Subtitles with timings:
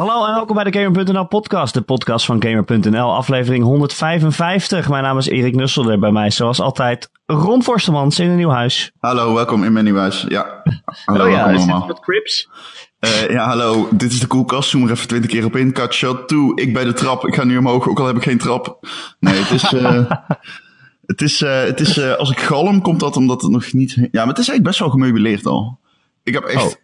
[0.00, 4.88] Hallo en welkom bij de Gamer.nl podcast, de podcast van Gamer.nl, aflevering 155.
[4.88, 8.92] Mijn naam is Erik Nusselder, bij mij zoals altijd Ron Forstemans in een nieuw huis.
[8.98, 10.24] Hallo, welkom in mijn nieuw huis.
[10.28, 10.62] Ja,
[11.04, 11.86] hallo, oh ja, is allemaal.
[11.86, 12.48] wat Crips?
[12.98, 14.68] Eh, ja, hallo, dit is de koelkast.
[14.70, 15.72] Zoom er even twintig keer op in.
[15.72, 16.60] Cut shot toe.
[16.60, 17.26] Ik bij de trap.
[17.26, 18.86] Ik ga nu omhoog, ook al heb ik geen trap.
[19.18, 19.72] Nee, het is...
[19.72, 20.10] eh,
[21.12, 23.94] het is, eh, het is als ik galm, komt dat omdat het nog niet...
[23.94, 25.78] Ja, maar het is eigenlijk best wel gemeubileerd al.
[26.22, 26.80] Ik heb echt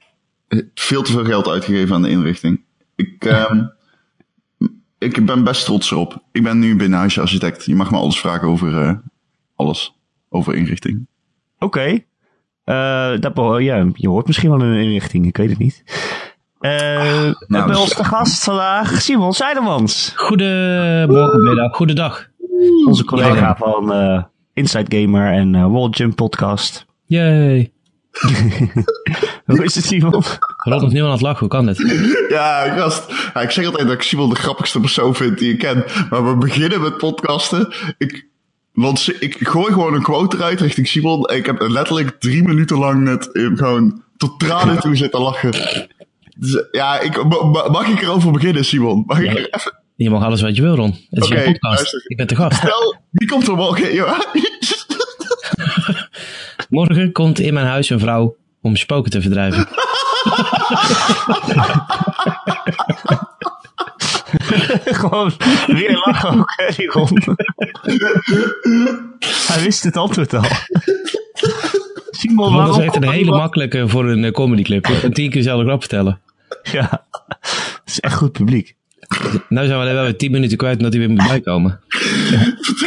[0.49, 2.65] eh, veel te veel geld uitgegeven aan de inrichting.
[2.97, 3.65] Ik, ehm,
[4.99, 6.23] ik ben best trots erop.
[6.33, 7.65] Ik ben nu binnenhuisarchitect.
[7.65, 8.95] Je mag me alles vragen over eh,
[9.55, 9.95] alles.
[10.29, 11.07] Over inrichting.
[11.59, 11.99] Oké.
[12.65, 13.33] Eh, dat
[13.63, 15.85] ja, je hoort misschien wel een inrichting, ik weet het niet.
[16.61, 22.29] Eh nou, bij dus- ons te gast vandaag Simon Seidemans, Goedemorgen, middag, goedendag.
[22.87, 24.23] onze collega van eh
[24.53, 26.87] Inside Gamer en eh World Jump podcast.
[27.07, 27.73] Yay.
[29.47, 30.23] Hoe is het Simon?
[30.57, 31.79] Rond nog niet aan het lachen, hoe kan dit?
[32.29, 33.13] Ja, gast.
[33.35, 35.85] Ja, ik zeg altijd dat ik Simon de grappigste persoon vind die ik ken.
[36.11, 37.73] Maar we beginnen met podcasten.
[37.99, 38.27] Ik,
[38.73, 41.25] want ik gooi gewoon een quote eruit richting Simon.
[41.25, 45.51] En ik heb letterlijk drie minuten lang net eh, gewoon tot tranen toe zitten lachen.
[46.39, 49.03] Dus, ja, ik, ma- ma- mag ik erover beginnen, Simon?
[49.07, 49.31] Mag ik Ja.
[49.31, 49.73] er even...
[49.97, 50.91] Je mag alles wat je wil, Ron.
[51.11, 51.61] Het is een podcast.
[51.61, 52.03] luister.
[52.07, 52.57] Ik ben te gast.
[52.57, 53.95] Stel, wie komt er morgen?
[53.95, 54.17] Ja.
[56.69, 58.37] Morgen komt in mijn huis een vrouw
[58.67, 59.69] om spoken te verdrijven.
[64.85, 65.33] Gewoon
[65.67, 67.23] weer lachen ook, hè, die Ron.
[69.47, 70.45] Hij wist het antwoord al.
[72.11, 74.83] Simon, Want dat waarom is echt een hele makkelijke voor een eh, comedyclip.
[75.01, 76.21] Kan tien keer dezelfde grap vertellen.
[76.63, 77.07] Ja,
[77.41, 78.75] het is echt goed publiek.
[79.49, 81.81] Nou zijn we wel weer tien minuten kwijt omdat hij weer moet bijkomen.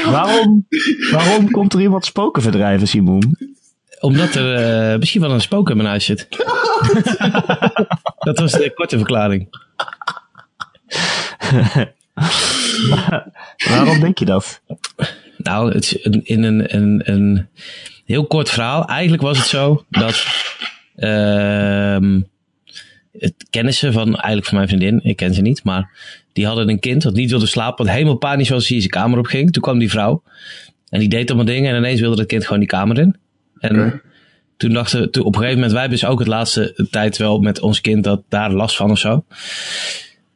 [0.05, 0.67] Waarom,
[1.11, 3.35] waarom komt er iemand spoken verdrijven, Simon?
[3.99, 6.27] Omdat er eh, misschien wel een spook in mijn huis zit.
[8.19, 9.49] dat was de korte verklaring.
[13.69, 14.61] Waarom denk je dat?
[15.37, 17.49] Nou, het is een, in een, een, een
[18.05, 18.85] heel kort verhaal.
[18.85, 20.25] Eigenlijk was het zo dat
[20.95, 22.21] ehm
[23.19, 25.91] het kennissen van eigenlijk van mijn vriendin, ik ken ze niet, maar
[26.33, 28.89] die hadden een kind dat niet wilde slapen, wat helemaal panisch was als hij zijn
[28.89, 29.51] kamer op ging.
[29.51, 30.23] Toen kwam die vrouw
[30.89, 33.15] en die deed allemaal dingen en ineens wilde het kind gewoon die kamer in.
[33.59, 34.01] En
[34.57, 37.39] toen dachten toen op een gegeven moment, wij hebben dus ook het laatste tijd wel
[37.39, 39.23] met ons kind dat daar last van of zo.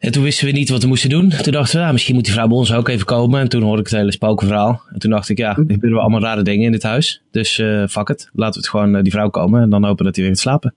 [0.03, 1.29] En toen wisten we niet wat we moesten doen.
[1.29, 3.39] Toen dachten we, ja, misschien moet die vrouw bij ons ook even komen.
[3.39, 4.81] En toen hoorde ik het hele spokenverhaal.
[4.93, 7.21] En toen dacht ik, ja, er gebeuren wel allemaal rare dingen in dit huis.
[7.31, 9.61] Dus eh fuck it, laten we het gewoon eh, die vrouw komen.
[9.61, 10.73] En dan hopen dat hij weer gaat slapen.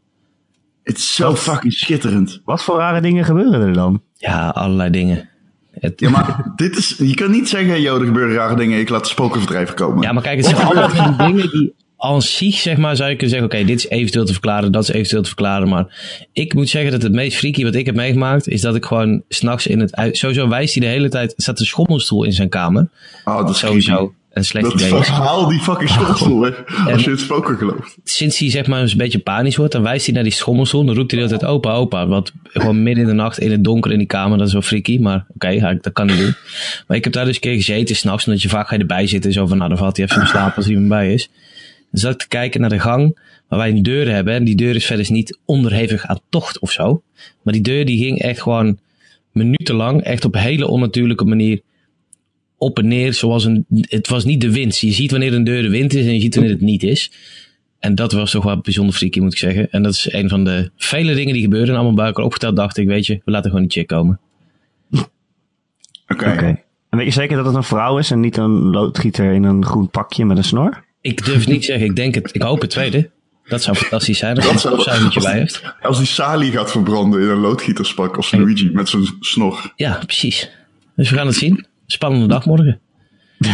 [0.83, 2.41] Het is zo fucking schitterend.
[2.45, 4.03] Wat voor rare dingen gebeuren er dan?
[4.15, 5.29] Ja, allerlei dingen.
[5.81, 6.97] Het, Ja, maar dit is...
[6.99, 8.79] Je kan niet zeggen, joh, er gebeuren rare dingen.
[8.79, 10.03] Ik laat de spokenverdrijver komen.
[10.03, 13.37] Ja, maar kijk, het zijn allemaal dingen die aan zich, zeg maar, zou je kunnen
[13.39, 15.69] zeggen, oké, dit is eventueel te verklaren, dat is eventueel te verklaren.
[15.69, 15.87] Maar
[16.33, 19.23] ik moet zeggen dat het meest freaky wat ik heb meegemaakt, is dat ik gewoon
[19.29, 20.17] s'nachts in het.
[20.17, 22.89] Sowieso wijst hij de hele tijd, staat een schommelstoel in zijn kamer.
[23.25, 26.65] oh, dat is Sowieso een slecht Dat idee verhaal die fucking schoolstoel weg.
[26.93, 27.97] Als je het spoken gelooft.
[28.05, 30.85] Sinds hij zeg maar een beetje panisch wordt, dan wijst hij naar die schommelstoel.
[30.85, 32.07] Dan roept hij de hele tijd opa, opa.
[32.07, 34.63] Wat gewoon midden in de nacht in het donker in die kamer, dat is wel
[34.63, 34.99] freaky.
[34.99, 36.35] Maar oké, dat kan niet doen.
[36.87, 39.07] Maar ik heb daar dus een keer gezeten s'nachts, omdat je vaak ga je erbij
[39.07, 39.33] zitten.
[39.33, 41.29] Zo van, nou dan valt hij even in slaap als iemand bij is.
[41.91, 44.35] Dan zat ik te kijken naar de gang waar wij een deur hebben.
[44.35, 47.03] En die deur is verder niet onderhevig aan tocht of zo.
[47.43, 48.79] Maar die deur die ging echt gewoon
[49.33, 51.61] minutenlang, echt op een hele onnatuurlijke manier
[52.59, 53.15] op en neer.
[53.15, 54.79] Zoals een, het was niet de wind.
[54.79, 57.13] Je ziet wanneer een deur de wind is en je ziet wanneer het niet is.
[57.79, 59.71] En dat was toch wel bijzonder freaky, moet ik zeggen.
[59.71, 61.69] En dat is een van de vele dingen die gebeuren.
[61.69, 64.21] En allemaal bij elkaar opgeteld dacht ik, weet je, we laten gewoon die chick komen.
[66.09, 66.33] Oké.
[66.33, 66.61] Oké.
[66.91, 69.65] En weet je zeker dat het een vrouw is en niet een loodgieter in een
[69.65, 70.85] groen pakje met een snor?
[71.07, 71.87] Ik durf het niet te zeggen.
[71.87, 73.11] Ik denk het, ik hoop het tweede.
[73.45, 74.37] Dat zou fantastisch zijn.
[74.37, 75.63] Als Dat een stofzuigertje bij heeft.
[75.83, 79.73] Als die Sali gaat verbranden in een loodgieterspak als Luigi met zijn snor.
[79.77, 80.51] Ja, precies.
[80.97, 81.67] Dus we gaan het zien.
[81.87, 82.81] Spannende dag morgen.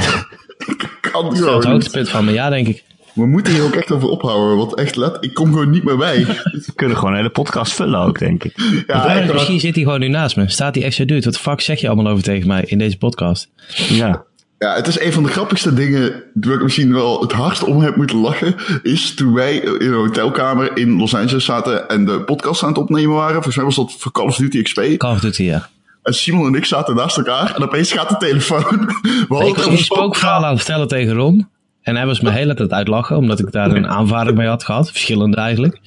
[1.01, 1.65] Kan Het gewoon niet.
[1.65, 2.83] hoogtepunt van mijn jaar, denk ik.
[3.15, 5.97] We moeten hier ook echt over ophouden, want echt let, ik kom gewoon niet meer
[5.97, 6.25] bij.
[6.67, 8.53] We kunnen gewoon een hele podcast vullen ook, denk ik.
[8.87, 10.49] Ja, Ja, misschien zit hij gewoon nu naast me.
[10.49, 11.25] Staat hij echt zo duurt.
[11.25, 13.49] Wat de fuck zeg je allemaal over tegen mij in deze podcast?
[13.89, 14.25] Ja.
[14.63, 17.81] Ja, het is een van de grappigste dingen waar ik misschien wel het hardst om
[17.81, 22.21] heb moeten lachen, is toen wij in een hotelkamer in Los Angeles zaten en de
[22.21, 23.33] podcast aan het opnemen waren.
[23.33, 24.81] Volgens mij was dat voor Call of Duty XP.
[24.97, 25.69] Call of Duty, ja.
[26.03, 28.87] En Simon en ik zaten naast elkaar en opeens gaat de telefoon.
[29.29, 31.49] We hadden Ik was een spookverhaal aan het vertellen tegen Ron.
[31.83, 34.65] En hij was me de hele tijd uitlachen, omdat ik daar een aanvaring mee had
[34.65, 34.91] gehad.
[34.91, 35.81] Verschillende eigenlijk.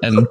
[0.00, 0.30] En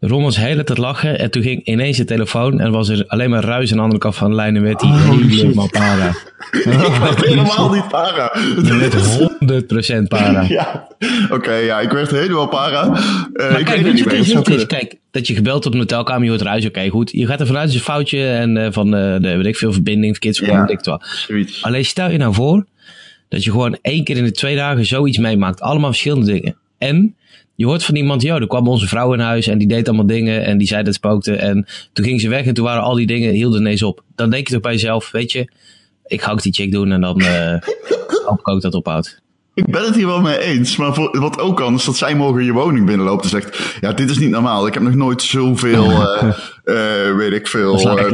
[0.00, 3.30] Ron was heel het lachen en toen ging ineens de telefoon en was er alleen
[3.30, 6.08] maar ruis aan de andere kant van de lijn en werd hij Oh, helemaal para.
[6.50, 8.32] Ik werd helemaal niet para.
[8.62, 8.76] Je
[9.40, 10.40] werd 100% para.
[10.48, 10.86] Ja,
[11.30, 12.82] oké, ja, ik werd helemaal para.
[13.32, 14.66] Eh, Maar ik kijk, weet je het is?
[14.66, 17.10] Kijk, dat je gebeld op een hotelkamer, je hoort ruis, oké, goed.
[17.10, 19.56] Je gaat ervan uit, het is een foutje en eh, van eh, de, weet ik
[19.56, 20.74] veel, verbinding, verkeersverbinding, Ja.
[20.74, 21.02] weet ik wel.
[21.26, 21.62] Zoiets.
[21.62, 22.66] Alleen stel je nou voor
[23.28, 25.60] dat je gewoon één keer in de twee dagen zoiets meemaakt.
[25.60, 26.56] Allemaal verschillende dingen.
[26.78, 27.14] En
[27.60, 30.06] je hoort van iemand, joh, er kwam onze vrouw in huis en die deed allemaal
[30.06, 31.36] dingen en die zei dat spookte.
[31.36, 34.02] En toen ging ze weg en toen waren al die dingen, hielden ineens op.
[34.14, 35.50] Dan denk je toch bij jezelf, weet je,
[36.06, 37.60] ik ga ook die chick doen en dan eh
[38.26, 39.22] hoop ik ook dat ophoudt.
[39.54, 42.14] Ik ben het hier wel mee eens, maar voor, wat ook kan, is dat zij
[42.14, 44.66] morgen je woning binnenloopt en zegt, ja, dit is niet normaal.
[44.66, 46.28] Ik heb nog nooit zoveel, eh
[46.64, 48.06] eh, weet ik veel, eh,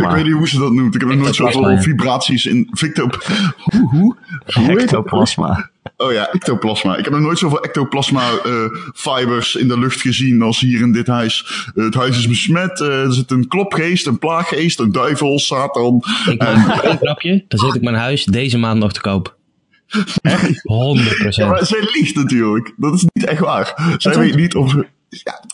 [0.00, 0.94] ik weet niet hoe ze dat noemt.
[0.94, 3.24] Ik heb nog nooit zoveel vibraties in, victop,
[3.90, 4.16] hoe?
[4.46, 5.70] Ectoplasma.
[5.96, 6.96] Oh ja, ectoplasma.
[6.96, 8.52] Ik heb nog nooit zoveel ectoplasma eh,
[8.94, 11.64] fibers in de lucht gezien als hier in dit huis.
[11.74, 12.80] Het huis is besmet.
[12.80, 16.04] er zit een klopgeest, een plaaggeest, een duivel, Satan.
[16.30, 19.40] Ik maak één grapje, dan zet ik mijn huis deze maand nog te koop.
[20.22, 20.48] Echt?
[20.48, 21.28] 100%.
[21.28, 22.74] Ja, maar zij liegt natuurlijk.
[22.76, 23.94] Dat is niet echt waar.
[23.96, 24.74] Zij weet niet of...
[25.08, 25.44] Ja,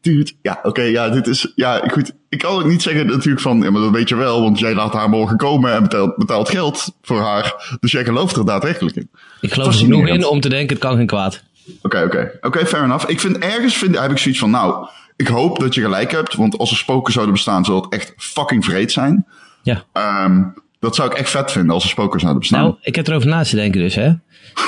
[0.00, 1.52] dude, ja, oké, ja, dit is...
[1.54, 2.12] Ja, goed.
[2.28, 3.62] Ik kan ook niet zeggen natuurlijk van...
[3.62, 6.48] Ja, maar dat weet je wel, want jij laat haar morgen komen en betaalt, betaalt
[6.48, 7.76] geld voor haar.
[7.80, 9.10] Dus jij gelooft er daadwerkelijk in.
[9.40, 11.42] Ik geloof er genoeg in om te denken, het kan geen kwaad.
[11.82, 12.38] Oké, oké.
[12.40, 13.08] Oké, fair enough.
[13.08, 16.34] Ik vind ergens vind, heb ik zoiets van, nou, ik hoop dat je gelijk hebt,
[16.34, 19.26] want als er spoken zouden bestaan, zou het echt fucking vreed zijn.
[19.62, 19.84] Ja.
[19.92, 20.42] Ehm,
[20.86, 22.62] dat zou ik echt vet vinden als er spoken zouden bestaan.
[22.62, 24.12] Nou, ik heb erover na te denken dus, hè.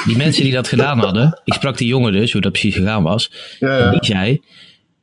[0.06, 3.03] Die mensen die dat gedaan hadden, ik sprak die jongen dus, hoe dat precies gegaan
[3.03, 3.32] was.
[3.59, 4.41] Ja, En die zei,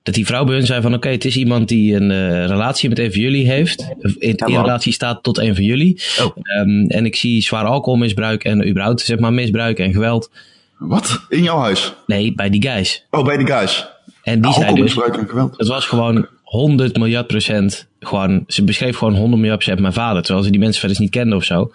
[0.04, 2.90] dat die vrouw bij hun zei van, oké, het is iemand die een eh, relatie
[2.90, 3.88] met een van jullie heeft.
[4.20, 6.02] In, relatie staat tot een van jullie.
[6.22, 6.38] Oh.
[6.42, 10.30] Ehm, en ik zie zwaar alcoholmisbruik en überhaupt, zeg maar, misbruik en geweld.
[10.78, 11.26] Wat?
[11.30, 11.94] In jouw huis?
[12.06, 13.06] Nee, bij die guys.
[13.10, 13.88] Oh, bij die guys.
[14.24, 15.58] En die zei dus, en geweld.
[15.58, 17.88] het was gewoon 100 miljard procent.
[18.06, 20.22] Gewoon, ze beschreef gewoon 100 miljard procent mijn vader.
[20.24, 21.72] Terwijl ze die mensen verder niet kenden of zo.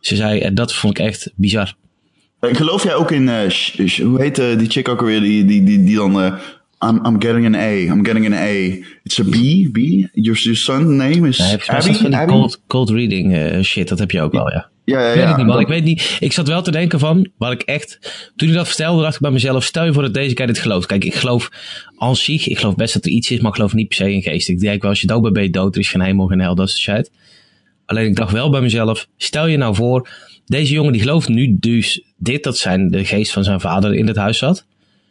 [0.00, 1.74] Ze zei, en dat vond ik echt bizar.
[2.40, 3.50] En geloof jij ook in, eh,
[4.02, 6.32] hoe heet eh, die chick ook alweer, die, die, die, die dan, eh,
[6.80, 8.78] I'm, I'm getting an A, I'm getting an A.
[9.02, 10.08] It's a B, B?
[10.12, 12.26] Your, your son name is is Abby?
[12.26, 14.68] cold, cold reading eh, shit, dat heb je ook wel, ja.
[14.88, 15.28] Ja, ja, Ik weet ja.
[15.28, 15.60] het niet, man.
[15.60, 16.16] Ik weet niet.
[16.20, 17.98] Ik zat wel te denken van, waar ik echt...
[18.36, 20.58] Toen ik dat vertelde, dacht ik bij mezelf, stel je voor dat deze guy dit
[20.58, 20.86] gelooft.
[20.86, 21.50] Kijk, ik geloof
[21.98, 24.12] aan zich, ik geloof best dat er iets is, maar ik geloof niet per se
[24.12, 24.48] in geest.
[24.48, 25.74] Ik denk wel, als je dood bent, ben je dood.
[25.74, 27.10] Er is geen hemel, geen hel, dat soort shit.
[27.86, 30.08] Alleen ik dacht wel bij mezelf, stel je nou voor,
[30.46, 34.06] deze jongen die gelooft nu dus dit, dat zijn de geest van zijn vader in
[34.06, 34.66] het huis zat.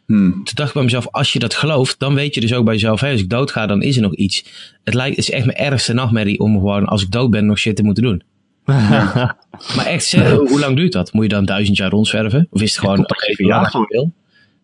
[0.06, 0.32] Hmm.
[0.32, 2.74] Toen dacht ik bij mezelf, als je dat gelooft, dan weet je dus ook bij
[2.74, 4.44] jezelf, hey, als ik dood ga, dan is er nog iets.
[4.84, 7.58] Het lijkt, het is echt mijn ergste nachtmerrie om gewoon, als ik dood ben, nog
[7.58, 8.22] shit te moeten doen.
[9.76, 11.12] Maar echt, zeg, hoe lang duurt dat?
[11.12, 12.46] Moet je dan duizend jaar rondzwerven?
[12.50, 13.72] Of is het gewoon, oké, okay, verjaardag.
[13.72, 14.12] je wil?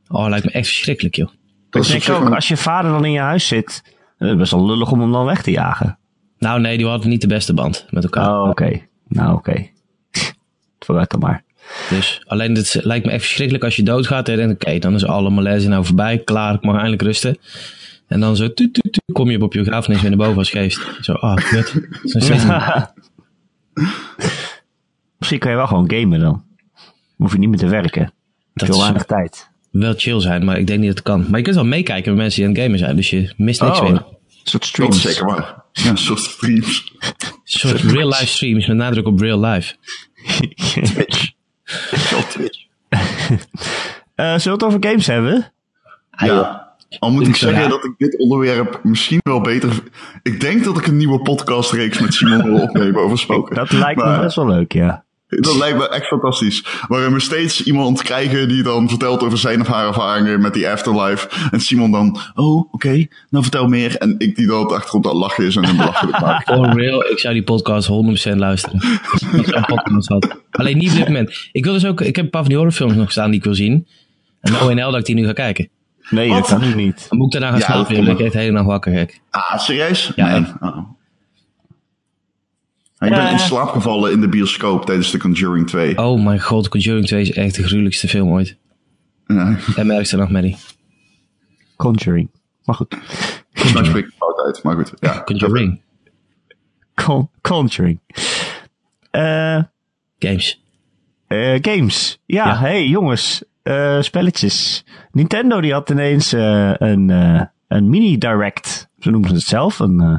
[0.08, 1.28] Oh, lijkt me echt verschrikkelijk, joh.
[1.70, 3.82] Dat Ik denk ook, een- als je vader dan in je huis zit,
[4.18, 5.98] eh, best wel lullig om hem dan weg te jagen.
[6.38, 8.40] Nou, nee, die hadden niet de beste band met elkaar.
[8.40, 8.80] Oh, oké.
[9.08, 9.66] Nou, oké.
[10.84, 11.44] Vooruit dan maar.
[11.90, 14.28] Dus alleen, het lijkt me echt verschrikkelijk als je doodgaat.
[14.28, 16.18] En dan, oké, dan is alle malaise nou voorbij.
[16.18, 17.38] Klaar, ik mag eindelijk rusten.
[18.06, 20.50] En dan zo, tuut, tuut, tuut, kom je op je begrafenis weer naar boven als
[20.50, 20.80] geest.
[21.00, 21.68] Zo, ah, kut.
[22.02, 22.92] Zo'n steeds niet.
[25.18, 26.44] Misschien kan je wel gewoon gamen dan.
[27.16, 28.12] Hoef je niet meer te werken.
[28.54, 29.48] Dat Veel weinig tijd.
[29.70, 31.26] wel chill zijn, maar ik denk niet dat het kan.
[31.28, 32.96] Maar je kunt wel meekijken met mensen die aan het gamen zijn.
[32.96, 33.92] Dus je mist niks Oh, meer.
[33.92, 34.04] een
[34.42, 34.96] soort Dat streams.
[34.96, 35.62] is zeker waar.
[35.72, 36.92] Ja, een soort streams.
[36.98, 39.74] Een soort real life streams met nadruk op real life.
[40.92, 41.30] Twitch.
[42.28, 42.64] Twitch.
[42.88, 42.98] Eh,
[44.38, 45.52] zullen we het over games hebben?
[46.16, 46.63] Ja.
[46.98, 49.82] Al moet ik zeggen dat ik dit onderwerp misschien wel beter...
[50.22, 53.56] Ik denk dat ik een nieuwe podcastreeks met Simon wil opnemen over spoken.
[53.56, 55.04] Dat lijkt me best wel leuk, ja.
[55.40, 56.64] Dat lijkt me echt fantastisch.
[56.88, 60.68] Waarin we steeds iemand krijgen die dan vertelt over zijn of haar ervaringen met die
[60.68, 61.28] afterlife.
[61.50, 63.96] En Simon dan, oh, oké, nou vertel meer.
[63.96, 66.42] En ik die dan op de achtergrond aan het lachen is en een belachelijk maak.
[66.42, 67.88] For real, ik zou die podcast
[68.32, 68.80] 100% luisteren.
[69.12, 70.40] Als ik podcast had.
[70.50, 71.48] Alleen niet op dit moment.
[71.52, 73.44] Ik wil dus ook, ik heb een paar van die horrorfilms nog staan die ik
[73.44, 73.86] wil zien.
[74.40, 75.68] En de ONL dat ik die nu ga kijken.
[76.10, 76.38] Nee, Wat?
[76.48, 77.06] dat kan ik niet.
[77.08, 77.94] Dan moet ik daarna gaan Ja, slapen.
[77.94, 79.20] Dan ben ik echt de hele nacht wakker, gek.
[79.30, 80.12] Ah, serieus?
[80.16, 80.52] Ja, nee.
[80.60, 80.78] Oh.
[82.98, 83.30] Ik ben Ja.
[83.30, 85.98] in slaap gevallen in de bioscoop tijdens The Conjuring 2.
[85.98, 88.56] Oh mijn god, Conjuring 2 is echt de gruwelijkste film ooit.
[89.26, 90.56] Ja, En ergste nachtmerrie.
[91.76, 92.30] Conjuring.
[92.64, 92.96] Maar goed.
[93.74, 94.92] mij spreek ik het fout uit, maar goed.
[95.00, 95.22] Ja.
[95.24, 95.80] Conjuring.
[96.94, 98.00] Con Conjuring.
[99.10, 99.62] Eh,
[100.18, 100.62] Games.
[101.26, 102.20] eh, games.
[102.26, 102.58] Ja, Ja.
[102.58, 103.44] hey jongens.
[103.64, 104.84] Eh, spelletjes.
[105.12, 108.88] Nintendo die had ineens eh, een, eh, een mini-direct.
[108.98, 109.78] Zo noemen ze het zelf.
[109.78, 110.16] Een, eh,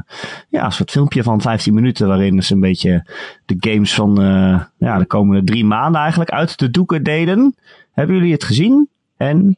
[0.48, 3.06] ja, een soort filmpje van 15 minuten waarin ze een beetje
[3.44, 7.54] de games van eh, ja, de komende drie maanden eigenlijk uit de doeken deden.
[7.92, 8.88] Hebben jullie het gezien?
[9.16, 9.56] En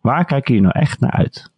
[0.00, 1.50] waar kijken jullie nou echt naar uit?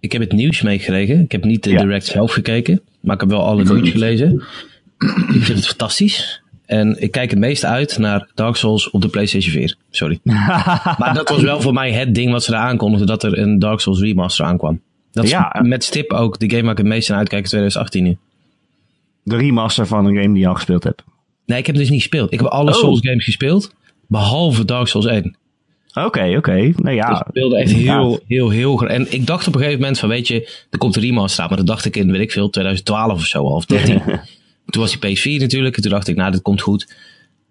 [0.00, 1.20] ik heb het nieuws meegekregen.
[1.20, 1.80] Ik heb niet de Ja.
[1.82, 4.42] direct zelf gekeken, maar ik heb wel alle nieuws gelezen.
[5.32, 6.39] ik vind het fantastisch.
[6.70, 9.76] En ik kijk het meest uit naar Dark Souls op de PlayStation 4.
[9.90, 10.18] Sorry.
[10.98, 13.58] maar dat was wel voor mij het ding wat ze daar aankondigden, dat er een
[13.58, 14.80] Dark Souls remaster aankwam.
[15.12, 15.58] Dat is Ja.
[15.62, 18.16] met stip ook de game waar ik het meest naar uitkijk in 2018 nu.
[19.22, 21.02] De remaster van een game die je al gespeeld hebt.
[21.46, 22.32] Nee, ik heb het dus niet gespeeld.
[22.32, 22.76] Ik heb alle Oh.
[22.76, 23.74] Souls games gespeeld,
[24.08, 25.36] behalve Dark Souls 1.
[25.94, 26.72] Oké, oké.
[26.76, 27.08] Nou ja.
[27.08, 28.90] Dus ik speelde echt heel, heel, heel graag.
[28.90, 31.48] En ik dacht op een gegeven moment van, weet je, er komt een remaster aan.
[31.48, 34.02] Maar dat dacht ik in, weet ik veel, 2012 of zo, of 13.
[34.70, 35.76] Toen was die PS4 natuurlijk.
[35.76, 36.94] En toen dacht ik, nou, dit komt goed.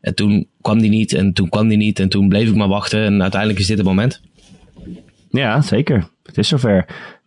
[0.01, 1.13] En toen kwam die niet.
[1.13, 1.99] En toen kwam die niet.
[1.99, 3.03] En toen bleef ik maar wachten.
[3.03, 4.21] En uiteindelijk is dit het moment.
[5.29, 6.09] Ja, zeker.
[6.23, 6.85] Het is zover.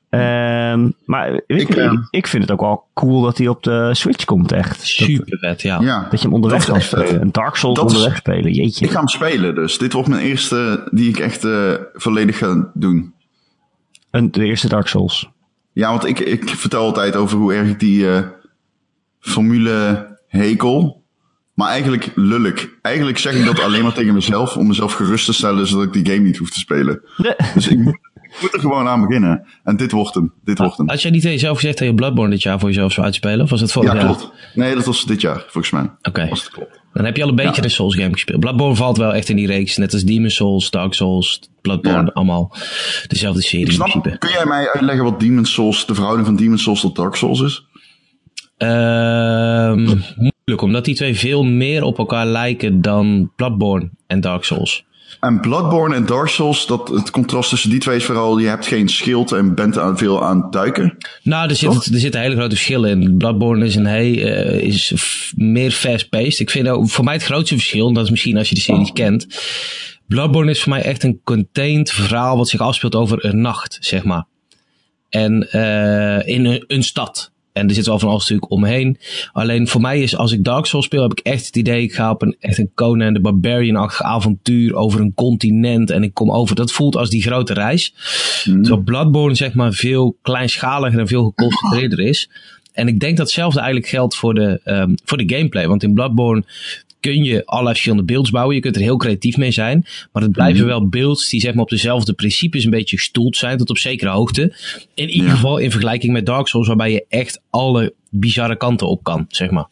[0.09, 3.63] Ehm, maar weet Ik, je, eh, ik, vind het ook wel cool dat hij op
[3.63, 4.83] de Switch komt, echt.
[4.87, 5.81] Super vet, ja.
[5.81, 7.21] Ja, dat je hem onderweg kan spelen.
[7.21, 8.85] Een Dark Souls Dat is- onderweg spelen, jeetje.
[8.85, 9.79] Ik ga hem spelen dus.
[9.79, 13.15] Dit wordt mijn eerste die ik echt eh, volledig ga doen.
[14.11, 15.29] Een, de eerste Dark Souls.
[15.73, 18.23] Ja, want ik, ik vertel altijd over hoe erg ik die eh,
[19.23, 21.01] formule hekel.
[21.55, 22.69] Maar eigenlijk lullig.
[22.83, 25.93] Eigenlijk zeg ik dat alleen maar tegen mezelf om mezelf gerust te stellen zodat ik
[26.05, 27.03] die game niet hoef te spelen.
[27.55, 29.47] Dus ik moet, ik moet er gewoon aan beginnen.
[29.65, 30.33] En dit wordt hem.
[30.45, 30.89] Dit wordt hem.
[30.89, 33.41] Had jij niet tegen jezelf gezegd dat je Bloodborne dit jaar voor jezelf zou uitspelen?
[33.41, 34.05] Of was het vorig Ja, jaar?
[34.05, 34.33] klopt.
[34.55, 35.91] Nee, dat was dit jaar, volgens mij.
[36.03, 36.29] Oké.
[36.29, 36.81] Was het klopt.
[36.93, 37.63] Dan heb je al een beetje Ja.
[37.63, 38.41] de Souls game gespeeld.
[38.41, 39.77] Bloodborne valt wel echt in die reeks.
[39.77, 42.03] Net als Demon Souls, Dark Souls, Bloodborne.
[42.05, 42.11] Ja.
[42.13, 42.55] allemaal
[43.07, 44.19] dezelfde serie in principe.
[44.19, 47.41] kun jij mij uitleggen wat Demon's Souls, de verhouding van Demon's Souls tot Dark Souls
[47.41, 47.67] is?
[48.63, 49.85] Ehm,
[50.17, 54.85] moeilijk, omdat die twee veel meer op elkaar lijken dan Bloodborne en Dark Souls.
[55.21, 58.67] En Bloodborne en Dark Souls, dat, het contrast tussen die twee is vooral, je hebt
[58.67, 60.97] geen schild en bent aan veel aan het duiken.
[61.23, 61.83] Nou, er, Toch?
[61.83, 63.17] zit, er zitten hele grote verschillen in.
[63.17, 64.93] Bloodborne is, een hey, eh, is
[65.37, 66.41] meer fast-paced.
[66.41, 68.93] Ik vind voor mij het grootste verschil, en dat is misschien als je de series
[68.93, 69.27] kent.
[70.07, 74.05] Bloodborne is voor mij echt een contained verhaal wat zich afspeelt over een nacht, zeg
[74.05, 74.27] maar.
[75.09, 77.33] En eh, in een, een stad.
[77.53, 78.99] En er zit wel van alles natuurlijk omheen.
[79.33, 81.95] Alleen voor mij is, als ik Dark Souls speel, heb ik echt het idee, ik
[81.95, 85.91] ga op een echt een Conan de Barbarian-achtig avontuur over een continent.
[85.91, 87.95] En ik kom over, dat voelt als die grote reis.
[88.45, 92.29] Terwijl Bloodborne zeg maar veel kleinschaliger en veel geconcentreerder is.
[92.73, 95.69] En ik denk dat hetzelfde eigenlijk geldt voor de, ehm, voor de gameplay.
[95.69, 96.45] Want in Bloodborne
[97.03, 98.55] kun je allerlei verschillende beelds bouwen.
[98.55, 99.87] Je kunt er heel creatief mee zijn.
[100.13, 103.59] Maar het blijven wel beelds die zeg maar op dezelfde principes een beetje gestoeld zijn.
[103.59, 104.55] Tot op zekere hoogte.
[104.95, 105.35] In ieder Ja.
[105.35, 106.67] geval in vergelijking met Dark Souls.
[106.67, 109.67] Waarbij je echt alle bizarre kanten op kan, zeg maar.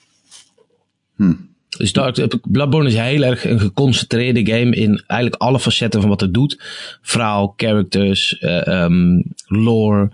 [1.78, 6.20] Dus Dark, Bloodborne is heel erg een geconcentreerde game in eigenlijk alle facetten van wat
[6.20, 6.58] het doet.
[7.02, 10.12] Verhaal, characters, eh, ehm, lore,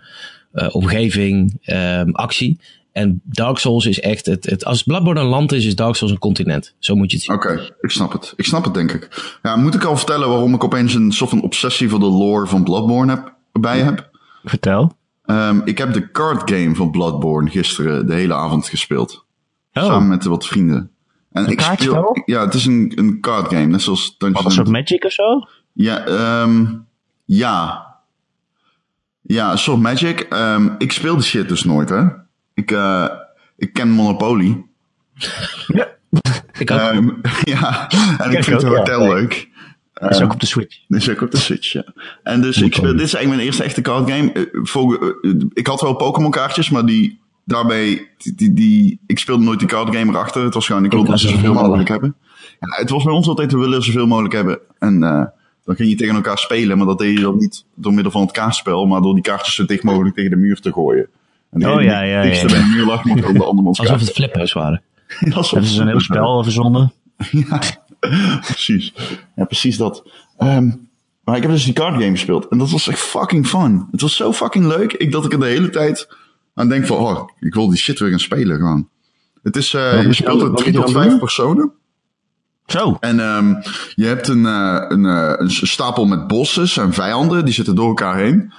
[0.52, 2.58] eh, omgeving, ehm, actie.
[2.96, 6.12] En Dark Souls is echt, het, het, als Bloodborne een land is, is Dark Souls
[6.12, 6.74] een continent.
[6.78, 7.34] Zo moet je het zien.
[7.34, 8.32] Oké, ik snap het.
[8.36, 9.36] Ik snap het, denk ik.
[9.42, 12.46] Ja, moet ik al vertellen waarom ik opeens een soort van obsessie voor de lore
[12.46, 14.10] van Bloodborne heb, bij heb?
[14.44, 14.96] Vertel.
[15.24, 19.24] Ehm, ik heb de card game van Bloodborne gisteren de hele avond gespeeld.
[19.72, 20.90] Oh, Samen met wat vrienden.
[21.32, 22.08] En ik kaartspel?
[22.08, 25.04] speel, ja, het is een, een card game, net zoals wat een Dungeons soort Magic
[25.04, 25.48] of zo?
[25.72, 26.64] Ja, ehm,
[27.24, 27.86] ja.
[29.22, 30.20] Ja, een soort Magic.
[30.20, 32.24] Ehm, ik speel die shit dus nooit, hè.
[32.56, 33.06] Ik, eh,
[33.56, 34.62] ik ken Monopoly.
[36.58, 36.78] Ik ook.
[36.78, 37.08] Ehm,
[37.54, 38.98] ja, en ik ik vind het ook, ook ja.
[38.98, 39.48] leuk.
[39.92, 40.78] Dat is ook op de Switch.
[40.88, 41.84] Dus ook op de Switch, ja.
[42.22, 44.32] En dus ik speel, dit is eigenlijk mijn eerste echte card game.
[44.32, 49.18] Eh, voor- eh, ik had wel Pokémon kaartjes, maar die, daarbij, die, die, die- ik
[49.18, 50.44] speelde nooit die card game erachter.
[50.44, 52.16] Het was gewoon, ik wilde zoveel mogelijk hebben.
[52.60, 54.58] Ja, het was bij ons altijd, we willen zoveel mogelijk hebben.
[54.78, 55.25] En eh,
[55.64, 58.20] dan ging je tegen elkaar spelen, maar dat deed je dan niet door middel van
[58.22, 61.08] het kaartspel, maar door die kaartjes zo dicht mogelijk tegen de muur te gooien.
[61.56, 62.46] En Oh, ja, ja, ja, ja.
[62.46, 64.82] de muur lag, mocht ook de andermans Alsof het flippers waren.
[65.34, 66.92] Alsof Hebben ze een heel spel verzonnen?
[67.30, 67.60] ja,
[68.40, 68.92] precies.
[69.36, 70.08] Ja, precies dat.
[70.38, 70.70] Ehm,
[71.25, 72.48] maar ik heb dus die card game gespeeld.
[72.48, 73.88] En dat was echt fucking fun.
[73.90, 74.92] Het was zo fucking leuk.
[74.92, 76.08] Ik dat ik er de hele tijd
[76.54, 78.88] aan denk van, oh, ik wil die shit weer gaan spelen gewoon.
[79.42, 81.72] Het is, eh, Wat je speelt er drie tot vijf personen.
[82.66, 82.96] Zo.
[83.00, 83.54] En ehm,
[83.94, 87.44] je hebt een, eh, een, eh, een stapel met bosses en vijanden.
[87.44, 88.52] Die zitten door elkaar heen.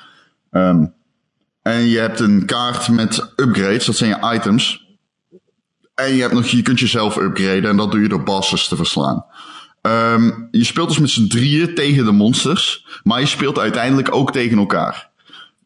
[0.52, 0.86] Ehm,
[1.68, 3.86] en je hebt een kaart met upgrades.
[3.86, 4.86] Dat zijn je items.
[5.96, 7.70] En je, hebt nog, je kunt jezelf upgraden.
[7.70, 9.26] En dat doe je door bosses te verslaan.
[9.82, 12.86] Ehm, je speelt dus met z'n drieën tegen de monsters.
[13.04, 15.10] Maar je speelt uiteindelijk ook tegen elkaar.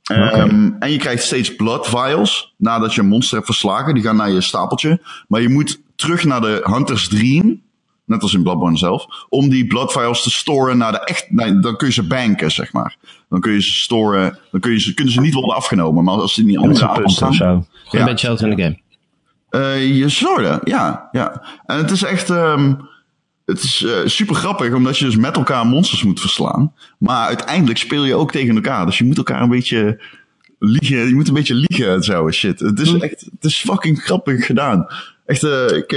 [0.04, 2.54] Ehm, En je krijgt steeds blood vials.
[2.58, 3.94] Nadat je een monster hebt verslagen.
[3.94, 5.02] Die gaan naar je stapeltje.
[5.28, 7.62] Maar je moet terug naar de Hunter's Dream.
[8.12, 9.06] Net als in Bloodborne zelf.
[9.30, 11.26] Om die blood vials te storen naar de echt.
[11.30, 12.98] nee, dan kun je ze banken, zeg maar.
[13.30, 14.38] Dan kun je ze storen.
[14.52, 16.04] Dan kun je ze, kunnen ze niet worden afgenomen.
[16.04, 17.34] Maar als ze in die andere of staan.
[17.34, 17.46] zo.
[17.46, 17.52] Ja.
[17.52, 18.80] een beetje hetzelfde in de game.
[19.50, 21.42] Eh, je zouden, ja, ja.
[21.66, 22.74] En het is echt, ehm,
[23.46, 26.74] het is eh, super grappig, omdat je dus met elkaar monsters moet verslaan.
[26.98, 28.86] Maar uiteindelijk speel je ook tegen elkaar.
[28.86, 30.02] Dus je moet elkaar een beetje
[30.60, 31.08] liegen.
[31.08, 32.60] Je moet een beetje liegen en zo shit.
[32.60, 33.02] Het is Mm.
[33.02, 34.88] echt, het is fucking grappig gedaan.
[35.26, 35.92] Echt, eh, ik,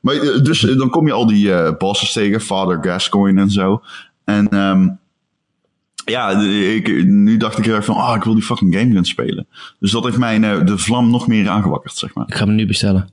[0.00, 3.50] maar eh, dus eh, dan kom je al die eh bosses tegen, Father Gascoigne en
[3.50, 3.82] zo.
[4.24, 4.88] En ehm
[6.04, 6.30] ja,
[6.74, 9.46] ik, nu dacht ik heel erg van, ah, ik wil die fucking game gaan spelen.
[9.80, 12.24] Dus dat heeft mij eh, de vlam nog meer aangewakkerd, zeg maar.
[12.28, 13.08] Ik ga hem nu bestellen.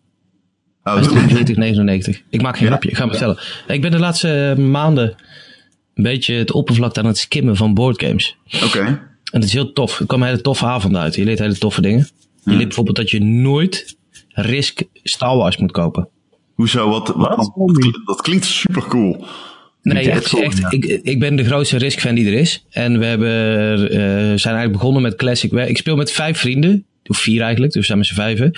[0.83, 2.15] Oh, Hij is doe het.
[2.15, 2.21] 20,99.
[2.29, 2.69] Ik maak geen Ja?
[2.69, 3.37] grapje, ik ga hem bestellen.
[3.67, 5.15] Ik ben de laatste maanden
[5.93, 8.37] een beetje het oppervlak aan het skimmen van boardgames.
[8.63, 8.79] Oké.
[8.79, 8.99] En
[9.31, 9.99] het is heel tof.
[9.99, 11.15] Er kwamen hele toffe avonden uit.
[11.15, 12.07] Je leert hele toffe dingen.
[12.43, 13.97] Je leert bijvoorbeeld dat je nooit
[14.29, 16.09] Risk Star Wars moet kopen.
[16.57, 16.89] Hoezo?
[16.89, 17.99] Wat, wat, Wat?
[18.05, 19.25] dat, klinkt super cool.
[19.81, 22.65] Nee, echt echt, ik, ik ben de grootste Risk-fan die er is.
[22.69, 23.29] En we hebben,
[23.89, 25.51] eh, zijn eigenlijk begonnen met Classic.
[25.51, 26.85] Ik speel met vijf vrienden.
[27.09, 28.51] Of vier eigenlijk, dus we zijn met z'n vijven.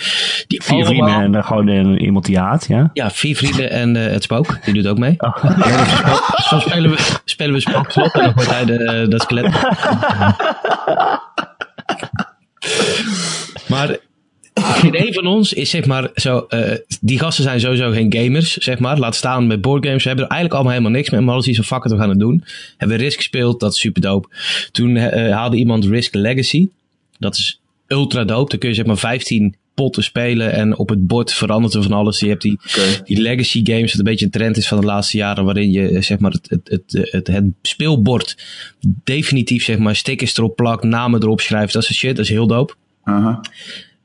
[0.46, 2.90] Die Vier allemaal- vrienden en dan gewoon eh, iemand die haat, ja?
[2.92, 4.58] Ja, vier vrienden en eh, het spook.
[4.64, 5.14] Die doet ook mee.
[5.18, 5.42] Oh.
[6.36, 9.52] Dus dan spelen we, spelen we spookslot en dan wordt hij de, dat skelet.
[13.68, 13.96] maar
[14.54, 16.46] geen één van ons is zeg maar zo.
[16.48, 18.98] eh, die gasten zijn sowieso geen gamers, zeg maar.
[18.98, 20.02] Laat staan met boardgames.
[20.02, 21.20] We hebben er eigenlijk allemaal helemaal niks mee.
[21.20, 22.44] Maar alles iets van fuck it, we gaan het doen.
[22.76, 24.28] Hebben we Risk gespeeld, dat is super dope.
[24.72, 26.68] Toen eh, haalde iemand Risk Legacy.
[27.18, 28.50] Dat is ultra dope.
[28.50, 31.92] Dan kun je zeg maar 15 potten spelen en op het bord verandert er van
[31.92, 32.20] alles.
[32.20, 32.58] Je hebt die,
[33.04, 35.88] die legacy games, dat een beetje een trend is van de laatste jaren, waarin je
[35.88, 38.36] eh, zeg maar het, het, het, het, het speelbord
[39.04, 41.72] definitief zeg maar stickers erop plakt, namen erop schrijft.
[41.72, 42.74] Dat soort shit, dat is heel dope.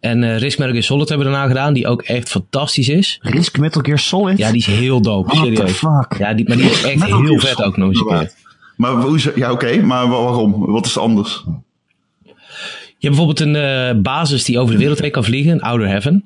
[0.05, 3.19] En eh Risk Metal Gear Solid hebben we daarna gedaan, die ook echt fantastisch is.
[3.21, 4.37] Risk Metal Gear Solid?
[4.37, 5.71] Ja, die is heel dope, What serieus.
[5.71, 6.15] fuck?
[6.17, 8.07] Ja, die, maar die is echt Metal heel Gear vet Solid, ook nog eens een
[8.07, 8.31] keer.
[8.77, 10.65] Maar hoe ja, oké, maar wa- waarom?
[10.65, 11.43] Wat is anders?
[12.97, 15.87] Je hebt bijvoorbeeld een eh, basis die over de wereld heen kan vliegen, een Outer
[15.87, 16.23] Heaven.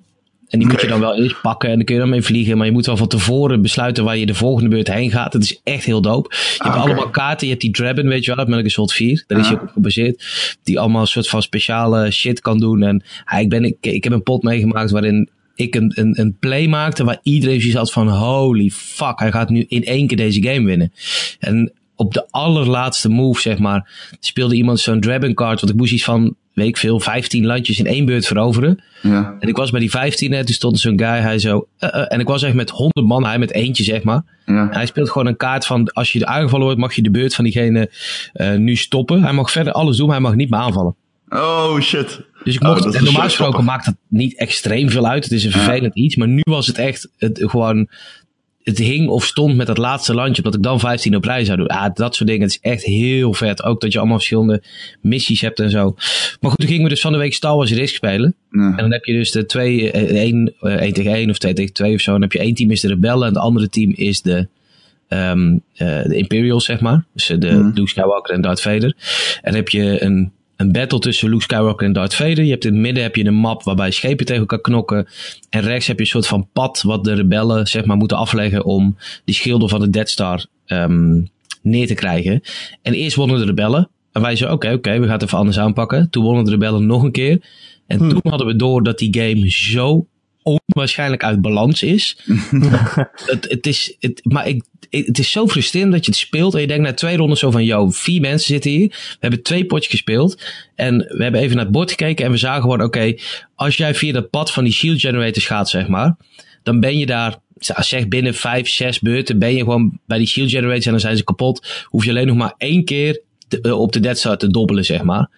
[0.49, 2.57] En die moet je dan wel eens pakken en dan kun je dan mee vliegen.
[2.57, 5.33] Maar je moet wel van tevoren besluiten waar je de volgende beurt heen gaat.
[5.33, 6.29] Het is echt heel dope.
[6.29, 6.85] Je hebt oké.
[6.85, 7.47] allemaal kaarten.
[7.47, 9.23] Je hebt die Dragon, weet je wel, uit Metal Gear Solid 4.
[9.27, 10.23] Daar is hij ook op gebaseerd.
[10.63, 12.83] Die allemaal een soort van speciale shit kan doen.
[12.83, 16.37] En ja, ik, ben, ik, ik heb een pot meegemaakt waarin ik een, een, een
[16.39, 20.17] play maakte waar iedereen zoiets had van holy fuck, hij gaat nu in één keer
[20.17, 20.93] deze game winnen.
[21.39, 25.93] En op de allerlaatste move, zeg maar, speelde iemand zo'n Dragon card, want ik moest
[25.93, 28.79] iets van, weet ik veel, 15 landjes in één beurt veroveren.
[29.01, 29.35] Ja.
[29.39, 32.05] En ik was bij die 15 en toen stond zo'n guy, hij zo, eh, eh,
[32.07, 34.23] en ik was echt met 100 man, hij met eentje, zeg maar.
[34.45, 34.67] Ja.
[34.71, 37.43] hij speelt gewoon een kaart van, als je aangevallen wordt, mag je de beurt van
[37.43, 37.91] diegene
[38.33, 39.23] eh, nu stoppen.
[39.23, 40.95] Hij mag verder alles doen, hij mag niet meer aanvallen.
[41.29, 42.21] Oh, shit.
[42.43, 45.23] Dus ik Oh, mocht, is en normaal gesproken maakt dat niet extreem veel uit.
[45.23, 46.15] Het is een vervelend iets.
[46.15, 47.87] Maar nu was het echt het, gewoon.
[48.63, 50.43] Het hing of stond met dat laatste landje.
[50.43, 51.67] Omdat ik dan 15 op rij zou doen.
[51.67, 52.43] Ah, dat soort dingen.
[52.43, 53.63] Het is echt heel vet.
[53.63, 54.63] Ook dat je allemaal verschillende
[55.01, 55.95] missies hebt en zo.
[56.39, 58.35] Maar goed, toen gingen we dus van de week Star Wars Risk spelen.
[58.51, 58.59] Ja.
[58.59, 61.53] En dan heb je dus de twee, eh, één, eh, één tegen één of twee
[61.53, 62.13] tegen twee of zo.
[62.13, 63.27] En dan heb je één team is de rebellen.
[63.27, 64.47] En het andere team is de,
[65.07, 67.05] ehm, eh, de Imperials, zeg maar.
[67.13, 67.71] Dus de Mhm.
[67.73, 68.95] Luke Skywalker en Darth Vader.
[69.41, 72.43] En dan heb je een, een battle tussen Luke Skywalker en Darth Vader.
[72.43, 75.07] Je hebt in het midden heb je een map waarbij schepen tegen elkaar knokken.
[75.49, 78.65] En rechts heb je een soort van pad wat de rebellen zeg maar moeten afleggen
[78.65, 81.21] om die schilden van de Death Star ehm,
[81.61, 82.41] neer te krijgen.
[82.81, 83.89] En eerst wonnen de rebellen.
[84.11, 86.09] En wij zeiden, oké, oké, we gaan het even anders aanpakken.
[86.09, 87.41] Toen wonnen de rebellen nog een keer.
[87.87, 90.07] En toen hadden we door dat die game zo
[90.43, 92.17] onwaarschijnlijk uit balans is.
[93.25, 96.61] het, het is het, maar ik, het is zo frustrerend dat je het speelt en
[96.61, 98.87] je denkt na twee rondes zo van, yo, vier mensen zitten hier.
[98.87, 100.41] We hebben twee potjes gespeeld
[100.75, 103.13] en we hebben even naar het bord gekeken en we zagen gewoon, oké,
[103.55, 106.15] als jij via dat pad van die shield generators gaat, zeg maar,
[106.63, 110.49] dan ben je daar, zeg binnen vijf, zes beurten, ben je gewoon bij die shield
[110.49, 111.85] generators en dan zijn ze kapot.
[111.85, 114.85] Hoef je alleen nog maar één keer te- eh, op de Death Star te dobbelen,
[114.85, 115.29] zeg maar.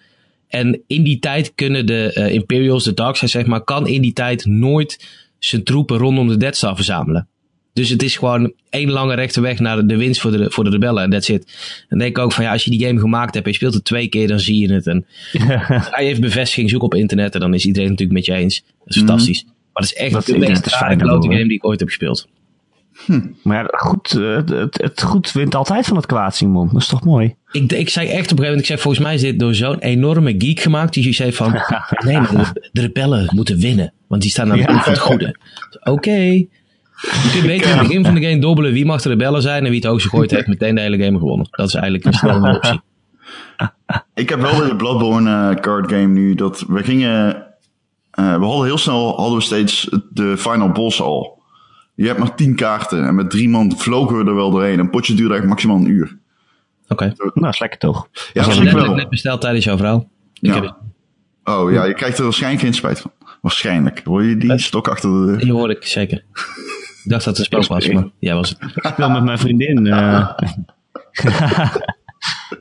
[0.52, 4.12] En in die tijd kunnen de eh, Imperials, de Darkseid zeg maar, kan in die
[4.12, 7.28] tijd nooit zijn troepen rondom de Death Star verzamelen.
[7.72, 10.70] Dus het is gewoon één lange rechte weg naar de winst voor de, voor de
[10.70, 11.44] rebellen en that's it.
[11.80, 13.56] En dan denk ik ook van ja, als je die game gemaakt hebt en je
[13.56, 14.86] speelt het twee keer, dan zie je het.
[14.86, 18.42] En je even bevestiging zoeken op internet en dan is iedereen het natuurlijk met je
[18.42, 18.64] eens.
[18.78, 19.44] Dat is fantastisch.
[19.44, 22.28] Maar dat is echt Dat de meest game die ik ooit heb gespeeld.
[23.42, 26.68] Maar ja, goed, eh, het, het, het goed wint altijd van het kwaad, Simon.
[26.72, 27.34] Dat is toch mooi?
[27.52, 29.54] Ik, ik zei echt op een gegeven moment, ik zei volgens mij is dit door
[29.54, 30.92] zo'n enorme geek gemaakt.
[30.94, 31.52] Die zei van,
[32.06, 33.92] nee, maar de, de rebellen moeten winnen.
[34.06, 34.66] Want die staan aan de Ja.
[34.66, 35.36] kant van het goede.
[35.84, 36.10] Oké.
[36.12, 39.62] Je kunt beter in het begin van de game dobbelen wie mag de rebellen zijn
[39.64, 41.46] en wie het hoogst gegooid heeft meteen de hele game gewonnen.
[41.50, 42.80] Dat is eigenlijk een snelle optie.
[44.14, 47.36] Ik heb wel bij de Bloodborne eh, card game nu dat we gingen.
[48.10, 51.41] eh, we hadden heel snel hadden we steeds de final boss al.
[51.94, 54.78] Je hebt maar tien kaarten en met drie man vlogen we er wel doorheen.
[54.78, 56.18] Een potje duurde eigenlijk maximaal een uur.
[56.88, 57.12] Oké.
[57.34, 58.08] Nou, is lekker toch?
[58.32, 58.94] Ja, Ik op heb net, net, wel.
[58.94, 59.98] net besteld tijdens jouw vrouw.
[59.98, 60.06] Ik
[60.48, 60.54] Ja.
[60.54, 60.74] heb het,
[61.44, 63.10] Oh ja, je krijgt er waarschijnlijk geen spijt van.
[63.40, 64.00] Waarschijnlijk.
[64.04, 65.38] Hoor je die stok achter de deur?
[65.38, 66.24] die hoorde ik zeker.
[67.04, 68.58] Ik dacht dat het een spel was, maar jij was het.
[68.74, 69.86] Ik speel met mijn vriendin.
[69.86, 70.28] eh,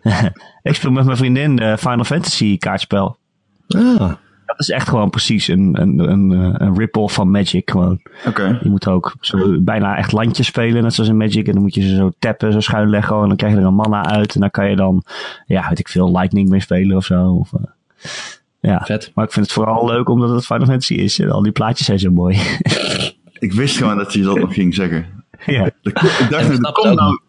[0.62, 3.18] ik speel met mijn vriendin eh, Final Fantasy kaartspel.
[3.68, 4.12] Ah,
[4.52, 8.00] Dat is echt gewoon precies een, een, een, eh, een rip-off van Magic gewoon.
[8.28, 8.60] Oké.
[8.64, 11.48] Je moet ook zo bijna echt landjes spelen, net zoals in Magic.
[11.48, 13.22] En dan moet je ze zo tappen, zo schuin leggen.
[13.22, 14.34] En dan krijg je er een mana uit.
[14.36, 15.04] En dan kan je dan,
[15.46, 17.24] ja, weet ik veel, Lightning mee spelen of zo.
[17.32, 17.62] Of, eh,
[18.60, 19.12] ja, vet.
[19.16, 21.20] maar ik vind het vooral leuk omdat het Final Fantasy is.
[21.20, 22.38] En al die plaatjes zijn zo mooi.
[23.40, 25.06] Ik wist gewoon dat je dat nog ging zeggen.
[25.46, 25.66] ja.
[25.82, 25.94] Ik
[26.30, 27.20] dacht, er, komt nou,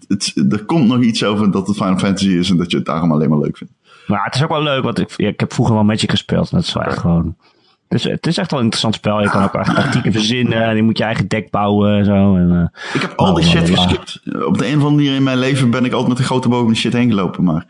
[0.00, 2.76] het, het- er komt nog iets over dat het Final Fantasy is en dat je
[2.76, 3.72] het daarom alleen maar leuk vindt.
[4.06, 6.50] Maar het is ook wel leuk, want ik, ja, ik heb vroeger wel Magic gespeeld.
[6.50, 7.36] En dat is wel echt gewoon...
[7.88, 9.20] Dus het is echt wel een interessant spel.
[9.22, 10.62] Je kan ook echt tactieken verzinnen.
[10.62, 12.36] En je moet je eigen deck bouwen en zo.
[12.36, 14.20] En, eh, Ik heb al die Nou, shit geskipt.
[14.46, 16.48] Op de een of andere manier in mijn leven ben ik altijd met een grote
[16.48, 17.44] om die shit heen gelopen.
[17.44, 17.66] Maar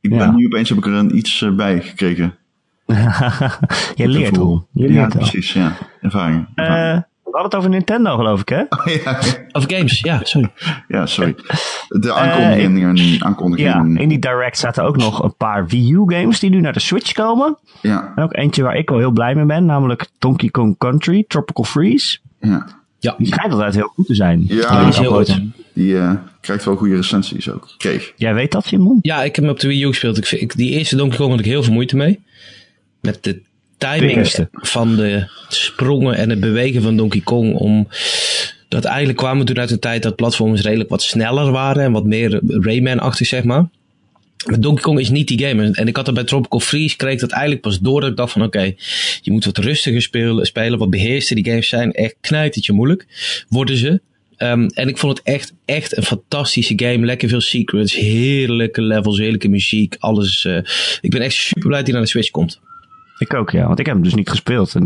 [0.00, 0.30] ik ben Ja.
[0.30, 2.34] nu opeens heb ik er een iets eh, bij gekregen.
[3.94, 4.36] je leert.
[4.72, 5.52] Je Ja, precies.
[5.52, 5.72] Ja.
[6.00, 6.46] Ervaring.
[6.54, 7.04] Eh, Ervaring.
[7.30, 8.56] We hadden het over Nintendo, geloof ik, hè?
[9.04, 9.18] ja,
[9.52, 10.50] Of games, ja, sorry.
[10.88, 11.34] ja, sorry.
[11.88, 13.22] De aankondigingen.
[13.24, 13.92] aankondigingen.
[13.92, 16.72] Ja, in die Direct zaten ook nog een paar Wii U games die nu naar
[16.72, 17.56] de Switch komen.
[17.82, 21.24] ja, En ook eentje waar ik wel heel blij mee ben, namelijk Donkey Kong Country,
[21.28, 22.18] Tropical Freeze.
[22.40, 22.66] ja.
[23.02, 24.44] Ja, Die schijnt altijd heel goed te zijn.
[24.48, 25.40] Ja, die is heel goed.
[25.72, 27.74] Die eh, krijgt wel goede recensies ook.
[27.78, 28.12] Kreeg.
[28.16, 28.98] Jij weet dat, Simon?
[29.02, 30.16] Ja, ik heb hem op de Wii U gespeeld.
[30.18, 32.20] Ik, vind- ik, die eerste Donkey Kong had ik heel veel moeite mee.
[33.00, 33.42] Met De
[33.80, 37.54] timing van de sprongen en het bewegen van Donkey Kong.
[37.54, 37.88] Om,
[38.68, 41.82] dat eigenlijk kwamen we toen uit een tijd dat platforms redelijk wat sneller waren.
[41.84, 43.68] En wat meer Rayman-achtig, zeg maar.
[44.46, 45.70] Maar Donkey Kong is niet die game.
[45.70, 48.00] En ik had er bij Tropical Freeze, kreeg ik dat eigenlijk pas door.
[48.00, 48.74] Dat ik dacht van oké,
[49.22, 50.78] je moet wat rustiger spelen, spelen.
[50.78, 51.36] Wat beheerster.
[51.36, 53.06] Die games zijn echt knijtertje moeilijk.
[53.48, 54.00] Worden ze.
[54.36, 57.06] Ehm, en ik vond het echt, echt een fantastische game.
[57.06, 60.44] Lekker veel secrets, heerlijke levels, heerlijke muziek, alles.
[60.44, 60.56] eh.
[61.00, 62.60] ik ben echt super blij dat hij naar de Switch komt.
[63.20, 63.66] Ik ook, ja.
[63.66, 64.74] Want ik heb hem dus niet gespeeld.
[64.74, 64.84] En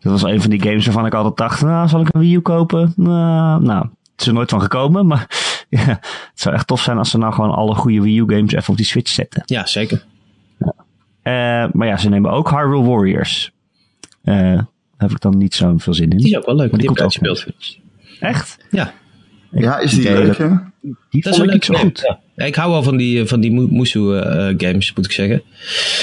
[0.00, 2.34] dat was een van die games waarvan ik altijd dacht, nou, zal ik een Wii
[2.34, 2.92] U kopen?
[2.96, 5.06] Nou, nou het is er nooit van gekomen.
[5.14, 5.26] Maar
[5.68, 8.52] ja, het zou echt tof zijn als ze nou gewoon alle goede Wii U games
[8.52, 9.42] even op die Switch zetten.
[9.46, 10.04] Ja, zeker.
[11.22, 11.32] Eh,
[11.72, 13.52] maar ja, ze nemen ook Hyrule Warriors.
[14.22, 16.16] Eh, daar heb ik dan niet zo veel zin in.
[16.16, 17.78] Die is ook wel leuk, Maar die die heb ik uitgespeeld.
[18.20, 18.58] Echt?
[18.70, 18.92] Ja,
[19.54, 20.48] Ja, is die leuk, dat- hè?
[21.10, 21.84] Die dat is vond ik leuk niet zo game.
[21.84, 22.00] goed.
[22.00, 22.18] Ja.
[22.36, 25.12] Ja, ik hou wel van die, eh, van die Mu- Musu eh, games, moet ik
[25.12, 25.42] zeggen.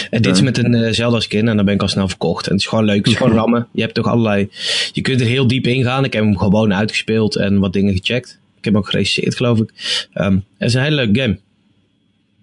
[0.10, 2.46] En dit is met een eh, Zelda skin en dan ben ik al snel verkocht.
[2.46, 3.68] En het is gewoon leuk, het is gewoon rammen.
[3.72, 4.50] Je hebt ook allerlei,
[4.92, 6.04] je kunt er heel diep in gaan.
[6.04, 8.30] Ik heb hem gewoon uitgespeeld en wat dingen gecheckt.
[8.58, 9.72] Ik heb hem ook gerecenseerd, geloof ik.
[10.14, 11.40] Ehm, het is een hele leuke game.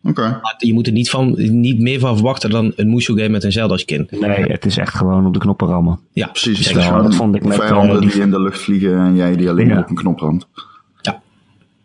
[0.05, 0.23] Oké.
[0.43, 3.45] Maar je moet er niet, van, niet meer van verwachten dan een Musou game met
[3.45, 4.07] een Zelda skin.
[4.11, 5.99] Nee, het is echt gewoon op de knoppen rammen.
[6.13, 6.67] Ja, Precies.
[6.69, 9.51] gewoon dat vond ik met, vijanden die- die in de lucht vliegen en jij die
[9.51, 9.79] alleen Ja.
[9.79, 10.47] op een knop ramt.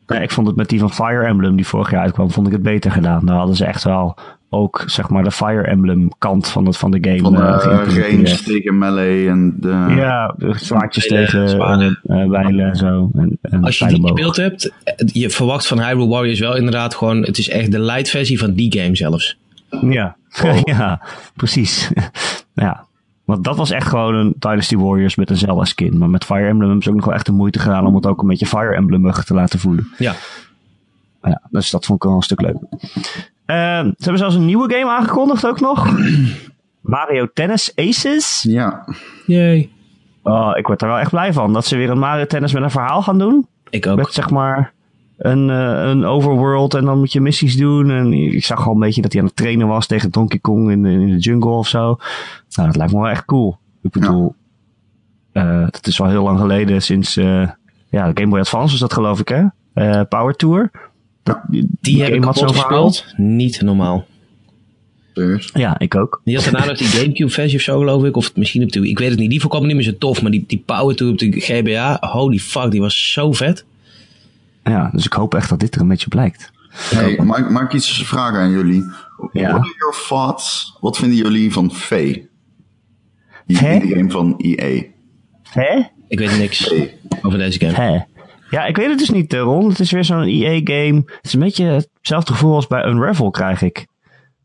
[0.08, 0.16] Ja.
[0.16, 2.54] Ja, ik vond het met die van Fire Emblem die vorig jaar uitkwam, vond ik
[2.54, 3.26] het beter gedaan.
[3.26, 4.16] Daar hadden ze echt wel
[4.50, 8.10] ook, zeg maar, de Fire Emblem kant van, het, van de game Van eh, uh,
[8.10, 9.86] range tegen melee en de...
[9.96, 12.00] Ja, de zwaardjes tegen zwaarden.
[12.04, 13.10] eh, eh, bijlen en zo.
[13.16, 16.96] En, en Als je die gespeeld hebt, eh, je verwacht van Hyrule Warriors wel inderdaad
[16.96, 19.38] gewoon, het is echt de light versie van die game zelfs.
[19.82, 20.16] Ja,
[20.64, 21.02] ja
[21.36, 21.92] precies.
[22.54, 22.86] ja.
[23.26, 25.98] Want dat was echt gewoon een Dynasty Warriors met een Zelda skin.
[25.98, 28.06] Maar met Fire Emblem hebben ze ook nog wel echt de moeite gedaan om het
[28.06, 29.88] ook een beetje Fire Emblem te laten voelen.
[29.98, 30.16] Ja,
[31.24, 32.56] Ja, dus dat vond ik wel een stuk leuk.
[33.46, 35.98] Eh, ze hebben zelfs een nieuwe game aangekondigd ook nog.
[36.82, 38.46] Mario Tennis Aces.
[38.48, 38.86] Ja.
[39.26, 39.70] yay.
[40.24, 41.54] Oh, ik word er wel echt blij van.
[41.54, 43.48] Dat ze weer een Mario Tennis met een verhaal gaan doen.
[43.70, 43.98] Ik ook.
[43.98, 44.73] Met zeg maar
[45.24, 47.92] een, eh, een overworld en dan moet je missies doen.
[47.92, 50.72] En ik zag al een beetje dat hij aan het trainen was tegen Donkey Kong
[50.72, 51.80] in de, in de jungle of zo.
[52.56, 53.58] Nou, dat lijkt me wel echt cool.
[53.84, 54.36] Ik bedoel,
[55.32, 57.50] eh dat is al heel lang geleden sinds eh,
[57.90, 59.44] ja, de Game Boy Advance was dat geloof ik hè.
[59.74, 60.72] Eh, Power Tour.
[61.24, 62.88] Dat, die Die heb ik had zo'n verhaal.
[62.88, 63.14] gespeeld.
[63.18, 64.06] Niet normaal.
[65.54, 66.22] Ja, ik ook.
[66.24, 68.18] Die had daarna nog die Gamecube versie of zo geloof ik.
[68.18, 69.30] Of het misschien op de Ik weet het niet.
[69.30, 70.22] Die allemaal niet meer zo tof.
[70.22, 71.98] Maar die, die Power Tour op de GBA.
[72.00, 72.72] Holy fuck.
[72.72, 73.66] Die was zo vet.
[74.64, 76.52] Ja, dus ik hoop echt dat dit er een beetje blijkt.
[76.74, 78.84] Hey, mag, ik- iets vragen aan jullie?
[79.32, 79.50] Ja.
[79.50, 80.78] What are your thoughts?
[80.80, 82.30] Wat vinden jullie van Faye?
[83.46, 83.74] Die Hè?
[83.74, 84.84] indie game van E EA.
[85.50, 85.82] Hè?
[86.08, 86.92] Ik weet niks Faye.
[87.22, 87.74] over deze game.
[87.74, 88.00] Hè?
[88.50, 89.70] Ja, ik weet het dus niet, Ron.
[89.70, 91.02] Het is weer zo'n EA-game.
[91.06, 91.66] Het is een beetje
[91.98, 93.86] hetzelfde gevoel als bij Unravel, krijg ik.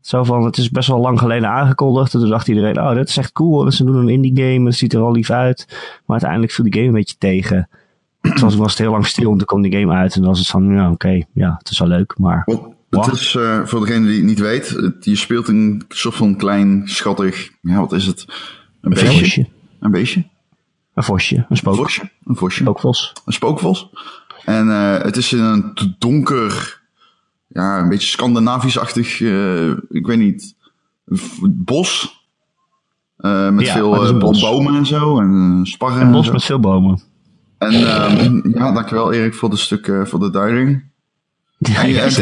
[0.01, 2.13] Zo van, het is best wel lang geleden aangekondigd.
[2.13, 3.63] En toen dacht iedereen, oh, dit is echt cool.
[3.63, 4.65] Dus ze doen een indie-game.
[4.65, 5.65] Het ziet er wel lief uit.
[5.69, 7.69] Maar uiteindelijk viel die game een beetje tegen.
[8.35, 10.13] Toen was, het heel lang stil en toen kwam die game uit.
[10.15, 12.17] En dan was het van, ja, oké, ja, het is wel leuk.
[12.17, 12.43] Maar
[12.89, 16.15] Wat, het is, eh, voor degene die het niet weet, het- je speelt een soort
[16.15, 18.25] van klein, schattig, ja, wat is het?
[18.27, 18.35] Een
[18.81, 19.19] een beestje?
[19.19, 19.47] vosje.
[19.79, 20.27] Een beestje?
[20.93, 21.35] Een vosje.
[21.35, 21.75] Een Een spook.
[21.75, 22.11] vosje?
[22.25, 22.61] Een vosje?
[22.63, 23.13] Spookvos.
[23.25, 23.89] Een spookvos.
[24.45, 26.81] En eh, het is in een donker,
[27.47, 30.55] ja, een beetje Scandinavisch-achtig, eh, ik weet niet,
[31.41, 32.17] bos.
[33.17, 36.31] Met Ja, veel het een bomen en zo, en sparren Een en bos zo.
[36.31, 37.01] met veel bomen.
[37.59, 40.83] En ehm, ja, dankjewel Erik voor, de stuk, eh, voor de duiding.
[41.57, 42.13] Ja, En, ja, en,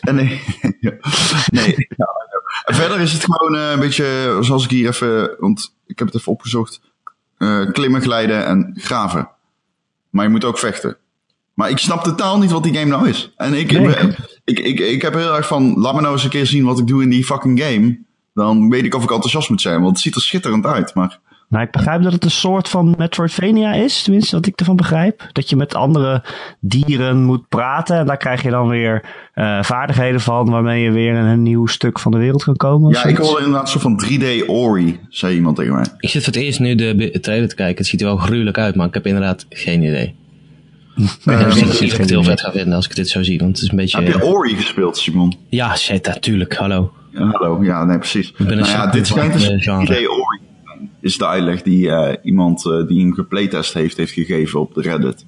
[0.08, 0.42] en, nee,
[1.46, 2.08] nee, ja,
[2.64, 6.16] verder is het gewoon eh, een beetje, zoals ik hier even, want ik heb het
[6.16, 6.80] even opgezocht,
[7.36, 9.28] eh, klimmen, glijden en graven.
[10.10, 10.96] Maar je moet ook vechten.
[11.54, 13.32] Maar ik snap totaal niet wat die game nou is.
[13.36, 13.88] En ik, Nee.
[13.88, 16.64] ik, ik, ik, ik heb heel erg van, laat me nou eens een keer zien
[16.64, 17.98] wat ik doe in die fucking game.
[18.34, 20.94] Dan weet ik of ik enthousiast moet zijn, want het ziet er schitterend uit.
[20.94, 21.18] Maar
[21.48, 25.28] Nou, ik begrijp dat het een soort van Metroidvania is, tenminste wat ik ervan begrijp.
[25.32, 26.22] Dat je met andere
[26.60, 31.14] dieren moet praten en daar krijg je dan weer eh, vaardigheden van waarmee je weer
[31.14, 32.92] in een nieuw stuk van de wereld kan komen.
[32.92, 35.84] ja, ik hoorde inderdaad een soort van 3D Ori, zei iemand tegen mij.
[35.98, 37.76] Ik zit voor het eerst nu de trailer te kijken.
[37.76, 40.14] Het ziet er wel gruwelijk uit, maar ik heb inderdaad geen idee.
[41.24, 43.38] Eh, ik denk dat ik het heel vet ga vinden als ik dit zo zie.
[43.38, 44.02] Want het is een beetje...
[44.02, 45.34] Heb je Ori gespeeld, Simon?
[45.48, 46.56] Ja, shit, natuurlijk.
[46.56, 46.92] Hallo.
[47.12, 47.64] Ja, hallo.
[47.64, 48.32] Ja, nee, precies.
[48.32, 49.82] ben een Nou ja, dit schijnt dus eh, een genre.
[49.82, 50.37] idee Ori.
[51.00, 54.80] Is de uitleg die eh, iemand eh, die een geplaytest heeft, heeft gegeven op de
[54.82, 55.24] Reddit.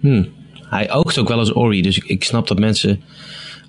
[0.00, 0.24] Hm.
[0.68, 3.00] Hij oogt ook wel als Ori, dus ik, ik snap dat mensen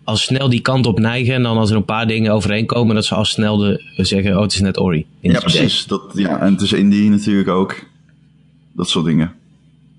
[0.03, 1.33] al snel die kant op neigen.
[1.33, 4.41] En dan als er een paar dingen overeenkomen, dat ze al snel de, zeggen, oh,
[4.41, 5.05] het is net Ori.
[5.19, 5.85] Ja, het precies.
[5.85, 7.75] Dat, ja, en het is indie natuurlijk ook.
[8.73, 9.31] Dat soort dingen.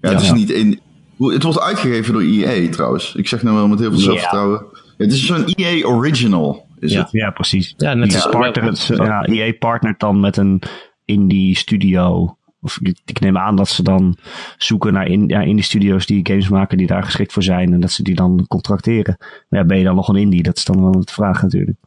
[0.01, 0.25] Ja, het Ja.
[0.27, 0.81] is niet in.
[1.17, 3.15] hoe- Het wordt uitgegeven door EA trouwens.
[3.15, 4.65] Ik zeg nou wel met heel veel zelfvertrouwen.
[4.73, 6.67] Ja, het is zo'n EA original.
[6.79, 7.01] Is Ja.
[7.01, 7.09] het?
[7.13, 7.75] Ja, precies.
[7.77, 10.63] Ja, net als partnert, ja, EA partnert dan met een
[11.05, 12.37] indie studio.
[12.61, 14.17] Of ik, neem aan dat ze dan
[14.59, 17.73] zoeken naar in, ja, indie studio's die games maken die daar geschikt voor zijn.
[17.73, 19.17] En dat ze die dan contracteren.
[19.49, 20.43] Maar ja, ben je dan nog een indie?
[20.43, 21.79] Dat is dan wel de vraag natuurlijk.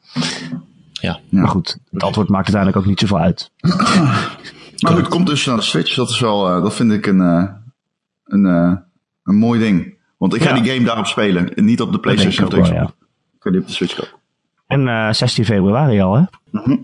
[0.91, 1.19] Ja.
[1.29, 3.51] Maar goed, het antwoord maakt uiteindelijk ook niet zoveel uit.
[3.61, 5.95] Maar goed, het komt dus naar de Switch.
[5.95, 7.43] Dat is wel, eh, dat vind ik een, eh,
[8.25, 8.73] een, eh,
[9.23, 9.95] een mooi ding.
[10.17, 10.61] Want ik ga Ja.
[10.61, 11.55] die game daarop spelen.
[11.55, 12.59] En niet op de PlayStation of de.
[12.59, 12.63] Ik
[13.39, 14.19] ga die op de Switch kopen.
[14.67, 16.23] En eh 16 februari al, hè?
[16.51, 16.77] Mhm,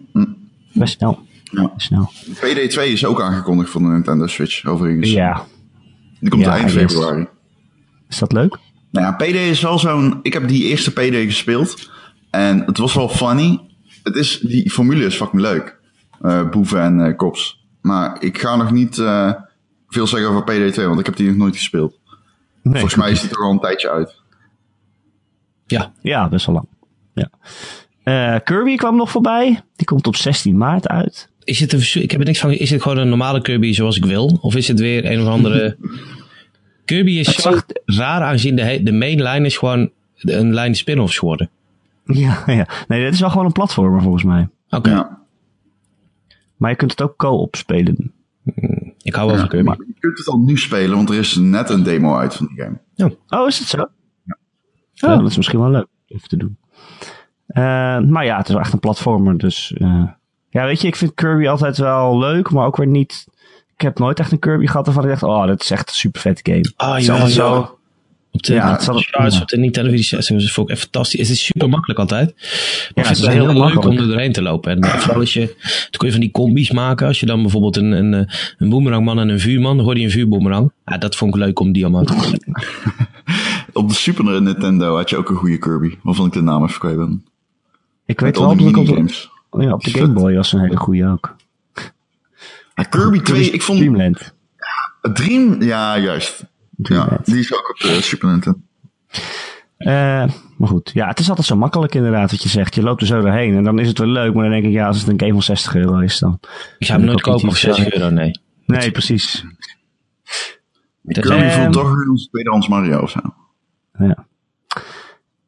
[0.74, 1.19] Best snel.
[1.62, 1.74] Ja.
[1.78, 2.12] Snel.
[2.36, 5.12] PD2 is ook aangekondigd voor de Nintendo Switch, overigens.
[5.12, 5.46] Ja,
[6.20, 7.28] Die komt Ja, eind februari.
[8.10, 8.58] is dat leuk?
[8.92, 10.20] Nou ja, PD is wel zo'n...
[10.22, 11.89] Ik heb die eerste PD gespeeld.
[12.30, 13.60] En het was wel funny.
[14.04, 15.80] Het is, die formule is fucking leuk.
[16.22, 17.66] Eh, boeven en eh, kops.
[17.82, 19.32] Maar ik ga nog niet eh,
[19.88, 20.42] veel zeggen over
[20.74, 22.00] PD2, want ik heb die nog nooit gespeeld.
[22.62, 24.22] Nee, Volgens mij is die er al een tijdje uit.
[25.66, 26.68] Ja, Ja, best wel lang.
[27.13, 27.30] Ja.
[28.04, 29.62] Eh, Kirby kwam nog voorbij.
[29.76, 31.30] Die komt op 16 maart uit.
[31.43, 33.97] Is het een, ik heb er niks van, is het gewoon een normale Kirby zoals
[33.97, 34.38] ik wil?
[34.41, 35.77] Of is het weer een of andere...
[36.86, 41.49] Kirby is zo raar aangezien de, de main line is gewoon een lijn spin-offs geworden.
[42.06, 42.67] Ja, ja.
[42.88, 44.49] Nee, dit is wel gewoon een platformer volgens mij.
[44.69, 45.21] Oké, Ja.
[46.58, 48.13] Maar je kunt het ook co-op spelen.
[49.01, 49.65] ik hou wel van Kirby.
[49.65, 52.47] Maar je kunt het al nu spelen, want er is net een demo uit van
[52.47, 53.17] die game.
[53.29, 53.77] Oh, is het zo?
[55.08, 56.58] Oh, dat is misschien wel leuk om even te doen.
[57.47, 59.38] Eh, maar ja, het is wel echt een platformer.
[59.38, 60.03] Dus eh,
[60.54, 63.26] ja, weet je, ik vind Kirby altijd wel leuk, maar ook weer niet.
[63.76, 65.96] Ik heb nooit echt een Kirby gehad waarvan ik dacht, oh, dit is echt een
[65.96, 66.72] super vet game.
[66.76, 67.28] Ah, is ja, ja.
[67.28, 67.78] zo.
[68.32, 69.42] Op de, Ja, ja, het zal- charts ja.
[69.42, 71.20] op de Nintendo vond ik echt fantastisch.
[71.20, 72.34] Het is super makkelijk altijd.
[72.96, 73.88] Maar het is het wel heel heel leuk makkelijk.
[73.89, 74.72] om er doorheen te lopen.
[74.72, 77.08] En eh, vooral als je, dan kun je van die combis maken.
[77.08, 80.04] Als je dan bijvoorbeeld een, een, eh, een boemerangman en een vuurman, dan hoor je
[80.04, 80.72] een vuurboemerang.
[80.86, 82.13] Ja, dat vond ik leuk om die allemaal te
[82.46, 82.56] doen.
[83.74, 86.80] Op de Super Nintendo had je ook een goede Kirby, waarvan ik de naam even
[86.80, 87.26] kwijt ben.
[88.06, 89.32] Ik weet Met wel al dat ik op de.
[89.54, 91.36] Oh ja, op de Game Boy was een hele goede ook.
[92.76, 94.34] Ja, Kirby 2, ik vond Dreamland.
[95.13, 96.46] Dream, ja juist.
[96.78, 98.60] Ja, die is ook op de Super Nintendo.
[99.78, 100.26] Eh,
[100.58, 102.76] maar goed, ja, het is altijd zo makkelijk inderdaad wat je zegt.
[102.76, 104.72] Je loopt er zo doorheen en dan is het wel leuk, maar dan denk ik,
[104.72, 106.39] ja, als het een game van 60 euro is, dan...
[106.78, 108.32] Ik ga hem nooit kopen voor iets 60 euro, nee.
[108.66, 109.46] Nee, precies.
[111.02, 113.20] Dat- Kirby voelt toch als tweedehands Mario of zo.
[113.98, 114.26] Ja.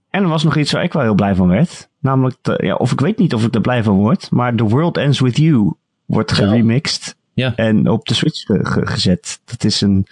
[0.09, 1.89] En er was nog iets waar ik wel heel blij van werd.
[2.05, 4.63] Namelijk, de- ja, of ik weet niet of ik er blij van word, maar The
[4.63, 5.73] World Ends With You
[6.05, 7.55] wordt geremixed Ja.
[7.55, 9.41] en op de Switch ge- ge- gezet.
[9.45, 10.07] Dat is een,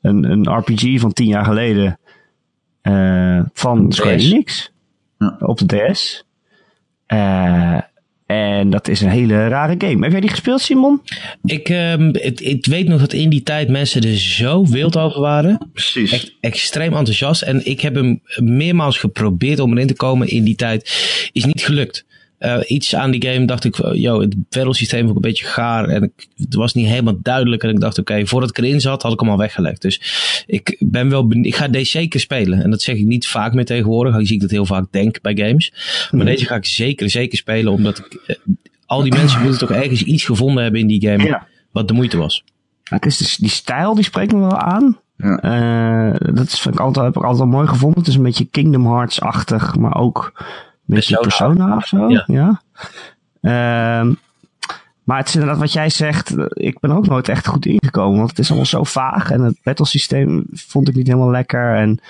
[0.00, 1.98] een, een RPG van tien jaar geleden
[2.80, 4.16] eh, van Square.
[4.16, 4.72] Enix
[5.18, 5.36] Ja.
[5.38, 6.24] op de DS.
[7.06, 7.78] Eh,
[8.28, 10.02] en dat is een hele rare game.
[10.02, 11.02] Heb jij die gespeeld, Simon?
[11.44, 15.20] Ik, ehm, het, ik weet nog dat in die tijd mensen er zo wild over
[15.20, 15.70] waren.
[15.72, 16.12] Precies.
[16.12, 17.42] Echt extreem enthousiast.
[17.42, 20.82] En ik heb hem meermaals geprobeerd om erin te komen in die tijd.
[21.32, 22.06] Is niet gelukt.
[22.38, 25.88] Eh, iets aan die game dacht ik, yo, het battlesysteem vond ik een beetje gaar.
[25.88, 27.62] En ik, het was niet helemaal duidelijk.
[27.62, 29.82] En ik dacht, oké, voordat ik erin zat, had ik hem al weggelegd.
[29.82, 30.00] Dus
[30.46, 31.46] ik ben wel benieuwd.
[31.46, 32.62] Ik ga deze zeker spelen.
[32.62, 34.14] En dat zeg ik niet vaak meer tegenwoordig.
[34.14, 35.72] Aangezien ik dat heel vaak denk bij games.
[36.10, 37.72] Maar deze ga ik zeker, zeker spelen.
[37.72, 38.36] Omdat ik, eh,
[38.86, 41.24] al die mensen moeten toch ergens iets gevonden hebben in die game.
[41.24, 41.46] Ja.
[41.72, 42.44] Wat de moeite was.
[42.84, 44.98] Ja, het is dus, die stijl die spreekt me wel aan.
[45.16, 45.38] Ja.
[45.38, 47.98] Eh, dat is, vind ik altijd, heb ik altijd wel mooi gevonden.
[47.98, 50.32] Het is een beetje Kingdom Hearts-achtig, maar ook
[50.94, 51.54] beetje Persona.
[51.54, 52.08] Persona of zo.
[52.08, 52.24] Ja.
[52.26, 52.62] Ja.
[53.40, 54.14] Ehm,
[55.04, 56.34] maar het is inderdaad wat jij zegt.
[56.48, 58.18] Ik ben er ook nooit echt goed ingekomen.
[58.18, 59.30] Want het is allemaal zo vaag.
[59.30, 61.74] En het battlesysteem vond ik niet helemaal lekker.
[61.74, 62.00] En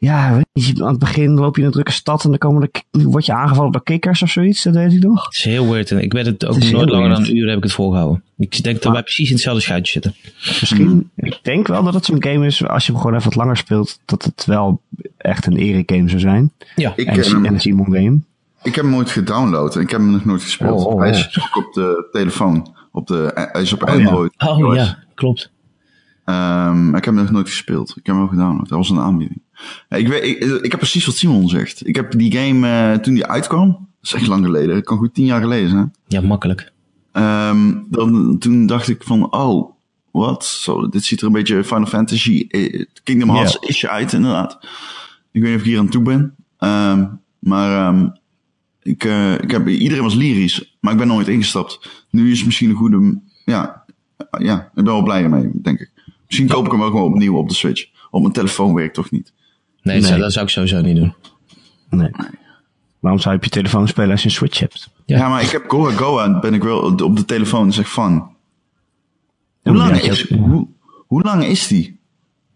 [0.00, 2.70] ja, weet je, aan het begin loop je in een drukke stad en dan komen
[2.90, 5.24] de, word je aangevallen door kikkers of zoiets, dat weet ik nog.
[5.24, 5.90] Het is heel weird.
[5.90, 8.22] En ik weet het ook Het nooit langer dan een uur heb ik het volgehouden.
[8.36, 10.14] Ik denk dat wij precies in hetzelfde schuitje zitten.
[10.60, 13.38] Misschien, ik denk wel dat het zo'n game is, als je hem gewoon even wat
[13.38, 14.80] langer speelt, dat het wel
[15.16, 16.52] echt een ere-game zou zijn.
[16.76, 16.92] Ja.
[16.96, 18.20] Ik, En, en een Simon game.
[18.62, 20.80] ik heb hem nooit gedownload en ik heb hem nog nooit gespeeld.
[20.80, 21.00] Oh, oh, oh.
[21.00, 22.74] Hij is ook op de telefoon.
[22.92, 23.82] Op de, hij is op.
[23.84, 24.32] Android.
[24.38, 25.50] Oh ja, klopt.
[26.24, 27.90] Ehm, ik heb hem nog nooit gespeeld.
[27.90, 28.68] Ik heb hem wel gedownload.
[28.68, 29.40] Dat was een aanbieding.
[29.88, 31.86] Ik, weet, ik, ik heb precies wat Simon zegt.
[31.86, 33.68] Ik heb die game eh, toen die uitkwam.
[33.68, 34.74] Dat is echt lang geleden.
[34.74, 35.94] Het kan goed tien jaar geleden zijn.
[36.06, 36.72] Ja, makkelijk.
[37.12, 39.70] Ehm, dan, toen dacht ik van, oh,
[40.10, 40.44] wat?
[40.44, 44.58] Zo, dit ziet er een beetje Final Fantasy, eh, Kingdom Hearts isje uit, inderdaad.
[45.32, 46.34] Ik weet niet of ik hier aan toe ben.
[46.58, 47.06] Ehm,
[47.38, 47.94] maar
[48.82, 52.04] ik, eh, ik heb, iedereen was lyrisch, maar ik ben nooit ingestapt.
[52.10, 53.84] Nu is het misschien een goede, ja,
[54.38, 55.90] ja, ik ben wel blij mee, denk ik.
[56.30, 57.86] Misschien koop ik hem ook gewoon opnieuw op de Switch.
[58.10, 59.32] Op mijn telefoon werkt toch niet.
[59.82, 60.22] Nee, dat zou- Nee.
[60.22, 61.14] dat zou ik sowieso niet doen.
[61.90, 62.10] Nee.
[63.00, 64.90] Waarom zou je op je telefoon spelen als je een Switch hebt?
[65.06, 65.16] Ja.
[65.18, 68.22] Ja, maar ik heb Goa Goa, ben ik wel op de telefoon, is echt fun.
[69.62, 70.66] Hoe lang, ja, is, hoe,
[71.06, 72.00] hoe lang is die?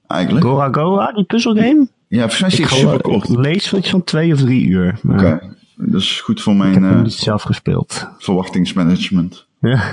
[0.07, 0.45] Eigenlijk?
[0.47, 1.89] Gora Goa, die puzzelgame?
[2.09, 3.29] Ja, volgens mij is die Ik super kort.
[3.29, 4.99] lees van iets van twee of drie uur.
[5.03, 8.09] Maar Oké, dat is goed voor Ik mijn heb hem eh, niet zelf gespeeld.
[8.19, 9.47] verwachtingsmanagement.
[9.61, 9.83] Ja.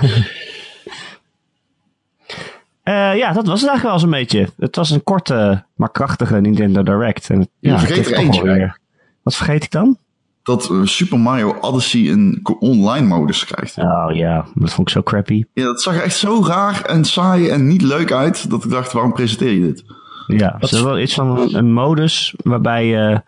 [2.82, 4.48] Eh, ja, dat was het eigenlijk wel eens een beetje.
[4.58, 7.30] Het was een korte, maar krachtige Nintendo Direct.
[7.30, 8.78] En het, ja, het vergeet er eentje, weer-
[9.22, 9.96] Wat vergeet ik dan?
[10.42, 13.74] Dat eh, Super Mario Odyssey een online modus krijgt.
[13.74, 14.06] Ja.
[14.08, 15.44] Oh ja, dat vond ik zo crappy.
[15.54, 18.92] dat zag er echt zo raar en saai en niet leuk uit, dat ik dacht,
[18.92, 19.84] waarom presenteer je dit?
[20.26, 23.22] Ja, ze hebben wel iets van een, een modus waarbij je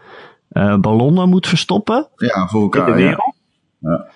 [0.48, 2.88] eh, ballonnen moet verstoppen Ja, voor in de elkaar.
[2.88, 3.04] Ja.
[3.06, 3.34] wereld.
[3.78, 4.06] Ja.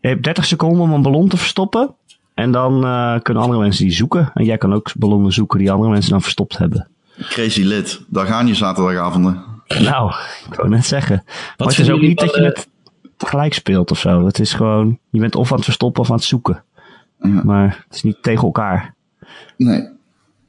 [0.00, 1.94] Je hebt 30 seconden om een ballon te verstoppen.
[2.38, 4.30] En dan eh, kunnen andere mensen die zoeken.
[4.34, 6.88] En jij kan ook ballonnen zoeken die andere mensen dan verstopt hebben.
[7.20, 8.00] Crazy lit.
[8.08, 9.42] Daar gaan je zaterdagavonden.
[9.80, 10.12] Nou,
[10.50, 11.22] ik wou net zeggen.
[11.56, 12.68] maar het is ook niet dat je het
[13.16, 14.26] tegelijk speelt of zo.
[14.26, 16.62] Het is gewoon, je bent of aan het verstoppen of aan het zoeken.
[17.22, 17.42] Ja.
[17.44, 18.94] Maar het is niet tegen elkaar.
[19.56, 19.80] Nee.
[19.80, 19.86] Wat Heel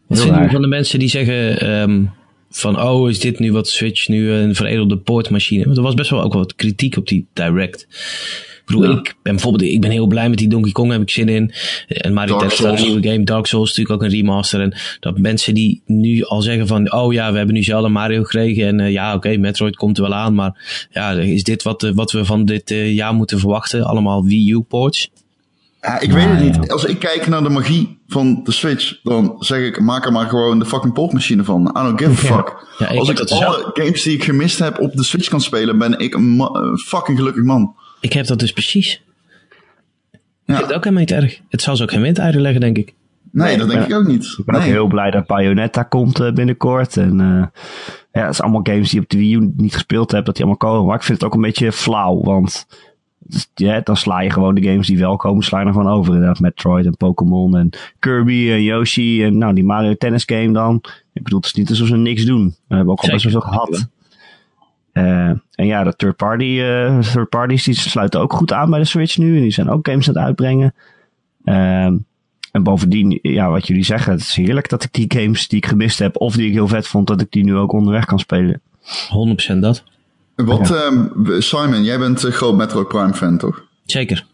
[0.07, 0.51] vinden jullie raar.
[0.51, 2.05] van de mensen die zeggen ehm,
[2.49, 5.65] van, oh, is dit nu wat Switch nu een veredelde poortmachine?
[5.65, 7.87] Want er was best wel ook wat kritiek op die Direct.
[8.69, 8.97] Ik bedoel, Ja.
[8.99, 11.53] ik ben bijvoorbeeld, ik ben heel blij met die Donkey Kong, heb ik zin in.
[11.87, 14.61] En Mario Dark Tennis is een nieuwe game, Dark Souls natuurlijk ook een remaster.
[14.61, 18.23] En dat mensen die nu al zeggen van, oh ja, we hebben nu zelden Mario
[18.23, 18.67] gekregen.
[18.67, 20.35] En eh, ja, oké, Metroid komt er wel aan.
[20.35, 23.83] Maar ja, is dit wat, eh, wat we van dit eh, jaar moeten verwachten?
[23.83, 25.09] Allemaal Wii U ports?
[25.81, 26.55] Ja, ik weet het niet.
[26.55, 26.61] ja.
[26.73, 30.29] Als ik kijk naar de magie van de Switch, dan zeg ik, maak er maar
[30.29, 31.61] gewoon de fucking portmachine van.
[31.77, 32.65] I don't give a fuck.
[32.77, 35.77] Ja, ik Als ik alle games die ik gemist heb op de Switch kan spelen,
[35.77, 37.75] ben ik een, een fucking gelukkig man.
[38.01, 38.93] Ik heb dat dus precies.
[40.11, 40.55] Ik Ja.
[40.55, 41.39] vind het ook helemaal niet erg.
[41.49, 42.93] Het zal ze ook geen windeieren leggen, denk ik.
[43.31, 44.35] Nee, dat denk ben- ik ook niet.
[44.37, 46.97] Ik ben ook heel blij dat Bayonetta komt eh, binnenkort.
[46.97, 47.45] En eh,
[48.11, 50.45] ja, het zijn allemaal games die op de Wii U niet gespeeld heb, dat die
[50.45, 50.85] allemaal komen.
[50.87, 52.67] Maar ik vind het ook een beetje flauw, want
[53.55, 56.13] ja, dan sla je gewoon de games die wel komen, sla je ervan over.
[56.13, 60.81] Inderdaad, Metroid en Pokémon en Kirby en Yoshi en nou, die Mario Tennis game dan.
[61.13, 62.55] Ik bedoel, het is niet alsof ze niks doen.
[62.67, 63.87] We hebben ook al best wel veel gehad.
[64.91, 68.79] Eh, en ja, de third, party, eh, third parties die sluiten ook goed aan bij
[68.79, 69.35] de Switch nu.
[69.35, 70.73] En die zijn ook games aan het uitbrengen.
[71.43, 71.97] Ehm,
[72.51, 75.65] en bovendien, ja, wat jullie zeggen, het is heerlijk dat ik die games die ik
[75.65, 78.19] gemist heb, of die ik heel vet vond, dat ik die nu ook onderweg kan
[78.19, 78.61] spelen.
[79.09, 79.83] 100% dat.
[80.35, 81.07] Wat, ehm,
[81.39, 83.65] Simon, jij bent een groot Metroid Prime fan, toch?
[83.85, 84.25] Zeker.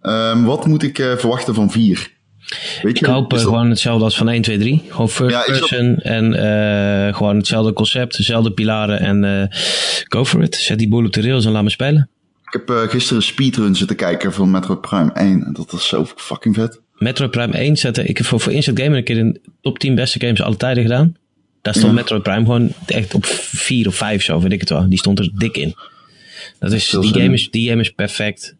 [0.00, 2.15] Ehm, wat moet ik eh, verwachten van 4?
[2.82, 4.82] Weet Ik hoop eh, dat- gewoon hetzelfde als van 1, 2, 3.
[4.88, 9.58] Gewoon first Ja, is dat- person en eh, gewoon hetzelfde concept, dezelfde pilaren en eh,
[10.08, 10.54] go for it.
[10.54, 12.08] Zet die boel op de rails en laat me spelen.
[12.44, 15.44] Ik heb eh, gisteren een speedrun zitten kijken van Metroid Prime 1.
[15.44, 16.80] En dat was zo fucking vet.
[16.94, 18.08] Metroid Prime 1 zetten.
[18.08, 20.82] Ik heb voor, voor Instant Gamer een keer een top 10 beste games alle tijden
[20.82, 21.16] gedaan.
[21.62, 21.98] Daar stond Ja.
[22.00, 24.88] Metroid Prime gewoon echt op 4 of 5 zo, weet ik het wel.
[24.88, 25.74] Die stond er dik in.
[26.58, 28.54] Dat is, die, game is, die game is perfect.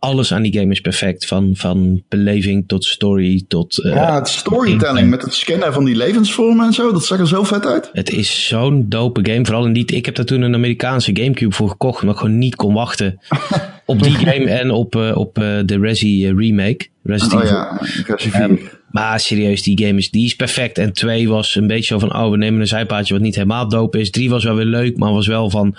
[0.00, 1.26] Alles aan die game is perfect.
[1.26, 3.78] Van, van beleving tot story tot...
[3.78, 6.92] eh, Ja, het storytelling met het scannen van die levensvormen en zo.
[6.92, 7.90] Dat zag er zo vet uit.
[7.92, 9.44] Het is zo'n dope game.
[9.44, 9.84] Vooral in die.
[9.86, 12.00] Ik heb daar toen een Amerikaanse Gamecube voor gekocht.
[12.00, 13.20] Omdat ik gewoon niet kon wachten.
[13.86, 16.88] op die game en op, eh, op eh, de Resi remake.
[17.02, 17.80] Resident Oh ja,
[18.16, 18.58] Evil.
[18.90, 20.78] maar serieus, die game is, die is perfect.
[20.78, 23.68] En twee was een beetje zo van, oh, we nemen een zijpaadje wat niet helemaal
[23.68, 24.10] dope is.
[24.10, 25.76] Drie was wel weer leuk, maar was wel van,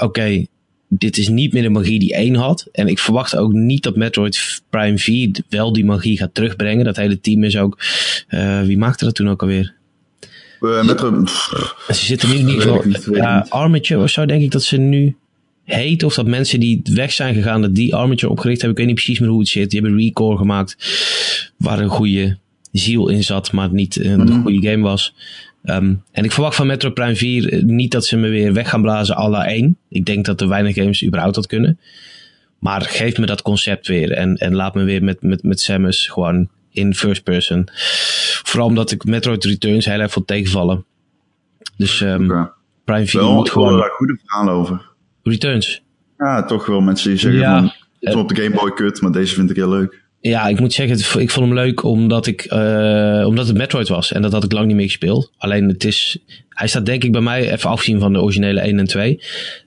[0.00, 0.44] oké,
[0.92, 2.68] dit is niet meer de magie die één had.
[2.72, 6.84] En ik verwacht ook niet dat Metroid Prime 4 wel die magie gaat terugbrengen.
[6.84, 7.78] Dat hele team is ook,
[8.28, 9.74] eh, wie maakte dat toen ook alweer?
[10.60, 11.30] Eh, Metroid...
[11.88, 13.20] Ze zitten nu niet, niet.
[13.48, 15.16] Armature of zo denk ik dat ze nu
[15.64, 16.02] heet.
[16.02, 18.70] Of dat mensen die weg zijn gegaan, dat die Armature opgericht hebben.
[18.80, 19.70] Ik weet niet precies meer hoe het zit.
[19.70, 20.76] Die hebben Recore gemaakt,
[21.56, 22.36] waar een goede
[22.72, 24.42] ziel in zat, maar niet een Mhm.
[24.42, 25.14] goede game was.
[25.64, 28.68] Ehm, en ik verwacht van Metro Prime 4 eh, niet dat ze me weer weg
[28.68, 29.76] gaan blazen à la 1.
[29.88, 31.78] Ik denk dat er weinig games überhaupt dat kunnen.
[32.58, 34.12] Maar geef me dat concept weer.
[34.12, 37.68] En, en laat me weer met, met, met Samus gewoon in first person.
[38.42, 40.84] Vooral omdat ik Metroid Returns heel erg vond tegenvallen.
[41.76, 42.50] Dus um, Oké.
[42.84, 43.78] Prime 4 Wel, moet gewoon...
[43.78, 44.88] daar goede verhalen over.
[45.22, 45.82] Returns.
[46.18, 47.58] Ja, toch wel mensen die zeggen Ja.
[47.58, 50.02] van, ik vond op de Game Boy kut, maar deze vind ik heel leuk.
[50.20, 54.12] Ja, ik moet zeggen, ik vond hem leuk omdat, ik, eh, omdat het Metroid was.
[54.12, 55.32] En dat had ik lang niet meer gespeeld.
[55.38, 56.18] Alleen het is,
[56.48, 59.20] hij staat denk ik bij mij, even afgezien van de originele 1 en 2.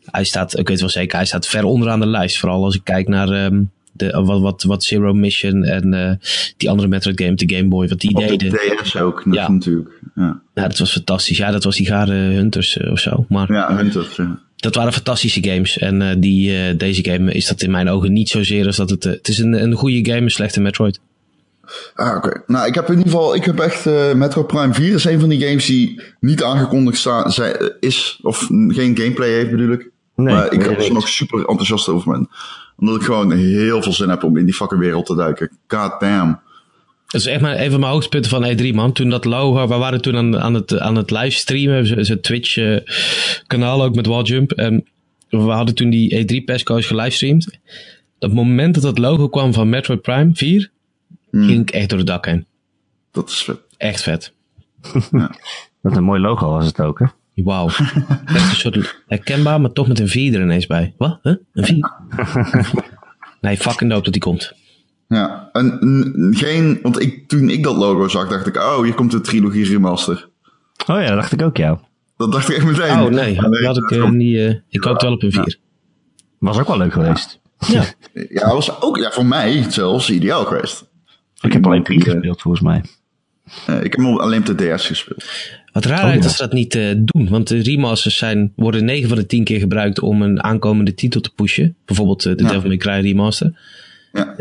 [0.05, 2.37] Hij staat, ik weet wel zeker, hij staat ver onderaan de lijst.
[2.37, 6.11] Vooral als ik kijk naar ehm, de, wat, wat, wat Zero Mission en eh,
[6.57, 8.59] die andere Metroid game, de Game Boy, wat die Op de deden.
[8.81, 9.51] DS ook, dat Ja.
[9.51, 9.89] natuurlijk.
[10.15, 11.37] Ja, Ja, dat was fantastisch.
[11.37, 13.25] Ja, dat was die gare Hunters eh, of zo.
[13.29, 14.15] Maar ja Hunters.
[14.15, 14.39] Ja.
[14.63, 15.77] Dat waren fantastische games.
[15.77, 18.89] En eh, die, eh, deze game is dat in mijn ogen niet zozeer als dat
[18.89, 19.05] het...
[19.05, 20.99] eh, het is een, een goede game, een slechte Metroid.
[21.95, 22.43] Ah, oké.
[22.47, 25.19] Nou, ik heb in ieder geval, ik heb echt, eh Metro Prime 4 is een
[25.19, 28.37] van die games die niet aangekondigd sta, zij, eh, is, of
[28.67, 29.89] geen gameplay heeft bedoel ik.
[30.15, 32.29] Nee, maar ik weet er nog super enthousiast over ben.
[32.77, 35.49] Omdat ik gewoon heel veel zin heb om in die fucking wereld te duiken.
[35.67, 36.39] God damn.
[37.13, 38.91] Dat is echt maar een van mijn hoogtepunten van E3, man.
[38.91, 43.95] Toen dat logo, we waren toen aan, aan, het, aan het livestreamen, zijn Twitch-kanaal ook
[43.95, 44.51] met Walljump.
[44.51, 44.87] En
[45.29, 47.59] we hadden toen die E3-perscoach gelivestreamd.
[48.19, 50.71] Dat moment dat dat logo kwam van Metroid Prime 4,
[51.31, 52.45] ging ik echt door het dak heen.
[53.11, 53.59] Dat is vet.
[53.77, 54.33] Echt vet.
[55.81, 57.05] Wat een mooi logo was het ook, hè?
[57.43, 57.67] Wauw.
[57.67, 60.93] Echt een soort herkenbaar, maar toch met een 4 er ineens bij.
[60.97, 61.19] Wat?
[61.23, 61.35] Huh?
[61.53, 61.91] Een 4?
[63.41, 64.53] nee, fucking dope dat die komt.
[65.13, 65.79] Ja, en
[66.35, 69.65] geen, want ik, toen ik dat logo zag, dacht ik, oh, hier komt de trilogie
[69.65, 70.29] remaster.
[70.87, 71.79] Oh ja, dat dacht ik ook, ja.
[72.17, 72.99] Dat dacht ik echt meteen.
[73.01, 74.35] Oh nee, dat had ik eh, niet...
[74.37, 75.57] eh, ik hoopte wel op een 4.
[76.39, 77.39] Was ook wel leuk geweest.
[77.67, 77.83] Ja.
[78.29, 80.85] Ja, was ook ja, voor mij zelfs ideaal geweest.
[81.41, 82.83] Ik heb alleen drie Eh, gespeeld, volgens mij.
[83.65, 85.25] eh, ik heb alleen op de DS gespeeld.
[85.71, 86.21] Wat raar Oh, is ja.
[86.21, 87.29] dat ze dat niet eh, doen.
[87.29, 91.21] Want de remasters zijn, worden 9 van de 10 keer gebruikt om een aankomende titel
[91.21, 91.75] te pushen.
[91.85, 92.47] Bijvoorbeeld de Ja.
[92.47, 93.59] Devil May Cry remaster.
[94.13, 94.35] Ja,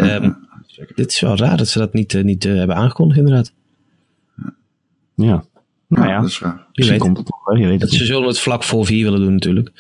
[0.77, 3.53] Ehm, Dit is wel raar dat ze dat niet, eh, niet eh, hebben aangekondigd inderdaad.
[5.15, 5.45] Ja.
[5.89, 6.53] Nou ja, ja, dat is raar.
[6.55, 7.07] Wie misschien weet.
[7.07, 7.61] komt het nog, hè?
[7.63, 9.71] Je weet het Ze zullen het vlak voor 4 willen doen natuurlijk.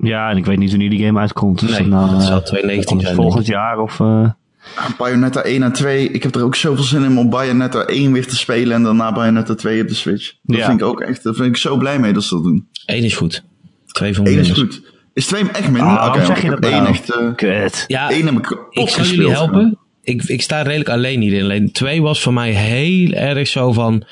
[0.00, 1.60] Ja, en ik weet niet wanneer die game uitkomt.
[1.60, 4.00] Dus Nee, nou, dat zal eh, 2019 komt het zijn, Volgend jaar of...
[4.00, 4.30] eh,
[4.76, 8.12] Ah, Bayonetta 1 en 2, ik heb er ook zoveel zin in om Bayonetta 1
[8.12, 10.32] weer te spelen en daarna Bayonetta 2 op de Switch.
[10.42, 10.66] Dat Ja.
[10.66, 12.68] vind ik ook echt, daar vind ik zo blij mee dat ze dat doen.
[12.86, 13.44] 1 is goed.
[13.86, 14.82] 2 van 1 is goed.
[15.12, 15.82] Is 2 echt minder?
[15.82, 16.86] Ah, Oké, waarom zeg je dat nou?
[16.86, 17.84] echt, Kut.
[17.86, 19.78] Ja, één heb ik kapot ik zal jullie helpen.
[20.08, 21.42] Ik, ik sta redelijk alleen hierin.
[21.42, 24.04] Alleen 2 was voor mij heel erg zo van...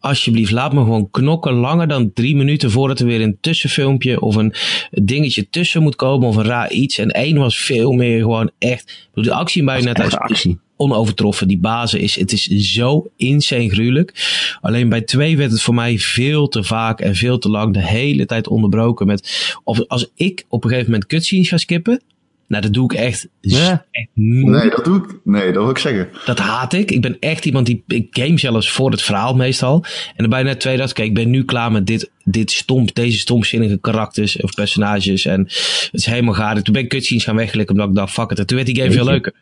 [0.00, 4.34] Alsjeblieft, laat me gewoon knokken langer dan drie minuten voordat er weer een tussenfilmpje of
[4.34, 4.54] een
[4.90, 6.98] dingetje tussen moet komen of een raar iets.
[6.98, 9.08] En één was veel meer gewoon echt.
[9.14, 10.58] De actie bij net actie.
[10.76, 11.48] onovertroffen.
[11.48, 14.14] Die basis is, het is zo insane gruwelijk.
[14.60, 17.86] Alleen bij twee werd het voor mij veel te vaak en veel te lang de
[17.86, 22.02] hele tijd onderbroken met, of als ik op een gegeven moment cutscenes ga skippen,
[22.48, 23.84] nou dat doe ik echt, Ja.
[23.90, 24.62] echt nooit.
[24.62, 25.04] Nee, dat doe ik.
[25.24, 26.08] Nee, dat wil ik zeggen.
[26.24, 26.90] Dat haat ik.
[26.90, 29.84] Ik ben echt iemand die, ik game zelfs voor het verhaal meestal.
[30.08, 32.94] En dan bij net twee dacht, kijk, ik ben nu klaar met dit, dit stomp,
[32.94, 35.24] deze stomzinnige karakters of personages.
[35.26, 36.62] En het is helemaal gaar.
[36.62, 38.38] Toen ben ik cutscenes gaan wegklikken omdat ik dacht, fuck it.
[38.38, 39.32] En toen werd die game veel leuker.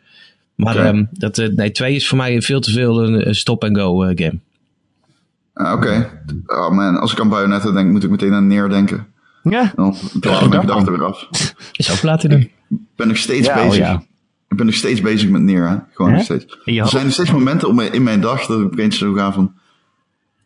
[0.55, 4.03] Maar ehm, dat, eh, nee, twee is voor mij veel te veel een, een stop-and-go
[4.03, 4.39] eh, game.
[5.53, 6.11] Ah, Oké.
[6.47, 9.07] Oh man, als ik aan Bayonetta denk, moet ik meteen aan neerdenken.
[9.43, 9.73] Ja.
[9.77, 11.29] Dan dwaal ik mijn gedachten weer af.
[11.73, 12.51] Is ook platinum.
[12.71, 13.85] Ik ben nog steeds Ja, oh bezig.
[13.87, 14.03] ja.
[14.49, 15.77] Ik ben nog steeds bezig met neer, hè?
[15.93, 16.17] Gewoon Hè?
[16.17, 16.59] nog steeds.
[16.65, 19.13] Je Er zijn nog steeds momenten op mijn, in mijn dag dat ik opeens zo
[19.13, 19.55] ga van...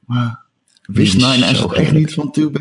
[0.07, 0.41] "Maar,
[0.87, 2.59] Wist Dit is 9S zo het echt niet van 2B?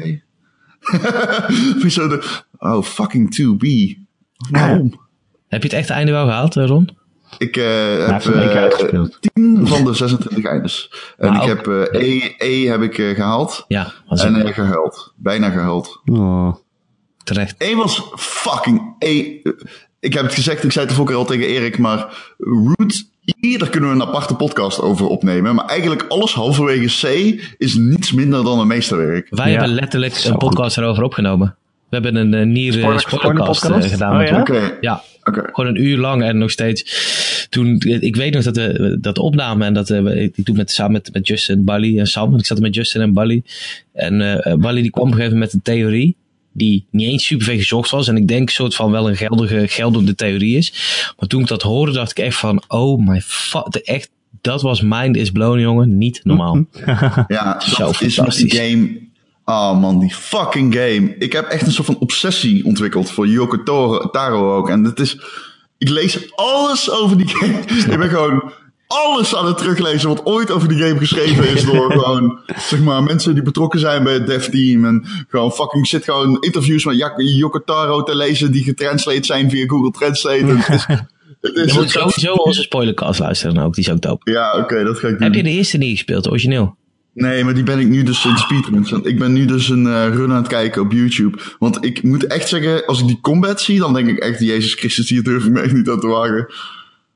[1.79, 2.41] Vind zo de...
[2.57, 3.97] Oh, fucking 2B.
[4.51, 4.99] Waarom?
[5.47, 6.97] Heb je het echte einde wel gehaald, eh, Ron?
[7.37, 9.17] Ik eh, Hij heb keer eh, uitgespeeld.
[9.33, 10.91] 10 van de 26 eindes.
[11.17, 13.65] En Nou, ik heb eh, E, e heb ik eh, gehaald.
[13.67, 15.13] Ja, En eh, gehuild.
[15.15, 16.01] Bijna gehuild.
[16.05, 16.55] Oh.
[17.33, 17.55] Terecht.
[17.57, 18.95] Eén was fucking...
[18.99, 19.23] E,
[19.99, 22.07] ik heb het gezegd, ik zei het de vorige keer al tegen Erik, maar
[22.37, 23.07] Root
[23.59, 25.55] daar kunnen we een aparte podcast over opnemen.
[25.55, 29.27] Maar eigenlijk alles halverwege C is niets minder dan een meesterwerk.
[29.29, 31.55] Wij Ja, hebben letterlijk zo een podcast erover opgenomen.
[31.89, 33.91] We hebben een uh, nier Spoiler- sportcast spoiler podcast?
[33.91, 34.21] gedaan.
[34.21, 34.39] Oh, ja?
[34.39, 35.43] Oké, ja, oké.
[35.53, 37.47] Gewoon een uur lang en nog steeds.
[37.49, 40.71] Toen, ik weet nog dat we dat opnamen en dat eh, we- ik doe met,
[40.71, 42.35] samen met, met Justin, Bali en Sam.
[42.37, 43.43] Ik zat met Justin en Bali.
[43.93, 46.15] En eh Bali die kwam op een gegeven moment met een theorie.
[46.59, 48.07] Die niet eens super gezocht was.
[48.07, 50.73] En ik denk soort van wel een geldige, geldende theorie is.
[51.19, 53.75] Maar toen ik dat hoorde, dacht ik echt van: oh my fuck.
[53.75, 54.09] Echt,
[54.41, 55.97] dat was mind is blown, jongen.
[55.97, 56.65] Niet normaal.
[57.27, 59.07] Ja, Zo dat is game.
[59.45, 61.15] Oh man, die fucking game.
[61.17, 64.69] Ik heb echt een soort van obsessie ontwikkeld voor Yoko Taro, Taro ook.
[64.69, 65.17] En het is.
[65.77, 67.59] Ik lees alles over die game.
[67.91, 68.51] ik ben gewoon.
[68.93, 73.03] Alles aan het teruglezen wat ooit over die game geschreven is door gewoon, zeg maar,
[73.03, 74.85] mensen die betrokken zijn bij het dev team.
[74.85, 79.49] En gewoon fucking zit gewoon interviews met Jak- Yoko Taro te lezen die getranslate zijn
[79.49, 80.37] via Google Translate.
[80.45, 80.85] En het is,
[81.41, 84.31] het is, Je moet sowieso onze spoilercast luisteren ook, die is ook dope.
[84.31, 85.51] ja, oké, dat ga ik Heb je doen.
[85.51, 86.77] de eerste niet gespeeld, origineel?
[87.13, 88.91] Nee, maar die ben ik nu dus in speedruns.
[88.91, 91.37] Ik ben nu dus een eh, run aan het kijken op YouTube.
[91.59, 94.73] Want ik moet echt zeggen, als ik die combat zie, dan denk ik echt, Jezus
[94.73, 96.53] Christus, hier durf ik me echt niet aan te wagen.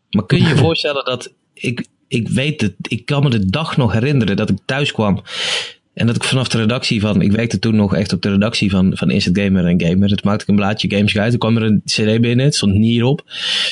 [0.10, 1.34] Maar kun je je voorstellen dat
[1.64, 5.22] ik, ik weet het, ik kan me de dag nog herinneren dat ik thuis kwam.
[5.94, 8.70] En dat ik vanaf de redactie van, ik werkte toen nog echt op de redactie
[8.70, 10.10] van, van Instant Gamer en Gamer.
[10.10, 11.32] Het maakte ik een blaadje Games Guide.
[11.32, 13.24] Er kwam er een CD binnen, het stond Nier op.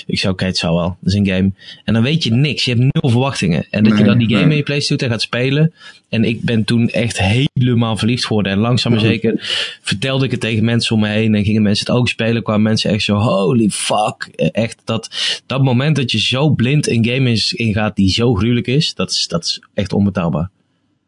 [0.05, 1.51] Ik zei, oké, het zou wel, dat is een game.
[1.84, 3.65] En dan weet je niks, je hebt nul verwachtingen.
[3.69, 4.49] En dat je dan die game nee.
[4.49, 5.74] in je PlayStation gaat spelen.
[6.09, 8.51] En ik ben toen echt helemaal verliefd geworden.
[8.51, 9.34] En langzaam maar zeker
[9.82, 11.36] vertelde ik het tegen mensen om me heen.
[11.36, 12.43] En gingen mensen het ook spelen.
[12.43, 14.30] Kwamen mensen echt zo, holy fuck.
[14.51, 15.09] Echt dat,
[15.45, 18.93] dat moment dat je zo blind een game is- ingaat die zo gruwelijk is.
[18.93, 20.49] Dat is, dat is echt onbetaalbaar.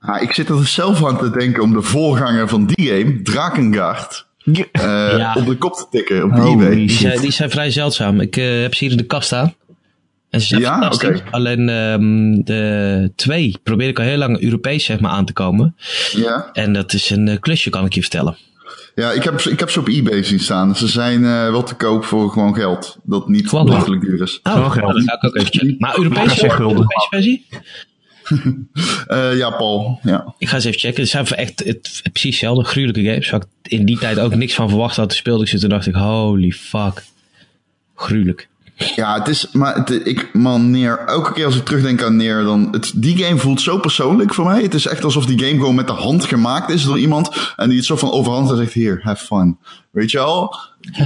[0.06, 3.22] Ah, ik zit er dus zelf aan te denken om de voorganger van die game,
[3.22, 4.66] Drakengard, Ja.
[4.72, 5.34] eh, Ja.
[5.38, 6.76] op de kop te tikken op eBay.
[6.76, 8.20] Die zijn, die zijn vrij zeldzaam.
[8.20, 9.54] Ik eh, heb ze hier in de kast staan.
[10.30, 10.72] En ze zijn Ja?
[10.80, 11.22] fantastisch.
[11.32, 15.76] Alleen ehm, de twee probeer ik al heel lang Europees zeg maar, aan te komen.
[16.12, 18.38] Ja, En dat is een eh, klusje, kan ik je vertellen.
[18.96, 20.76] ja ik, heb, ze- ik heb ze op eBay zien staan.
[20.76, 22.98] Ze zijn eh, wel te koop voor gewoon geld.
[23.04, 24.40] Dat niet Gewoon belachelijk duur is.
[24.44, 24.94] Oh, Wel geld.
[24.94, 25.76] dan ga ik ook even checken.
[25.80, 26.46] Maar Europese.
[26.60, 27.46] Europese versie?
[29.08, 30.00] Eh, ja, Paul.
[30.04, 30.34] Ja.
[30.38, 31.02] Ik ga eens even checken.
[31.02, 32.64] Het zijn echt het, precies hetzelfde.
[32.64, 33.30] Gruwelijke games.
[33.30, 35.14] Waar ik in die tijd ook niks van verwacht had.
[35.14, 35.60] Speelde ik ze.
[35.60, 37.04] Toen dacht ik, holy fuck.
[37.96, 38.48] Gruwelijk.
[38.96, 42.44] Ja, het is, maar het, ik, man, Neer, elke keer als ik terugdenk aan Neer,
[42.44, 44.62] dan, het, die game voelt zo persoonlijk voor mij.
[44.62, 47.68] Het is echt alsof die game gewoon met de hand gemaakt is door iemand en
[47.68, 49.58] die het zo van overhand en zegt, hier, have fun.
[49.92, 50.56] Weet je wel?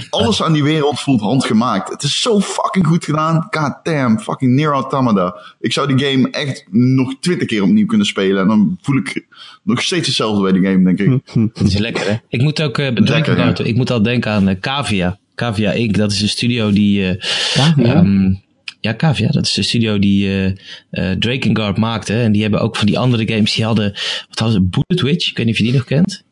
[0.10, 1.90] Alles aan die wereld voelt handgemaakt.
[1.90, 3.48] Het is zo fucking goed gedaan.
[3.50, 5.38] God damn, fucking Neer Automata.
[5.60, 9.26] Ik zou die game echt nog twintig keer opnieuw kunnen spelen en dan voel ik
[9.64, 11.22] nog steeds hetzelfde bij die game, denk ik.
[11.58, 12.16] Dat is lekker, hè?
[12.30, 13.70] Ik moet ook uh, bedenken, Lekker, ja.
[13.70, 15.20] ik moet al denken aan uh, Cavia.
[15.36, 15.98] Cavia Inc.
[15.98, 17.02] Dat is een studio die...
[17.02, 17.22] Uh,
[17.54, 17.98] Cavia?
[17.98, 18.42] Um,
[18.82, 19.28] ja, Cavia.
[19.28, 20.46] Dat is de studio die uh,
[20.92, 22.14] uh, Drakengard maakte.
[22.14, 23.54] En die hebben ook van die andere games.
[23.54, 23.92] Die hadden...
[24.30, 24.62] Wat hadden ze?
[24.70, 25.30] Bullet Witch.
[25.30, 26.26] Ik weet niet of je die nog kent.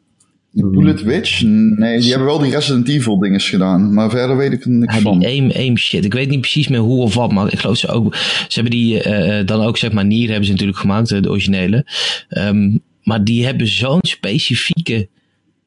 [0.64, 1.42] Bullet Witch?
[1.42, 3.94] Nee, die hebben wel die Resident Evil dinges gedaan.
[3.94, 5.20] Maar verder weet ik er niks ja, van.
[5.20, 6.06] Die aim, aim shit.
[6.06, 7.32] Ik weet niet precies meer hoe of wat.
[7.32, 8.16] Maar ik geloof ze ook...
[8.16, 11.10] Ze hebben die uh, dan ook zeg maar Nier hebben ze natuurlijk gemaakt.
[11.10, 11.86] De originele.
[12.30, 15.08] Um, maar die hebben zo'n specifieke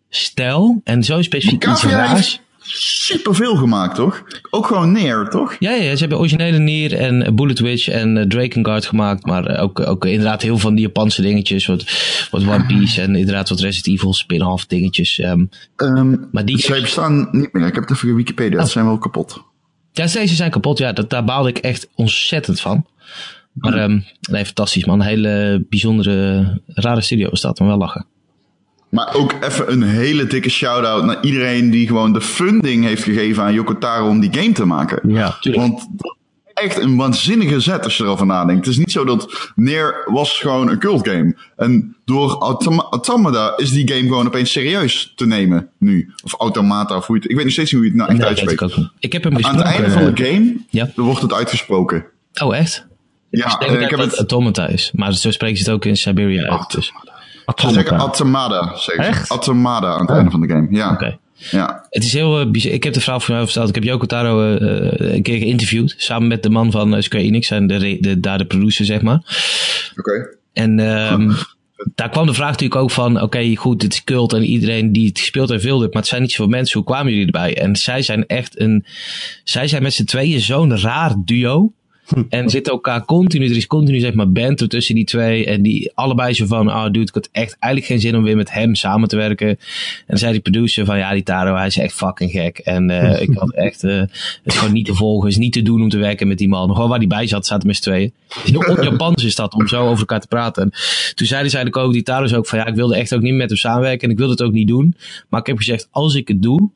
[0.08, 0.80] stijl.
[0.84, 2.40] En zo'n specifiek iets raars
[2.74, 4.22] superveel gemaakt, toch?
[4.50, 5.56] Ook gewoon neer, toch?
[5.58, 9.26] Ja, ja, ze hebben originele Nier en Bullet Witch en uh, Drakengard gemaakt.
[9.26, 11.66] Maar uh, ook, ook inderdaad heel veel van die Japanse dingetjes.
[11.66, 11.84] Wat,
[12.30, 15.18] wat One Piece en inderdaad wat Resident Evil spin-off dingetjes.
[15.18, 16.58] Um, um, maar die...
[16.58, 17.66] Zij bestaan niet meer.
[17.66, 18.58] Ik heb het even Wikipedia.
[18.58, 18.64] Oh.
[18.64, 19.42] Ze zijn wel kapot.
[19.92, 20.78] Ja, deze zijn kapot.
[20.78, 22.86] Ja, dat, daar baalde ik echt ontzettend van.
[23.52, 25.00] Maar um, nee, fantastisch man.
[25.00, 27.58] Een hele bijzondere, rare studio is dat.
[27.58, 28.06] Maar wel lachen.
[28.88, 33.42] Maar ook even een hele dikke shout-out naar iedereen die gewoon de funding heeft gegeven
[33.42, 35.12] aan Yoko Taro om die game te maken.
[35.12, 35.62] Ja, tuurlijk.
[35.62, 35.88] Want
[36.54, 38.64] echt een waanzinnige zet als je erover nadenkt.
[38.64, 41.36] Het is niet zo dat Neer was gewoon een cult game.
[41.56, 46.12] En door Autom Automata is die game gewoon opeens serieus te nemen nu.
[46.24, 48.10] Of Automata, of hoe je het, ik weet nog steeds niet hoe je het nou
[48.10, 48.76] echt nee, uitspreekt.
[48.76, 50.90] Ik, ik, heb hem Aan het einde van de game ja.
[50.94, 52.04] wordt het uitgesproken.
[52.42, 52.86] Oh, echt?
[53.30, 54.18] Ja, ik denk ik dat heb het het...
[54.18, 54.90] Automata is.
[54.94, 56.70] Maar zo spreken ze het ook in Siberia uit.
[56.70, 56.92] Dus.
[57.56, 59.10] Ze zeggen Automata, zeggen ze.
[59.10, 59.30] Echt?
[59.30, 60.16] Automata aan het oh.
[60.16, 60.92] einde van de game, ja.
[60.92, 61.18] Okay.
[61.50, 61.86] Ja.
[61.90, 62.72] Het is heel uh, bizar.
[62.72, 63.68] Ik heb de verhaal van mij verteld.
[63.68, 65.94] Ik heb Yoko Taro uh, een keer geïnterviewd.
[65.96, 67.50] Samen met de man van uh, Square Enix.
[67.50, 69.20] En de, de, daar de producer, zeg maar.
[69.96, 70.10] Oké.
[70.10, 70.26] Okay.
[70.52, 71.36] En um,
[71.94, 73.14] daar kwam de vraag natuurlijk ook van...
[73.14, 75.92] Oké, okay, goed, het is cult en iedereen die het gespeeld heeft wilde het.
[75.92, 76.78] Maar het zijn niet zoveel mensen.
[76.78, 77.56] Hoe kwamen jullie erbij?
[77.56, 78.84] En zij zijn echt een...
[79.44, 81.72] Zij zijn met z'n tweeën zo'n raar duo.
[82.28, 85.46] En zitten elkaar continu, er is continu zeg maar banter tussen die twee.
[85.46, 88.22] En die allebei zo van, ah oh, dude, ik had echt eigenlijk geen zin om
[88.22, 89.48] weer met hem samen te werken.
[89.48, 89.58] En
[90.06, 92.58] dan zei die producer van, ja die Taro, hij is echt fucking gek.
[92.58, 95.62] En uh, ik had echt, uh, het is gewoon niet te volgen, is niet te
[95.62, 96.74] doen om te werken met die man.
[96.74, 98.12] Gewoon waar die bij zat, zaten met z'n tweeën.
[98.44, 100.62] Heel on-Japans is dat, om zo over elkaar te praten.
[100.62, 100.70] En
[101.14, 103.34] toen zeiden ze eigenlijk ook, die Taro ook van, ja ik wilde echt ook niet
[103.34, 104.00] met hem samenwerken.
[104.00, 104.96] En ik wilde het ook niet doen.
[105.28, 106.70] Maar ik heb gezegd, als ik het doe,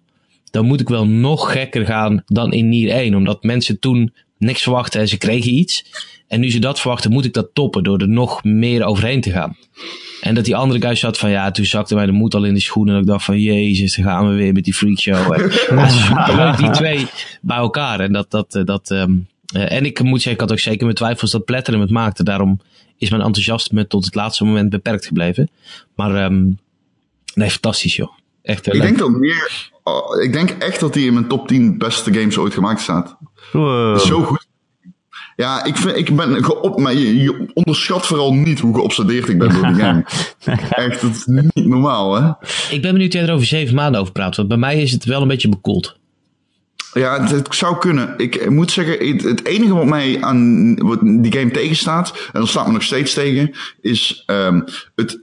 [0.50, 3.14] dan moet ik wel nog gekker gaan dan in Nier 1.
[3.14, 4.12] Omdat mensen toen
[4.42, 5.84] niks verwachten en ze kregen iets.
[6.28, 9.30] En nu ze dat verwachten, moet ik dat toppen door er nog meer overheen te
[9.30, 9.56] gaan.
[10.20, 12.54] En dat die andere guy zat van ja, toen zakte mij de moed al in
[12.54, 12.94] de schoenen.
[12.94, 15.36] En ik dacht van jezus, dan gaan we weer met die freakshow.
[15.70, 17.06] Ja, superleuk, die twee
[17.40, 18.00] bij elkaar.
[18.00, 19.26] En dat, dat, dat, um,
[19.56, 22.24] uh, en ik moet zeggen, ik had ook zeker mijn twijfels dat Platinum het maakte.
[22.24, 22.60] Daarom
[22.98, 25.50] is mijn enthousiasme tot het laatste moment beperkt gebleven.
[25.94, 26.58] Maar um,
[27.34, 28.12] nee, fantastisch joh.
[28.42, 31.78] Echt ik denk dat meer, oh, ik denk echt dat hij in mijn top 10
[31.78, 33.16] beste games ooit gemaakt staat.
[33.52, 33.98] Wow.
[33.98, 34.50] Zo goed.
[35.36, 39.38] Ja, ik, vind, ik ben geop, maar je, je onderschat vooral niet hoe geobsedeerd ik
[39.38, 40.04] ben door die game.
[40.70, 42.30] Echt, dat is niet normaal, hè?
[42.70, 44.36] Ik ben benieuwd jij er over zeven maanden over praat.
[44.36, 45.96] Want bij mij is het wel een beetje bekoeld.
[46.92, 48.14] Ja, het, het zou kunnen.
[48.16, 52.48] Ik moet zeggen, het, het enige wat mij aan wat die game tegenstaat, en dat
[52.48, 54.60] staat me nog steeds tegen, is ehm
[54.94, 55.20] het.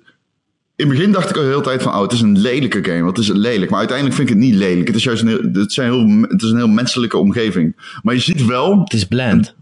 [0.80, 2.84] In het begin dacht ik al de hele tijd van, oh, het is een lelijke
[2.84, 3.02] game.
[3.04, 3.70] Wat is het lelijk?
[3.70, 4.88] Maar uiteindelijk vind ik het niet lelijk.
[4.88, 7.98] Het is juist een heel, het zijn heel, het is een heel menselijke omgeving.
[8.04, 9.56] Maar je ziet wel, Het is bland.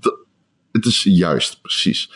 [0.71, 2.11] het is juist, precies.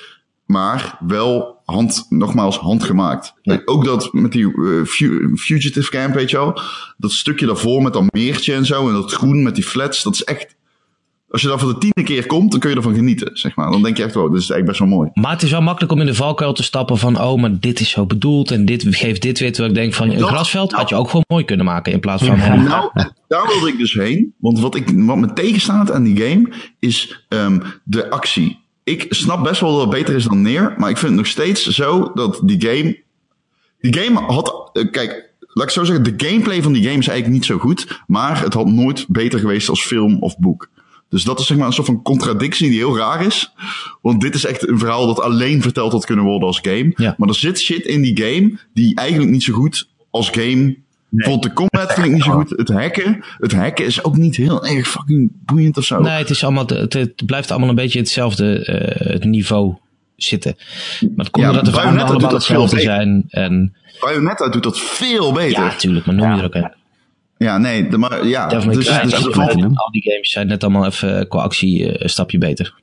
[0.45, 3.34] Maar wel hand, nogmaals handgemaakt.
[3.41, 3.62] Ja.
[3.66, 6.62] Ook dat met die eh, fu- Fugitive Camp, weet je wel.
[6.97, 8.88] Dat stukje daarvoor met dat meertje en zo.
[8.88, 10.04] En dat groen met die flats.
[10.04, 10.56] Dat is echt...
[11.32, 13.72] Als je daar voor de tiende keer komt, dan kun je ervan genieten, zeg maar.
[13.72, 15.10] Dan denk je echt, wow, dit is eigenlijk best wel mooi.
[15.14, 17.80] Maar het is wel makkelijk om in de valkuil te stappen van, oh, maar dit
[17.80, 19.52] is zo bedoeld en dit geeft dit weer.
[19.52, 22.00] Terwijl ik denk van, een Dat- grasveld had je ook gewoon mooi kunnen maken in
[22.00, 22.38] plaats van...
[22.42, 22.56] Ja.
[22.56, 22.90] Nou,
[23.28, 24.34] daar wilde ik dus heen.
[24.38, 28.60] Want wat, ik, wat me tegenstaat aan die game is ehm, de actie.
[28.84, 30.74] Ik snap best wel dat het beter is dan neer.
[30.78, 33.00] Maar ik vind het nog steeds zo dat die game.
[33.80, 34.70] Die game had.
[34.74, 36.18] eh, kijk, laat ik zo zeggen.
[36.18, 38.02] De gameplay van die game is eigenlijk niet zo goed.
[38.08, 40.70] Maar het had nooit beter geweest als film of boek.
[41.12, 43.53] Dus dat is zeg maar een soort van contradictie die heel raar is.
[44.01, 46.91] Want dit is echt een verhaal dat alleen verteld had kunnen worden als game.
[46.95, 47.16] Ja.
[47.18, 50.78] Maar er zit shit in die game die eigenlijk niet zo goed als game.
[51.09, 52.49] Bijvoorbeeld de combat vind ik niet zo goed.
[52.49, 56.01] Het hacken, het hacken is ook niet heel erg fucking boeiend of zo.
[56.01, 59.76] Nee, het, is allemaal, het, het blijft allemaal een beetje hetzelfde eh, het niveau
[60.16, 60.55] zitten.
[60.99, 63.26] Maar het komt Ja, omdat de verhalen doet allemaal dat veel hetzelfde zijn.
[63.30, 65.51] En, Bayonetta doet dat veel beter.
[65.59, 66.39] ja, Ja, natuurlijk, maar noem je Ja.
[66.39, 66.72] er ook een.
[67.58, 68.48] Nee, de, maar ja.
[68.48, 71.42] Devil dus, dus er wel- valt- al die games zijn net allemaal even eh, qua
[71.42, 72.80] actie eh, een stapje beter.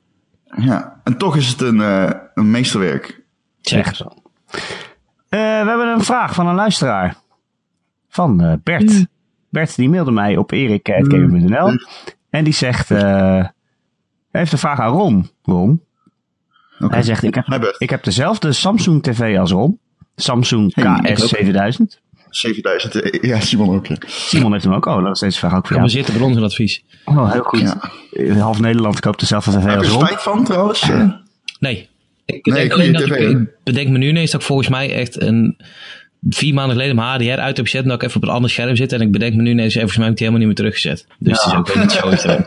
[0.55, 0.99] ja.
[1.03, 3.23] En toch is het een, eh, een meesterwerk.
[3.61, 4.03] Echt zo.
[4.05, 7.15] Eh, we hebben een vraag van een luisteraar.
[8.09, 9.05] Van eh, Bert.
[9.49, 11.71] Bert die mailde mij op erik.gamer.nl.
[12.29, 12.91] En die zegt...
[12.91, 12.99] eh,
[14.31, 15.29] hij heeft een vraag aan Ron.
[15.43, 15.83] Ron.
[16.79, 16.93] Oké.
[16.93, 19.79] Hij zegt, ik heb, ik heb dezelfde Samsung TV als Ron.
[20.15, 21.99] Samsung Hey, ik KS ook.
[22.29, 22.91] 7000.
[22.93, 23.23] 7000.
[23.23, 23.87] eh, Ja, Simon ook.
[23.87, 23.95] Ja.
[24.07, 24.85] Simon heeft hem ook.
[24.85, 25.89] Oh, dat is deze vraag ook voor jou.
[25.89, 26.83] Gebaseerd op ons advies.
[27.05, 27.59] Oh, heel goed.
[27.59, 27.91] Ja.
[28.11, 30.05] Eh, Half Nederland koopt dezelfde TV Heb je als er Ron.
[30.05, 30.81] spijt van trouwens?
[30.81, 31.09] Eh,
[31.59, 31.89] Nee.
[32.25, 34.69] Ik Nee, denk goede alleen dat TV, ik, bedenk me nu ineens dat ik volgens
[34.69, 35.57] mij echt een
[36.29, 37.81] vier maanden geleden mijn HDR uit heb gezet.
[37.83, 38.91] En dat ik even op een ander scherm zit.
[38.93, 41.05] En ik bedenk me nu ineens, volgens mij heb ik die helemaal niet meer teruggezet.
[41.19, 42.09] Dus het is ook weer niet zo.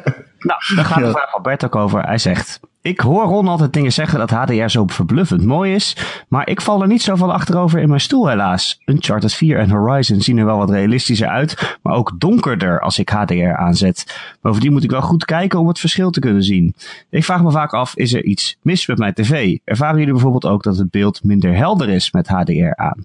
[0.43, 1.11] Nou, daar gaat de Ja.
[1.11, 2.03] vraag van Bert ook over.
[2.03, 2.61] Hij zegt...
[2.80, 5.97] Ik hoor Ron altijd dingen zeggen dat HDR zo verbluffend mooi is,
[6.28, 8.80] maar ik val er niet zo van achterover in mijn stoel helaas.
[8.86, 13.09] Uncharted 4 en Horizon zien er wel wat realistischer uit, maar ook donkerder als ik
[13.09, 14.20] HDR aanzet.
[14.40, 16.74] Bovendien moet ik wel goed kijken om het verschil te kunnen zien.
[17.11, 19.57] Ik vraag me vaak af, is er iets mis met mijn tv?
[19.64, 23.05] Ervaren jullie bijvoorbeeld ook dat het beeld minder helder is met HDR aan?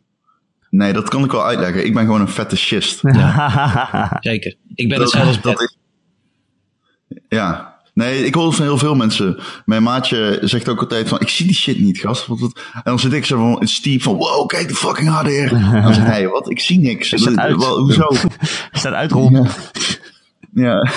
[0.70, 1.86] Nee, dat kan ik wel uitleggen.
[1.86, 3.00] Ik ben gewoon een fetishist.
[4.20, 4.56] Zeker.
[4.76, 5.60] Ik ben hetzelfde als Bert.
[5.62, 5.78] is-
[7.30, 7.76] Ja.
[7.93, 9.39] Nee, ik hoor het van heel veel mensen.
[9.65, 12.26] Mijn maatje zegt ook altijd van, ik zie die shit niet, gast.
[12.28, 15.53] Want het- En dan zit ik zo van, Steve van, wow, kijk de fucking HDR.
[15.55, 16.49] En dan zegt hij, wat?
[16.49, 17.13] Ik zie niks.
[17.13, 17.55] Is dat uit?
[17.63, 18.07] Hoezo?
[18.72, 19.32] Staat uit Ron.
[19.34, 19.45] Ja.
[20.53, 20.88] Ja.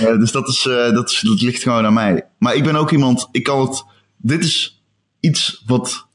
[0.00, 2.26] Ja, dus dat, is, eh, dat, is, dat ligt gewoon aan mij.
[2.38, 3.84] Maar ik ben ook iemand, ik kan het.
[4.16, 4.82] Dit is
[5.20, 6.06] iets wat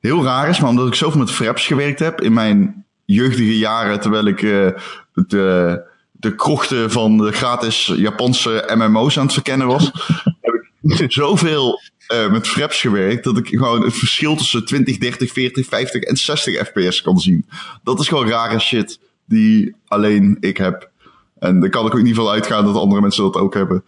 [0.00, 4.00] heel raar is, maar omdat ik zoveel met fraps gewerkt heb in mijn jeugdige jaren,
[4.00, 4.66] terwijl ik eh,
[5.12, 5.82] de,
[6.20, 9.90] de krochten van de gratis Japanse MMO's aan het verkennen was,
[10.82, 15.32] heb ik zoveel eh, met fraps gewerkt dat ik gewoon het verschil tussen 20, 30,
[15.32, 17.46] 40, 50 en 60 fps kan zien.
[17.82, 20.90] Dat is gewoon rare shit die alleen ik heb.
[21.38, 23.84] En daar kan ik ook niet van uitgaan dat andere mensen dat ook hebben.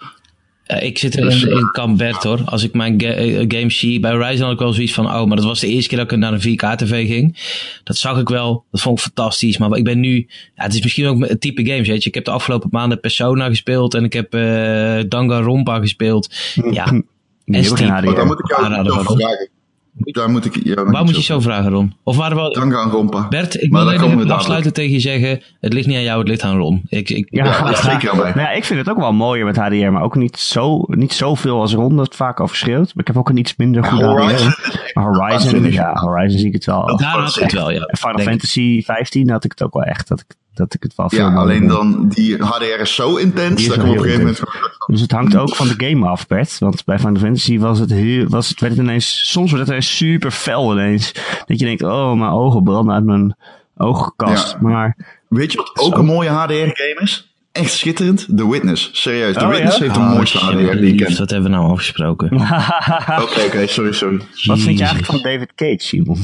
[0.71, 2.43] Ja, ik zit er Dus, in, in kamp Bert hoor.
[2.45, 4.01] Als ik mijn ga eh, games zie.
[4.01, 5.07] Bij Horizon had ik wel zoiets van.
[5.07, 7.37] Oh, maar dat was de eerste keer dat ik naar een 4K-tv ging.
[7.85, 8.65] Dat zag ik wel.
[8.71, 9.59] Dat vond ik fantastisch.
[9.59, 10.29] Maar ik ben nu.
[10.55, 11.89] Ja, het is misschien ook het type games.
[11.89, 12.09] Weet je.
[12.09, 13.95] Ik heb de afgelopen maanden Persona gespeeld.
[13.95, 16.35] En ik heb eh Danganronpa gespeeld.
[16.71, 17.03] Ja.
[17.45, 18.15] Die En.
[18.15, 19.51] Maar moet ik jou vragen.
[19.93, 21.95] Daar moet ik Waar moet je zo vragen, Ron?
[22.03, 22.55] Of waren we.
[22.55, 23.29] Dan gaan rompa.
[23.29, 25.43] Bert, ik Maar wil even afsluiten tegen je zeggen.
[25.61, 26.83] Het ligt niet aan jou, het ligt aan Ron.
[26.89, 28.33] Ik, ik, Ja, Ja, dat aan mij.
[28.35, 31.13] Nou ja, ik vind het ook wel mooier met HDR, maar ook niet, zo, niet
[31.13, 32.95] zoveel als Ron het vaak over schreeuwt.
[32.95, 34.53] Maar ik heb ook een iets minder goede Horizon.
[34.93, 36.97] Horizon, ja, Horizon zie ik het wel.
[36.97, 37.81] daar had ik het wel, ja.
[37.81, 38.19] En Final.
[38.19, 41.19] Fantasy 15 had ik het ook wel echt, dat ik, dat ik het wel veel
[41.19, 44.41] Ja, alleen dan, die HDR is zo intens, dat ik op een gegeven moment...
[44.87, 46.59] Dus het hangt ook van de game af, Bert.
[46.59, 49.69] Want bij Final Fantasy was het heel, was het, werd het ineens, soms werd het
[49.71, 51.13] ineens super fel ineens.
[51.47, 53.37] Dat je denkt, oh, mijn ogen branden uit mijn
[53.77, 54.51] oogkast.
[54.53, 54.59] Ja.
[54.61, 54.97] Maar,
[55.29, 55.99] Weet je wat ook Zo.
[56.01, 57.33] een mooie HDR-game is?
[57.53, 58.27] Echt schitterend.
[58.37, 58.91] The Witness.
[58.93, 59.83] Serieus, The Oh, Witness ja?
[59.83, 61.17] heeft de Oh, mooiste HDR die ik ken.
[61.19, 62.33] Wat hebben we nou afgesproken?
[63.23, 64.17] Oké, oké, sorry, sorry.
[64.45, 66.19] wat vind je eigenlijk van David Cage, Simon?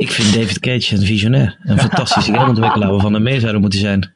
[0.00, 1.58] Ik vind David Cage een visionair.
[1.62, 4.12] Een fantastische gameontwikkelaar waarvan er meer zouden moeten zijn.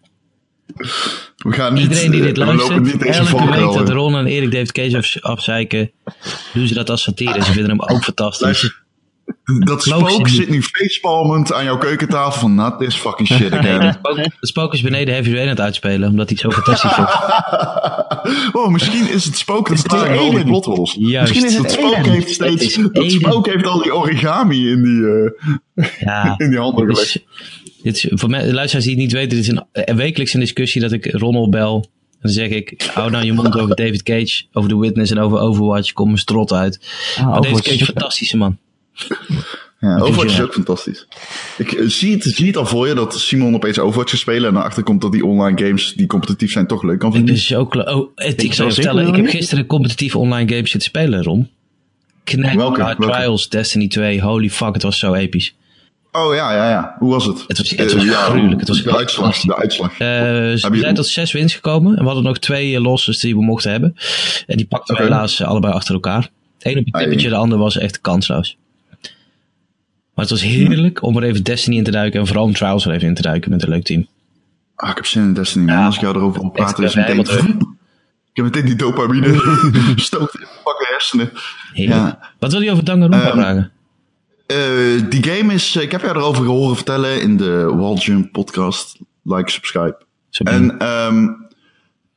[1.37, 3.89] We gaan niet, Iedereen die dit eh, luistert, elke week dat.
[3.89, 5.91] Ron en Erik David Cage af, afzeiken,
[6.53, 7.45] doen ze dat als satire.
[7.45, 8.84] Ze vinden hem ook fantastisch.
[9.59, 13.81] Dat spook zit nu facepalmend aan jouw keukentafel van, not this fucking shit Nee, again.
[13.83, 16.61] het spook, het spook is beneden Heavy Rain aan het uitspelen, omdat hij het zo
[16.63, 17.11] fantastisch vindt.
[18.57, 20.97] oh, misschien is het spook dat het staat weer al die plotholes.
[20.97, 22.13] Misschien is het Het spook Eden.
[22.13, 26.59] heeft steeds, Het is spook heeft al die origami in die, eh, Ja, in die
[26.59, 27.01] handen gelegd.
[27.15, 27.19] is,
[27.83, 30.35] dit is, voor mij, de luisteraars die het niet weten, dit is een, een wekelijks
[30.35, 31.75] een discussie dat ik Ronald bel.
[32.13, 35.19] En dan zeg ik, hou nou je mond over David Cage, over The Witness en
[35.19, 35.93] over Overwatch.
[35.93, 36.81] Kom een strot uit.
[37.25, 38.59] maar David Cage, is- fantastische man.
[39.81, 41.07] Ja, Overwatch is ook fantastisch.
[41.59, 44.49] Ik eh, zie het, zie het al voor je dat Simon opeens Overwatch gaat spelen
[44.49, 47.35] en daarachter komt dat die online games die competitief zijn toch leuk kan Ik vinden.
[47.35, 50.71] ben zo kla- Oh, het, ik zou je vertellen, ik heb gisteren competitieve online games
[50.71, 51.49] zitten spelen, Ron.
[52.25, 52.97] Knack, Welke?
[52.99, 55.55] Trials, Destiny 2, holy fuck, het was zo episch.
[56.13, 56.97] Oh ja, ja, ja.
[56.99, 57.45] Hoe was het?
[57.47, 58.61] Het was- het Eh, was ja, gruwelijk.
[58.61, 59.41] Het was de uitslag.
[59.41, 59.91] De uitslag.
[59.91, 61.93] Eh, ze Heb je- zijn tot zes wins gekomen.
[61.93, 63.97] En we hadden nog twee losses die we mochten hebben.
[64.47, 66.31] En die pakten we helaas allebei achter elkaar.
[66.59, 67.05] De een op een Ai.
[67.05, 68.57] tippetje, de ander was echt kansloos.
[70.15, 72.21] Maar het was heerlijk om er even Destiny in te duiken.
[72.21, 74.07] En vooral om Trials er even in te duiken met een leuk team.
[74.75, 75.75] Ah, ik heb zin in Destiny, man.
[75.75, 75.85] Ja.
[75.87, 77.27] Als ik jou erover wil praten, is meteen...
[77.27, 77.73] helemaal
[78.33, 79.33] Ik heb meteen die dopamine
[79.97, 81.31] stookt in mijn fucking hersenen.
[81.73, 82.01] Heerlijk.
[82.01, 82.33] Ja.
[82.39, 83.71] Wat wil je over Danganronpa Ehm, vragen?
[84.47, 85.77] Eh, die game is...
[85.77, 88.99] Ik heb jou erover gehoord vertellen in de Walljump podcast.
[89.23, 89.99] Like, subscribe.
[90.31, 91.29] En ehm,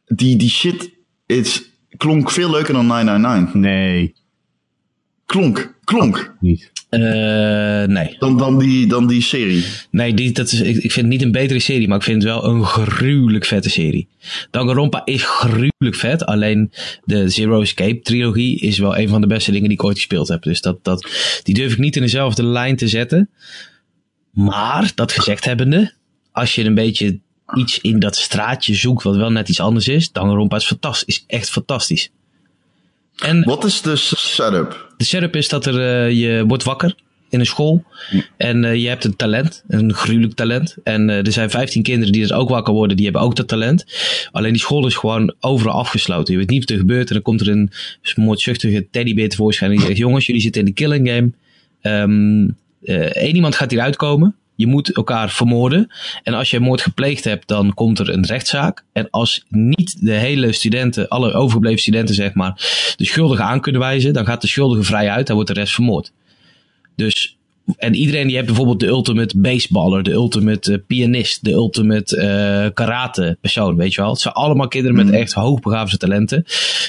[0.06, 0.92] die, die shit
[1.26, 3.54] is, klonk veel leuker dan 999.
[3.54, 4.16] Nee,
[5.28, 6.36] Klonk, klonk.
[6.40, 6.72] niet.
[6.90, 7.00] Eh,
[7.84, 8.16] nee.
[8.20, 9.66] Dan, dan, die, dan die serie.
[9.92, 12.24] Nee, die, dat is, ik, ik vind het niet een betere serie, maar ik vind
[12.24, 14.08] het wel een gruwelijk vette serie.
[14.52, 16.72] Danganronpa is gruwelijk vet, alleen
[17.04, 20.28] de Zero Escape trilogie is wel een van de beste dingen die ik ooit gespeeld
[20.28, 20.44] heb.
[20.44, 21.10] Dus dat, dat,
[21.44, 23.30] die durf ik niet in dezelfde lijn te zetten.
[24.32, 25.94] Maar, dat gezegd hebbende,
[26.32, 27.20] als je een beetje
[27.56, 31.24] iets in dat straatje zoekt wat wel net iets anders is, Danganronpa is fantastisch, is
[31.28, 32.12] echt fantastisch.
[33.24, 34.94] En Wat is de setup?
[34.98, 36.96] de setup is dat er, eh, je wordt wakker
[37.30, 37.84] in een school.
[38.38, 40.78] En eh, je hebt een talent, een gruwelijk talent.
[40.84, 43.48] En eh, er zijn 15 kinderen die dus ook wakker worden, die hebben ook dat
[43.48, 43.86] talent.
[44.32, 46.34] Alleen die school is gewoon overal afgesloten.
[46.34, 47.08] Je weet niet wat er gebeurt.
[47.08, 47.72] En dan komt er een
[48.16, 49.72] moordzuchtige teddybeer tevoorschijn.
[49.72, 51.32] En die zegt: Jongens, jullie zitten in de killing game.
[51.82, 52.46] Ehm
[52.88, 54.36] eh, één iemand gaat hieruit komen.
[54.58, 55.92] Je moet elkaar vermoorden.
[56.24, 58.84] En als je moord gepleegd hebt, dan komt er een rechtszaak.
[58.94, 62.54] En als niet de hele studenten, alle overgebleven studenten, zeg maar,
[62.96, 65.28] de schuldige aan kunnen wijzen, dan gaat de schuldige vrij uit.
[65.28, 66.12] Dan wordt de rest vermoord.
[66.96, 67.37] Dus,
[67.78, 72.74] en iedereen die heeft bijvoorbeeld de ultimate baseballer, de ultimate eh, pianist, de ultimate eh,
[72.74, 74.10] karate persoon, weet je wel.
[74.10, 76.46] Het zijn allemaal kinderen met echt hoogbegaafde talenten.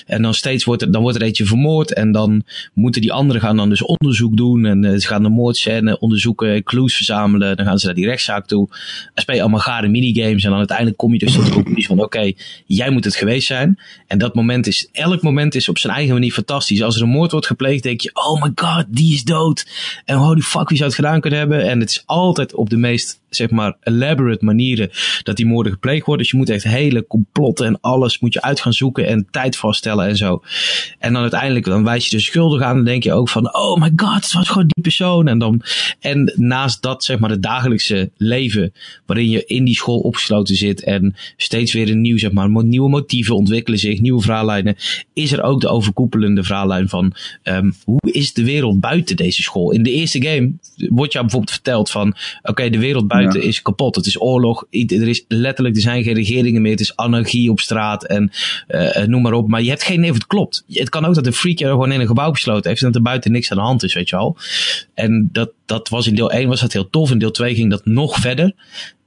[0.07, 2.43] En dan steeds wordt er, dan wordt er eentje vermoord en dan
[2.74, 6.62] moeten die anderen gaan dan dus onderzoek doen en eh, ze gaan de moordscène onderzoeken,
[6.62, 8.66] clues verzamelen, dan gaan ze naar die rechtszaak toe.
[8.68, 11.87] Dan speel je allemaal gare minigames en dan uiteindelijk kom je dus tot de conclusie
[11.87, 12.33] van oké,
[12.66, 13.79] jij moet het geweest zijn.
[14.07, 16.83] En dat moment is, elk moment is op zijn eigen manier fantastisch.
[16.83, 19.66] Als er een moord wordt gepleegd, denk je, oh my god, die is dood.
[20.05, 21.69] En holy fuck, wie zou het gedaan kunnen hebben?
[21.69, 24.91] En het is altijd op de meest, zeg maar, elaborate manieren
[25.23, 26.23] dat die moorden gepleegd worden.
[26.23, 29.57] Dus je moet echt hele complotten en alles moet je uit gaan zoeken en tijd
[29.57, 30.43] vaststellen en zo.
[30.99, 33.81] En dan uiteindelijk, dan wijs je de schuldige aan en denk je ook van, oh
[33.81, 35.29] my god, het was gewoon die persoon.
[35.29, 35.62] En dan,
[36.01, 38.73] en naast dat, zeg maar, het dagelijkse leven
[39.07, 42.89] waarin je in die school opgesloten zit en steeds weer een nieuw, zeg maar, nieuwe
[42.89, 44.77] motieven ontwikkelen zich, nieuwe verhaallijnen,
[45.12, 49.71] is er ook de overkoepelende verhaallijn van ehm, hoe is de wereld buiten deze school?
[49.71, 53.47] In de eerste game wordt jou bijvoorbeeld verteld van, oké, de wereld buiten Ja.
[53.47, 56.97] is kapot, het is oorlog, er is letterlijk, er zijn geen regeringen meer, het is
[56.97, 58.31] anarchie op straat en
[58.67, 60.65] eh, noem maar op, maar je hebt geen idee of het klopt.
[60.69, 62.97] Het kan ook dat een freak jou gewoon in een gebouw besloten heeft en dat
[62.97, 64.37] er buiten niks aan de hand is, weet je wel.
[64.95, 67.71] En dat, dat was in deel 1 was dat heel tof, in deel 2 ging
[67.71, 68.55] dat nog verder.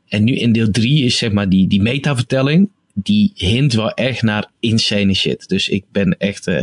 [0.08, 2.70] En nu in deel 3 is zeg maar die, die metavertelling.
[2.94, 5.48] Die hint wel echt naar insane shit.
[5.48, 6.62] Dus ik ben echt, eh,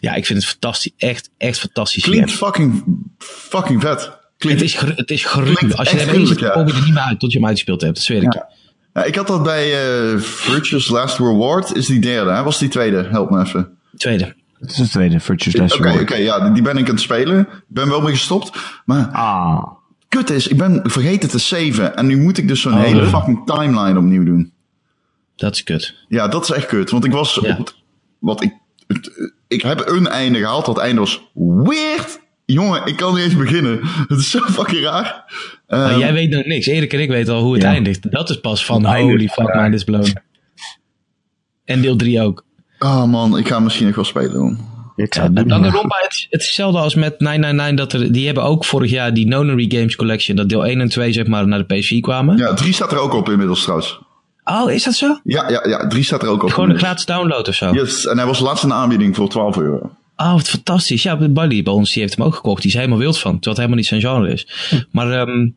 [0.00, 0.92] ja, ik vind het fantastisch.
[0.96, 2.02] Echt, echt fantastisch.
[2.02, 2.84] Klinkt fucking,
[3.18, 4.10] fucking vet.
[4.44, 5.58] Klinkt, Het is, gru- het is gruwelijk.
[5.58, 6.50] Klinkt Als je er eens zit, ja.
[6.50, 7.94] kom je er niet meer uit tot je hem uitgespeeld hebt.
[7.94, 8.32] Dat zweer ik.
[8.34, 8.48] Ja.
[8.94, 9.72] Ja, ik had dat bij
[10.12, 11.74] eh Virtuous Last Reward.
[11.76, 12.42] Is die derde, hè?
[12.42, 13.02] Was die tweede?
[13.10, 13.68] Help me even.
[13.96, 14.34] Tweede.
[14.60, 16.16] Het is de tweede Virtuous Oké, Last oké, Reward.
[16.22, 17.40] ja, die- ben ik aan het spelen.
[17.40, 18.50] Ik ben wel mee gestopt.
[18.84, 19.62] Maar Ah,
[20.08, 21.96] kut is, ik ben vergeten te saven.
[21.96, 22.80] En nu moet ik dus zo'n Oh.
[22.82, 24.52] hele fucking timeline opnieuw doen.
[25.36, 25.94] Dat is kut.
[26.08, 26.90] Ja, dat is echt kut.
[26.90, 27.50] Want ik was Ja.
[27.52, 27.74] op het,
[28.18, 28.52] wat ik,
[28.86, 30.66] het- ik heb een einde gehaald.
[30.66, 32.20] Dat einde was weird.
[32.46, 33.80] Jongen, ik kan niet eens beginnen.
[34.08, 35.24] Het is zo fucking raar.
[35.66, 36.66] Ehm, jij weet nog niks.
[36.66, 37.68] Erik en ik weten al hoe het Ja.
[37.68, 38.10] eindigt.
[38.12, 39.62] Dat is pas van einde holy fuck, raar.
[39.62, 40.12] mind is blown.
[41.64, 42.44] En deel 3 ook.
[42.78, 44.36] Oh man, ik ga misschien nog wel spelen.
[44.36, 44.56] hoor.
[44.96, 45.62] ik zou het doen.
[45.62, 45.74] Het,
[46.08, 47.76] is- het is hetzelfde als met 999.
[47.76, 50.36] Dat er, die hebben ook vorig jaar die Nonary Games Collection.
[50.36, 52.36] Dat deel 1 en 2 zeg maar naar de PS4 kwamen.
[52.36, 53.98] Ja, drie staat er ook op inmiddels trouwens.
[54.44, 55.20] Oh, is dat zo?
[55.24, 55.86] Ja, ja, ja.
[55.86, 56.50] 3 staat er ook op.
[56.50, 57.70] Gewoon een gratis download of zo?
[57.72, 59.90] Yes, en hij was laatst in de aanbieding voor 12 euro.
[60.16, 61.02] Oh, wat fantastisch.
[61.02, 62.62] Ja, Buddy bij ons, die heeft hem ook gekocht.
[62.62, 64.46] Die is helemaal wild van, terwijl het helemaal niet zijn genre is.
[64.90, 65.48] Maar ehm,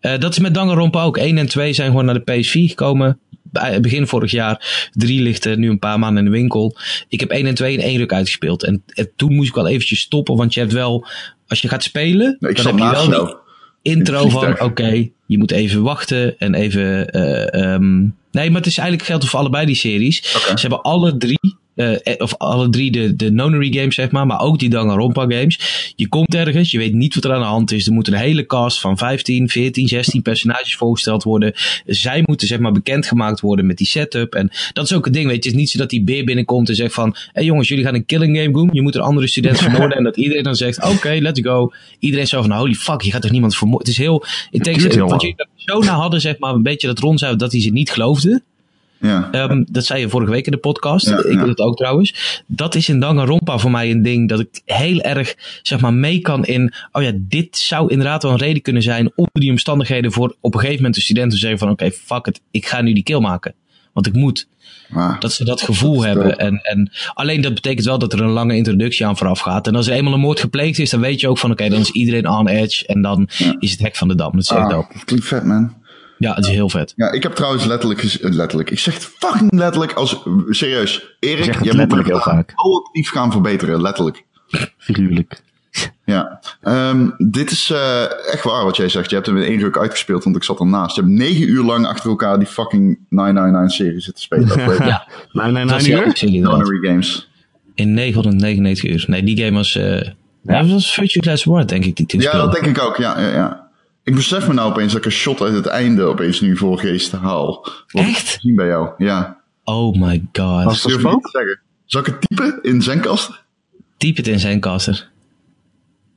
[0.00, 1.16] eh, dat is met Danganronpa ook.
[1.18, 3.18] 1 en 2 zijn gewoon naar de PS4 gekomen.
[3.42, 4.88] Bij- Begin vorig jaar.
[4.92, 6.76] 3 ligt er nu een paar maanden in de winkel.
[7.08, 8.62] Ik heb 1 en 2 in één ruk uitgespeeld.
[8.64, 11.06] En, en toen moest ik wel eventjes stoppen, want je hebt wel...
[11.48, 14.60] Als je gaat spelen, Nee, dan heb je wel die intro van...
[14.60, 17.10] Oké, je moet even wachten en even...
[17.10, 18.00] eh, ehm,
[18.30, 20.22] nee, maar het is eigenlijk geldt voor allebei die series.
[20.32, 21.56] Ze hebben alle drie...
[21.76, 25.92] eh, of alle drie de, de Nonary games, zeg maar, maar ook die Danganronpa games.
[25.96, 27.86] Je komt ergens, je weet niet wat er aan de hand is.
[27.86, 31.52] Er moet een hele cast van 15, 14, 16 personages voorgesteld worden.
[31.86, 34.34] Zij moeten, zeg maar, bekendgemaakt worden met die setup.
[34.34, 35.48] En dat is ook het ding, weet je.
[35.48, 37.10] Het is niet zo dat die beer binnenkomt en zegt van...
[37.16, 38.68] Hé hey jongens, jullie gaan een killing game doen.
[38.72, 39.96] Je moet een andere student vermoorden.
[39.96, 41.72] en dat iedereen dan zegt, oké, let's go.
[41.98, 43.88] Iedereen zo van, holy fuck, je gaat toch niemand vermoorden.
[43.88, 44.24] Het is heel...
[44.50, 47.70] Heel wat jullie persona hadden, zeg maar, een beetje dat Ron zei dat hij ze
[47.70, 48.42] niet geloofde.
[49.00, 49.28] Ja.
[49.30, 51.08] Ehm, dat zei je vorige week in de podcast.
[51.08, 51.38] Ja, ik ja.
[51.38, 52.42] doe het ook trouwens.
[52.46, 56.20] Dat is in Danganronpa voor mij een ding dat ik heel erg zeg maar mee
[56.20, 56.74] kan in.
[56.92, 60.54] Oh ja, dit zou inderdaad wel een reden kunnen zijn onder die omstandigheden voor op
[60.54, 63.02] een gegeven moment de studenten te zeggen van oké, fuck it, ik ga nu die
[63.02, 63.54] kill maken.
[63.92, 64.46] Want ik moet.
[65.18, 66.38] Dat ze dat gevoel Dat hebben.
[66.38, 69.66] En, en alleen dat betekent wel dat er een lange introductie aan vooraf gaat.
[69.66, 71.80] En als er eenmaal een moord gepleegd is, dan weet je ook van oké, dan
[71.80, 72.86] is iedereen on edge.
[72.86, 73.28] En dan
[73.58, 74.32] is het hek van de dam.
[74.36, 75.74] Dat ah, dat klinkt vet, man.
[76.18, 76.92] Ja, het is heel vet.
[76.96, 81.44] Ja, ik heb trouwens letterlijk, eh, letterlijk, ik zeg het fucking letterlijk als, serieus, Erik,
[81.44, 82.52] het jij moet letterlijk me heel vaak.
[82.54, 84.24] proactief gaan verbeteren, letterlijk.
[84.78, 85.44] Figuurlijk.
[86.04, 88.02] Ja, Ehm, dit is eh,
[88.32, 89.08] echt waar wat jij zegt.
[89.10, 90.96] Je hebt hem in één ruk uitgespeeld, want ik zat ernaast.
[90.96, 94.48] Je hebt negen uur lang achter elkaar die fucking 999-serie zitten spelen.
[94.86, 96.78] Ja, Nee, nee, dat nee, is uur?
[96.82, 97.28] Games.
[97.74, 99.04] In 999 uur.
[99.06, 99.76] Nee, die game was.
[99.76, 100.02] eh
[100.42, 100.60] ja.
[100.62, 102.46] Dat was Virtue Glass Ward, denk ik, die toen Ja, speelde.
[102.52, 102.96] dat denk ik ook.
[102.96, 103.65] Ja, ja, ja.
[104.06, 106.78] Ik besef me nou opeens dat ik een shot uit het einde opeens nu voor
[106.78, 107.52] geest haal.
[107.86, 108.38] Wat ik Echt?
[108.40, 109.40] Zien bij jou, ja.
[109.64, 110.64] Oh my god.
[110.64, 111.14] Was dat Durf ik spook?
[111.14, 111.60] niet te zeggen.
[111.84, 113.44] Zal ik het typen in Zenkast?
[113.96, 115.10] Typ het in zijn caster.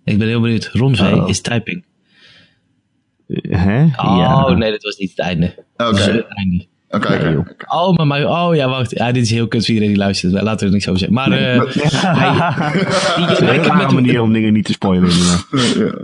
[0.04, 0.70] Ik ben heel benieuwd.
[0.74, 1.30] Ron V Oh.
[1.30, 1.84] is typing.
[3.50, 3.84] Hè?
[3.84, 4.50] Oh ja.
[4.54, 5.46] nee, dat was niet het einde.
[5.48, 5.64] Oké.
[5.76, 6.68] Dat is het einde.
[6.90, 7.54] Oké, Nee, oké.
[7.68, 8.92] Oh, maar, maar oh ja, wacht.
[8.92, 10.34] Ja, dit is heel kut voor iedereen die luistert.
[10.34, 11.18] Laten we er niks over zeggen.
[11.18, 11.76] Maar, eh Dat
[13.32, 15.10] is die, een rare manier om dingen niet te spoilen.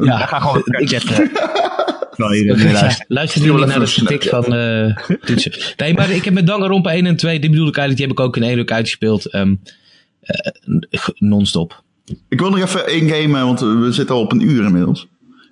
[0.01, 0.89] Ja, Ga gewoon ik,
[2.57, 3.05] nu luistert.
[3.07, 5.51] luister jullie naar de tik van eh toetsen.
[5.77, 8.17] Nee, maar ik heb met Danganronpa 1 en 2, die bedoel ik eigenlijk, die heb
[8.17, 9.25] ik ook in één ruk uitgespeeld.
[9.25, 9.55] ehm,
[10.21, 11.83] eh, non-stop.
[12.29, 15.07] Ik wil nog even één game, eh, want we zitten al op een uur inmiddels.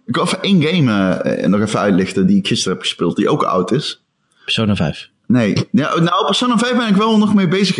[0.06, 3.30] Ik wil even één game eh, nog even uitlichten die ik gisteren heb gespeeld, die
[3.30, 4.04] ook oud is.
[4.44, 5.10] Persona 5.
[5.28, 7.78] Nee, ja, nou, Persona 5 ben ik wel nog mee bezig.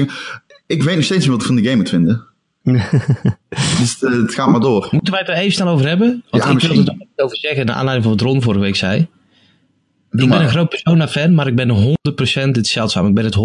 [0.68, 2.24] Ik weet nog steeds niet wat ik van die game moet vinden.
[3.80, 4.88] dus eh, het gaat maar door.
[4.92, 6.24] Moeten wij het er even snel over hebben?
[6.30, 8.62] Want Ja, ik wil er nog iets over zeggen, naar aanleiding van wat Ron vorige
[8.62, 9.08] week zei.
[10.10, 13.26] Doe ik ben een groot Persona-fan, maar ik ben 100%, dit is zeldzaam, ik ben
[13.26, 13.36] het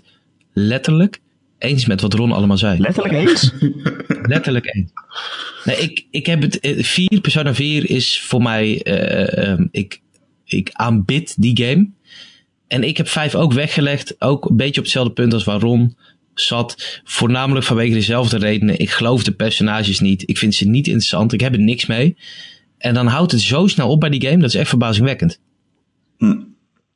[0.00, 0.04] 100%
[0.52, 1.20] letterlijk
[1.58, 2.78] eens met wat Ron allemaal zei.
[2.78, 3.52] Letterlijk eens?
[4.34, 4.90] Letterlijk eens.
[5.64, 10.00] Nee, ik, ik heb het, eh, 4, Persona 4 is voor mij, eh, ehm, ik,
[10.44, 11.90] ik aanbid die game.
[12.68, 15.96] En ik heb 5 ook weggelegd, ook een beetje op hetzelfde punt als waar Ron
[16.34, 17.00] zat.
[17.04, 18.78] Voornamelijk vanwege dezelfde redenen.
[18.78, 20.22] Ik geloof de personages niet.
[20.28, 21.32] Ik vind ze niet interessant.
[21.32, 22.16] Ik heb er niks mee.
[22.78, 24.38] En dan houdt het zo snel op bij die game.
[24.40, 25.40] Dat is echt verbazingwekkend.
[26.18, 26.34] Hm.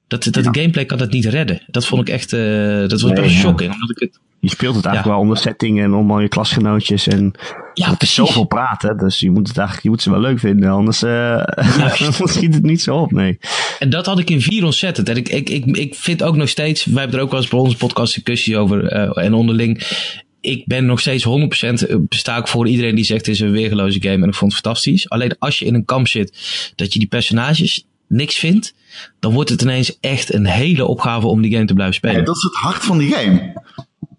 [0.08, 1.62] Dat, dat de gameplay kan dat niet redden.
[1.66, 2.40] Dat vond ik echt, eh,
[2.78, 3.40] dat was Nee, best ja.
[3.40, 3.72] shocking.
[3.72, 5.10] Omdat ik het, Je speelt het eigenlijk Ja.
[5.10, 7.06] wel onder setting en om al je klasgenootjes.
[7.06, 7.32] En
[7.74, 10.38] ja, het is zoveel praten, dus je moet het eigenlijk je moet ze wel leuk
[10.38, 10.70] vinden.
[10.70, 11.42] Anders, eh
[11.82, 13.38] anders schiet het niet zo op, nee.
[13.78, 15.08] En dat had ik in vier ontzettend.
[15.08, 17.48] En ik, ik, ik, ik vind ook nog steeds, wij hebben er ook wel eens
[17.50, 19.82] bij onze podcast discussie over eh, en onderling.
[20.40, 21.26] Ik ben nog steeds
[21.94, 24.52] 100% besta ik voor iedereen die zegt het is een weergeloze game en ik vond
[24.52, 25.08] het fantastisch.
[25.08, 26.38] Alleen als je in een kamp zit
[26.76, 28.74] dat je die personages niks vindt,
[29.20, 32.24] dan wordt het ineens echt een hele opgave om die game te blijven Ja, spelen.
[32.26, 33.52] dat is het hart van die game.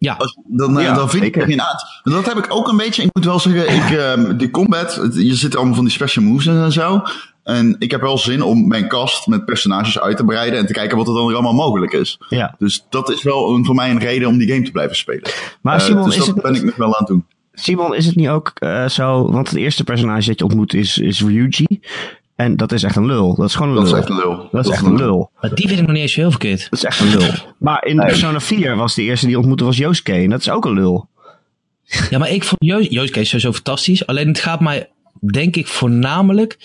[0.02, 1.41] Ja, Als- Dan, eh, Ja, dan vind zeker.
[1.41, 1.84] ik er geen uit.
[2.04, 3.04] Dat heb ik ook een beetje.
[3.04, 6.45] Ik moet wel zeggen, ik, ehm, die combat, je zit allemaal van die special moves
[6.47, 7.02] en zo.
[7.43, 10.74] En ik heb wel zin om mijn cast met personages uit te breiden en te
[10.74, 12.20] kijken wat er dan weer allemaal mogelijk is.
[12.30, 12.56] Ja.
[12.58, 15.30] Dus dat is wel een, voor mij een reden om die game te blijven spelen.
[15.62, 17.26] Maar Eh, Simon, dus is dat het, ben ik nog wel aan het doen.
[17.54, 20.97] Simon, is het niet ook eh, zo, want het eerste personage dat je ontmoet is,
[20.97, 21.80] is Ryuji.
[22.43, 23.35] En dat is echt een lul.
[23.35, 23.93] Dat is gewoon een Dat lul.
[23.93, 24.47] is echt een lul.
[24.51, 25.31] Dat is echt een lul.
[25.41, 26.67] maar die vind ik nog niet eens zo heel verkeerd.
[26.69, 27.29] Dat is echt een lul.
[27.57, 30.13] Maar in Persona 4 was de eerste die ontmoette was Yosuke.
[30.13, 31.09] En dat is ook een lul.
[32.09, 34.05] Ja, maar ik vond Joost, Joost Kees sowieso fantastisch.
[34.07, 34.89] Alleen het gaat mij,
[35.19, 36.57] denk ik, voornamelijk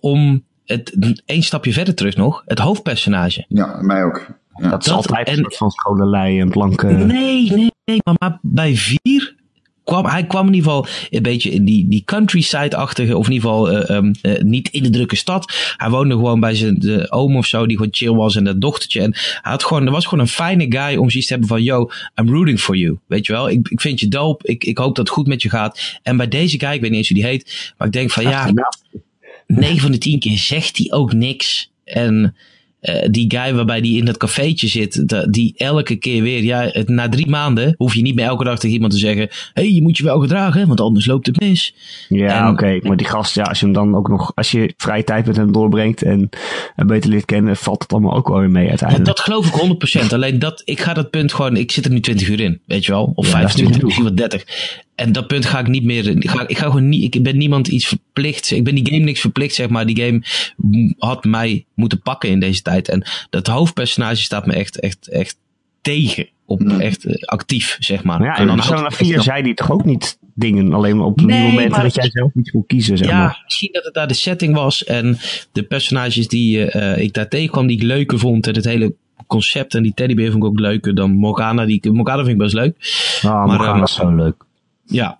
[0.00, 2.42] om het één stapje verder terug nog.
[2.46, 3.44] Het hoofdpersonage.
[3.48, 4.26] Ja, mij ook.
[4.56, 4.68] Ja.
[4.70, 6.86] Dat is Dat- altijd en- een soort van scholenlei en blanke...
[6.86, 7.98] Nee, nee, nee.
[8.04, 9.31] Maar, maar bij vier
[9.92, 13.48] kwam, hij kwam in ieder geval een beetje in die, die countryside-achtige, of in ieder
[13.48, 15.74] geval uh, um, uh, niet in de drukke stad.
[15.76, 18.60] Hij woonde gewoon bij zijn de oom of zo, die gewoon chill was en dat
[18.60, 19.00] dochtertje.
[19.00, 21.62] En hij had gewoon, er was gewoon een fijne guy om zoiets te hebben van,
[21.62, 22.98] yo, I'm rooting for you.
[23.06, 25.42] Weet je wel, ik, ik vind je dope, ik, ik hoop dat het goed met
[25.42, 25.98] je gaat.
[26.02, 28.22] En bij deze guy, ik weet niet eens hoe die heet, maar ik denk van,
[28.22, 28.52] ja,
[29.46, 31.70] 9 van de 10 keer zegt hij ook niks.
[31.84, 32.36] En
[32.82, 36.68] uh, die guy waarbij die in dat cafeetje zit, de, die elke keer weer, ja,
[36.72, 39.62] het, na drie maanden hoef je niet meer elke dag tegen iemand te zeggen: hé,
[39.62, 41.74] hey, je moet je wel gedragen, want anders loopt het mis.
[42.08, 44.74] Ja, oké, okay, maar die gast, ja, als je hem dan ook nog, als je
[44.76, 46.28] vrije tijd met hem doorbrengt en
[46.76, 49.08] een beter leert kennen, valt het allemaal ook wel weer mee uiteindelijk.
[49.08, 50.12] Dat geloof ik 100%.
[50.12, 52.84] Alleen dat, ik ga dat punt gewoon, ik zit er nu 20 uur in, weet
[52.84, 54.44] je wel, of ja, 25, misschien wel 30.
[54.94, 56.08] En dat punt ga ik niet meer.
[56.08, 57.14] Ik, ga, ik ga gewoon niet.
[57.14, 58.50] Ik ben niemand iets verplicht.
[58.50, 59.86] Ik ben die game niks verplicht, zeg maar.
[59.86, 60.22] Die game
[60.98, 62.88] had mij moeten pakken in deze tijd.
[62.88, 65.36] En dat hoofdpersonage staat me echt, echt, echt
[65.80, 66.28] tegen.
[66.46, 66.80] Op Hmm.
[66.80, 68.22] echt actief, zeg maar.
[68.22, 70.72] Ja, en dan Persona 4 zei die toch ook niet dingen.
[70.72, 73.40] Alleen op nee, die momenten dat jij zelf niet kon kiezen, zeg ja, maar.
[73.44, 74.84] misschien dat het daar de setting was.
[74.84, 75.18] En
[75.52, 78.46] de personages die uh, ik daar tegenkwam, die ik leuker vond.
[78.46, 78.94] En het hele
[79.26, 81.64] concept en die teddybeer vond ik ook leuker dan Morgana.
[81.64, 82.76] Die, Morgana vind ik best leuk.
[83.22, 84.44] Ah, maar, Morgana um, is zo leuk.
[84.92, 85.18] Ja.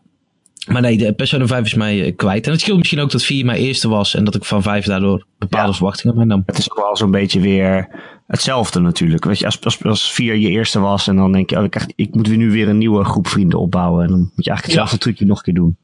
[0.67, 2.47] Maar nee, de Persona 5 is mij uh, kwijt.
[2.47, 4.15] En het scheelt misschien ook dat 4 mijn eerste was.
[4.15, 5.75] En dat ik van 5 daardoor bepaalde ja.
[5.75, 6.43] verwachtingen heb.
[6.47, 7.89] Het is ook wel zo'n beetje weer
[8.33, 9.25] hetzelfde natuurlijk.
[9.25, 11.93] Weet je, als, als, als 4 je eerste was en dan denk je, oh, ik,
[11.97, 14.05] ik moet nu weer een nieuwe groep vrienden opbouwen.
[14.05, 15.03] En dan moet je eigenlijk hetzelfde ja.
[15.03, 15.77] trucje nog een keer doen.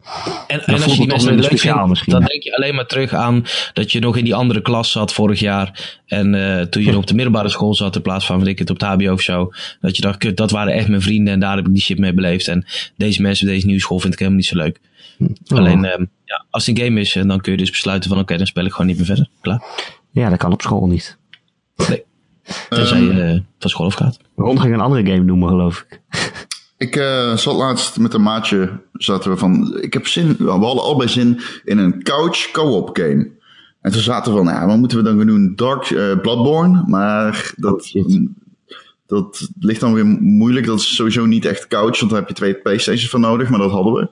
[0.47, 2.87] En, en, en als je die mensen leuk vindt, misschien, dan denk je alleen maar
[2.87, 5.99] terug aan dat je nog in die andere klas zat vorig jaar.
[6.07, 8.71] En uh, toen je op de middelbare school zat in plaats van, weet ik het,
[8.71, 9.51] op de HBO of zo.
[9.81, 11.99] Dat je dacht, kut, dat waren echt mijn vrienden en daar heb ik die shit
[11.99, 12.49] mee beleefd.
[12.49, 14.81] En deze mensen op deze nieuwe school vind ik helemaal niet zo leuk.
[15.19, 15.59] Oh.
[15.59, 18.27] Alleen, uh, ja, als het een game is, dan kun je dus besluiten van, oké,
[18.27, 19.29] okay, dan speel ik gewoon niet meer verder.
[19.41, 19.63] Klaar.
[20.11, 21.19] Ja, dat kan op school niet.
[21.89, 22.07] Nee.
[22.69, 24.19] Tenzij je uh, van school afgaat.
[24.37, 26.01] Ron ging een andere game noemen, geloof ik.
[26.77, 30.83] Ik uh, zat laatst met een maatje, zaten we van, ik heb zin, we hadden
[30.83, 33.31] allebei zin in een couch co-op game.
[33.81, 35.53] En toen zaten we van, ja, wat moeten we dan gaan doen?
[35.57, 38.29] Dark uh, Bloodborne, maar dat, oh,
[39.07, 40.67] dat ligt dan weer moeilijk.
[40.67, 43.59] Dat is sowieso niet echt couch, want daar heb je twee Playstations voor nodig, maar
[43.59, 44.09] dat hadden we.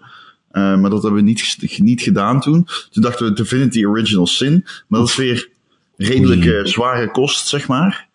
[0.53, 2.69] Uh, maar dat hebben we niet, niet gedaan toen.
[2.91, 5.49] Toen dachten we Divinity Original Sin, maar dat is weer
[5.97, 8.06] redelijke zware kost, zeg maar.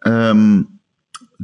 [0.00, 0.80] Um,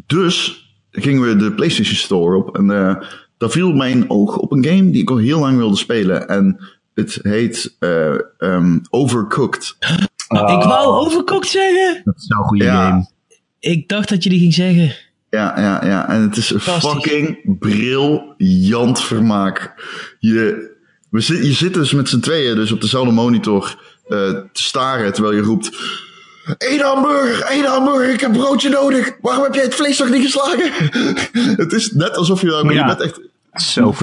[0.07, 2.97] dus gingen we de PlayStation Store op en uh,
[3.39, 6.29] daar viel mijn oog op een game die ik al heel lang wilde spelen.
[6.29, 6.61] En
[6.95, 9.77] het heet uh, um, Overcooked.
[10.29, 10.41] Oh.
[10.41, 12.01] Ik wou Overcooked zeggen.
[12.05, 12.89] Dat is zo'n goede ja.
[12.89, 13.07] game.
[13.59, 14.95] Ik dacht dat je die ging zeggen.
[15.31, 16.09] Ja, ja, ja.
[16.09, 19.75] En het is een fucking briljant vermaak.
[20.19, 20.71] Je,
[21.11, 23.79] we zit, je zit dus met z'n tweeën dus op dezelfde monitor
[24.09, 25.71] uh, te staren terwijl je roept...
[26.59, 29.13] Eén hamburger, één hamburger, ik heb broodje nodig.
[29.21, 30.73] Waarom heb jij het vlees nog niet geslagen?
[31.65, 32.65] het is net alsof je daar...
[32.65, 32.71] Ja.
[32.71, 33.21] Je bent echt...
[33.55, 33.95] Zo.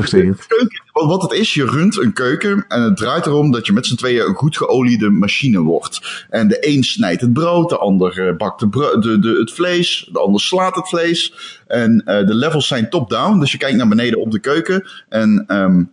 [0.91, 3.85] Want wat het is, je runt een keuken en het draait erom dat je met
[3.85, 6.25] z'n tweeën een goed geoliede machine wordt.
[6.29, 10.19] En de een snijdt het brood, de ander bakt de de, de, het vlees, de
[10.19, 11.33] ander slaat het vlees.
[11.67, 14.87] En uh, de levels zijn top-down, dus je kijkt naar beneden op de keuken.
[15.09, 15.91] En um,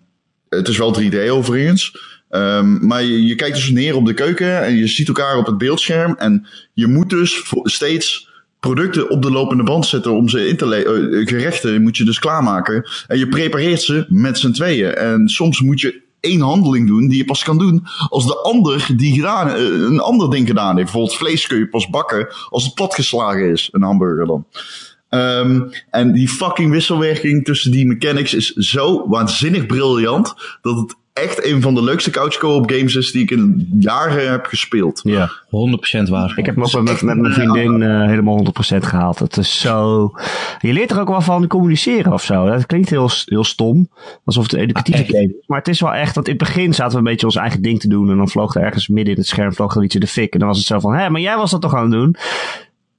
[0.49, 2.18] het is wel 3D overigens.
[2.31, 5.59] Um, maar je, kijkt dus neer op de keuken en je ziet elkaar op het
[5.59, 6.15] beeldscherm.
[6.19, 8.29] En je moet dus steeds
[8.61, 11.13] producten op de lopende band zetten om ze in te leveren.
[11.13, 12.89] Uh, gerechten moet je dus klaarmaken.
[13.07, 14.95] En je prepareert ze met z'n tweeën.
[14.95, 18.89] En soms moet je één handeling doen die je pas kan doen als de ander
[18.97, 20.93] die gedaan, uh, een ander ding gedaan heeft.
[20.93, 24.47] Bijvoorbeeld vlees kun je pas bakken als het platgeslagen is, een hamburger dan.
[25.11, 31.45] Um, en die fucking wisselwerking tussen die mechanics is zo waanzinnig briljant dat het echt
[31.45, 35.01] een van de leukste couch co-op games is die ik in jaren heb gespeeld.
[35.05, 36.33] Ja, 100% waar.
[36.37, 39.19] Ik heb hem ook met, met, met mijn vriendin uh, helemaal 100% gehaald.
[39.19, 40.11] Het is zo...
[40.61, 42.47] Je leert er ook wel van communiceren of zo.
[42.47, 43.89] Dat klinkt heel, heel stom.
[44.25, 45.47] Alsof het een educatieve ah, game is.
[45.47, 47.63] Maar het is wel echt, want in het begin zaten we een beetje ons eigen
[47.63, 48.11] ding te doen.
[48.11, 50.33] En dan vloog er ergens midden in het scherm vloog er iets in de fik.
[50.33, 52.17] En dan was het zo van, hé, maar jij was dat toch aan het doen?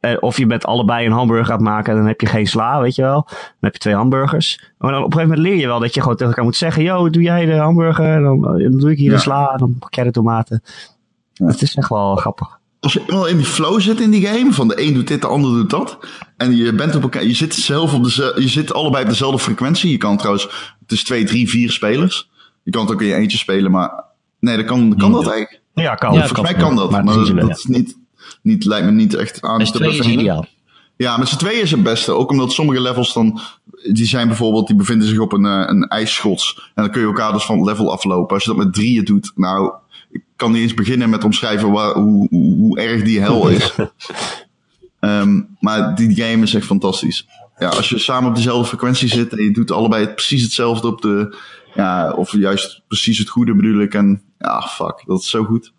[0.02, 2.47] Uh, of je bent allebei een hamburger aan het maken en dan heb je geen
[2.47, 3.26] sla, weet je wel.
[3.28, 4.72] Dan heb je twee hamburgers.
[4.78, 6.56] Maar dan op een gegeven moment leer je wel dat je gewoon tegen elkaar moet
[6.56, 8.06] zeggen: Yo, doe jij de hamburger?
[8.06, 9.16] En dan, dan doe ik hier ja.
[9.16, 9.52] de sla.
[9.52, 10.64] En dan pak jij de tomaten.
[11.34, 11.45] Ja.
[11.45, 12.60] Het is echt wel grappig.
[12.80, 15.22] Als je eenmaal in die flow zit in die game, van de een doet dit,
[15.22, 15.97] de ander doet dat.
[16.38, 19.39] En je bent op elkaar, je zit zelf op de, je zit allebei op dezelfde
[19.39, 19.91] frequentie.
[19.91, 22.30] Je kan trouwens, het is twee, drie, vier spelers.
[22.64, 24.04] Je kan het ook in je eentje spelen, maar
[24.39, 25.62] nee, dat kan, kan dat eigenlijk.
[25.74, 26.14] Ja, kan.
[26.14, 27.97] Ja, Volgens mij kan dat, maar, maar dat, dat is niet
[28.41, 30.47] niet, lijkt me niet echt aan te bevelen.
[30.95, 32.11] Ja, met z'n tweeën is het beste.
[32.11, 33.39] Ook omdat sommige levels dan,
[33.91, 36.71] die zijn bijvoorbeeld, die bevinden zich op een, een ijsschots.
[36.75, 38.34] En dan kun je elkaar dus van het level aflopen.
[38.34, 39.73] Als je dat met drieën doet, nou,
[40.11, 43.73] ik kan niet eens beginnen met omschrijven waar, hoe, hoe, hoe erg die hel is.
[44.99, 47.27] um, maar die game is echt fantastisch.
[47.57, 51.01] ja, als je samen op dezelfde frequentie zit en je doet allebei precies hetzelfde op
[51.01, 51.38] de,
[51.73, 53.93] ja, of juist precies het goede bedoel ik.
[53.93, 55.73] En ja, fuck, dat is zo goed.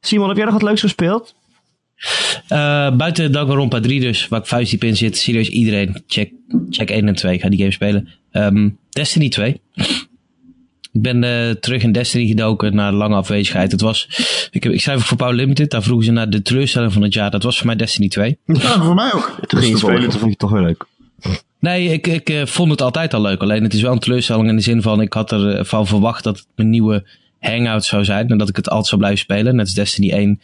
[0.00, 1.34] Simon, heb jij nog wat leuks gespeeld?
[2.48, 5.16] Uh, buiten Danganronpa 3 dus, waar ik vuistdiep in zit.
[5.16, 6.32] Serieus iedereen, check,
[6.70, 7.34] check 1 en 2.
[7.34, 8.08] Ik ga die game spelen.
[8.32, 9.60] Um, Destiny 2.
[10.92, 13.72] Ik ben uh, terug in Destiny gedoken na een lange afwezigheid.
[13.72, 14.08] Het was,
[14.50, 15.70] ik, heb, ik schrijf voor Power Limited.
[15.70, 17.30] Daar vroegen ze naar de teleurstelling van het jaar.
[17.30, 18.38] Dat was voor mij Destiny 2.
[18.44, 19.38] Ja, voor mij ook.
[19.46, 20.86] Toen ging je spelen, toen vond je het toch wel leuk.
[21.60, 23.40] Nee, ik, ik uh, vond het altijd al leuk.
[23.40, 25.00] Alleen het is wel een teleurstelling in de zin van...
[25.00, 27.06] ik had ervan verwacht dat het mijn nieuwe
[27.40, 28.28] hangout zou zijn.
[28.28, 29.56] En dat ik het altijd zou blijven spelen.
[29.56, 30.40] Net als Destiny 1.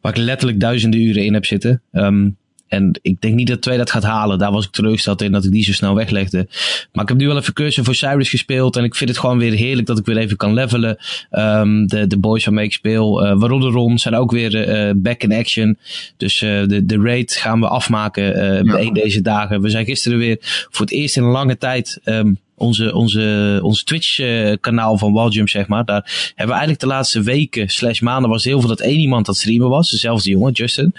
[0.00, 1.82] Waar ik letterlijk duizenden uren in heb zitten.
[1.92, 2.36] Um,
[2.74, 4.38] en ik denk niet dat 2 dat gaat halen.
[4.38, 6.48] Daar was ik teleurgesteld in dat ik die zo snel weglegde.
[6.92, 8.76] Maar ik heb nu wel even cursus voor Cyrus gespeeld.
[8.76, 10.96] En ik vind het gewoon weer heerlijk dat ik weer even kan levelen.
[11.30, 15.22] Um, de, de boys waarmee ik speel, uh, waaronder Ron, zijn ook weer uh, back
[15.22, 15.78] in action.
[16.16, 18.24] Dus uh, de, de raid gaan we afmaken
[18.64, 18.92] ja.
[18.92, 19.60] deze dagen.
[19.60, 22.00] We zijn gisteren weer voor het eerst in een lange tijd...
[22.04, 25.84] Um, onze, onze, onze Twitch-kanaal van Walljump, zeg maar.
[25.84, 29.26] Daar hebben we eigenlijk de laatste weken slash maanden was heel veel dat één iemand
[29.26, 29.90] dat streamen was.
[29.90, 30.84] Dezelfde jongen, Justin.
[30.84, 30.92] En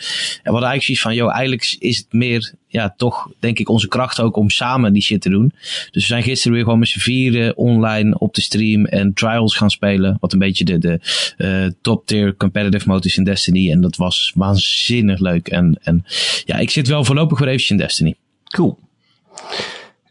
[0.43, 3.87] we hadden eigenlijk zoiets van, joh, eigenlijk is het meer, ja, toch denk ik onze
[3.87, 5.53] kracht ook om samen die shit te doen.
[5.91, 9.55] Dus we zijn gisteren weer gewoon met z'n vieren online op de stream en trials
[9.55, 10.17] gaan spelen.
[10.19, 10.99] Wat een beetje de, de
[11.37, 13.71] uh, top tier competitive mode in Destiny.
[13.71, 15.47] En dat was waanzinnig leuk.
[15.47, 16.05] En, en
[16.45, 18.15] ja, ik zit wel voorlopig weer eventjes in Destiny.
[18.43, 18.77] Cool.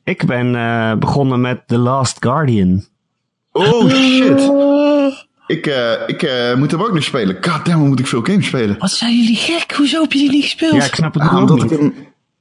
[0.05, 2.85] Ik ben uh, begonnen met The Last Guardian.
[3.53, 4.53] Oh shit.
[5.47, 7.37] Ik, uh, ik uh, moet hem ook nog spelen.
[7.41, 8.79] God damn, moet ik veel games spelen.
[8.79, 9.73] Wat zijn jullie gek?
[9.73, 10.75] Hoezo heb je die niet gespeeld?
[10.75, 11.71] Ja, ik snap het ah, ook niet.
[11.71, 11.95] Ik, hem,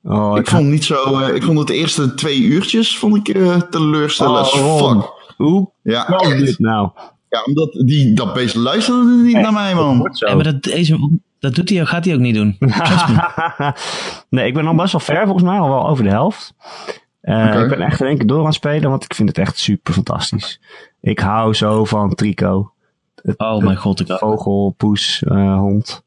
[0.03, 3.35] oh, ik, vond niet zo, uh, ik vond het de eerste twee uurtjes vond ik
[3.35, 5.11] uh, teleurstellend as oh, fuck.
[5.37, 6.45] Hoe Ja, kan echt.
[6.45, 6.89] dit nou?
[7.29, 10.09] Ja, omdat die, dat beest luisterde niet Echt, naar mij, man.
[10.11, 12.57] Ja, maar dat, deze, dat doet hij, gaat hij ook niet doen.
[14.29, 16.53] nee, ik ben al best wel ver volgens mij, al wel over de helft.
[17.23, 17.63] Uh, Oké.
[17.63, 19.57] Ik ben echt in één keer door aan het spelen, want ik vind het echt
[19.57, 20.59] super fantastisch.
[21.01, 22.71] Ik hou zo van Trico.
[23.21, 26.03] Het, Oh mijn god, ik vogel, poes, uh, hond.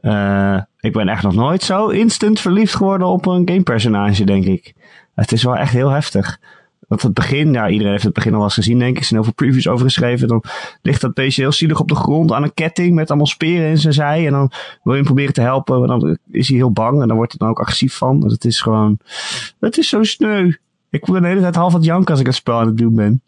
[0.00, 4.74] Uh, ik ben echt nog nooit zo instant verliefd geworden op een gamepersonage, denk ik.
[5.14, 6.40] Het is wel echt heel heftig.
[6.88, 8.98] Want het begin, ja, iedereen heeft het begin al wel eens gezien, denk ik.
[8.98, 10.28] Er zijn heel veel previews over geschreven.
[10.28, 10.42] Dan
[10.82, 13.78] ligt dat beestje heel zielig op de grond aan een ketting met allemaal speren in
[13.78, 14.26] zijn zij.
[14.26, 14.50] En dan
[14.82, 17.02] wil je hem proberen te helpen, maar dan is hij heel bang.
[17.02, 18.20] En dan wordt hij dan ook agressief van.
[18.20, 18.98] Want het is gewoon,
[19.60, 20.52] het is zo sneu.
[20.90, 22.76] Ik word de hele tijd half aan het janken als ik het spel aan het
[22.76, 23.22] doen ben.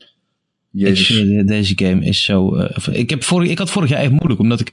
[0.71, 1.11] Jezus.
[1.11, 2.57] Ik, deze game is zo...
[2.57, 4.73] Uh, ik, heb vorig, ik had vorig jaar echt moeilijk, omdat ik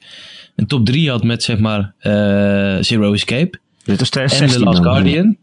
[0.56, 3.60] een top 3 had met zeg maar uh, Zero Escape.
[3.84, 5.38] Dit is en The Last Guardian.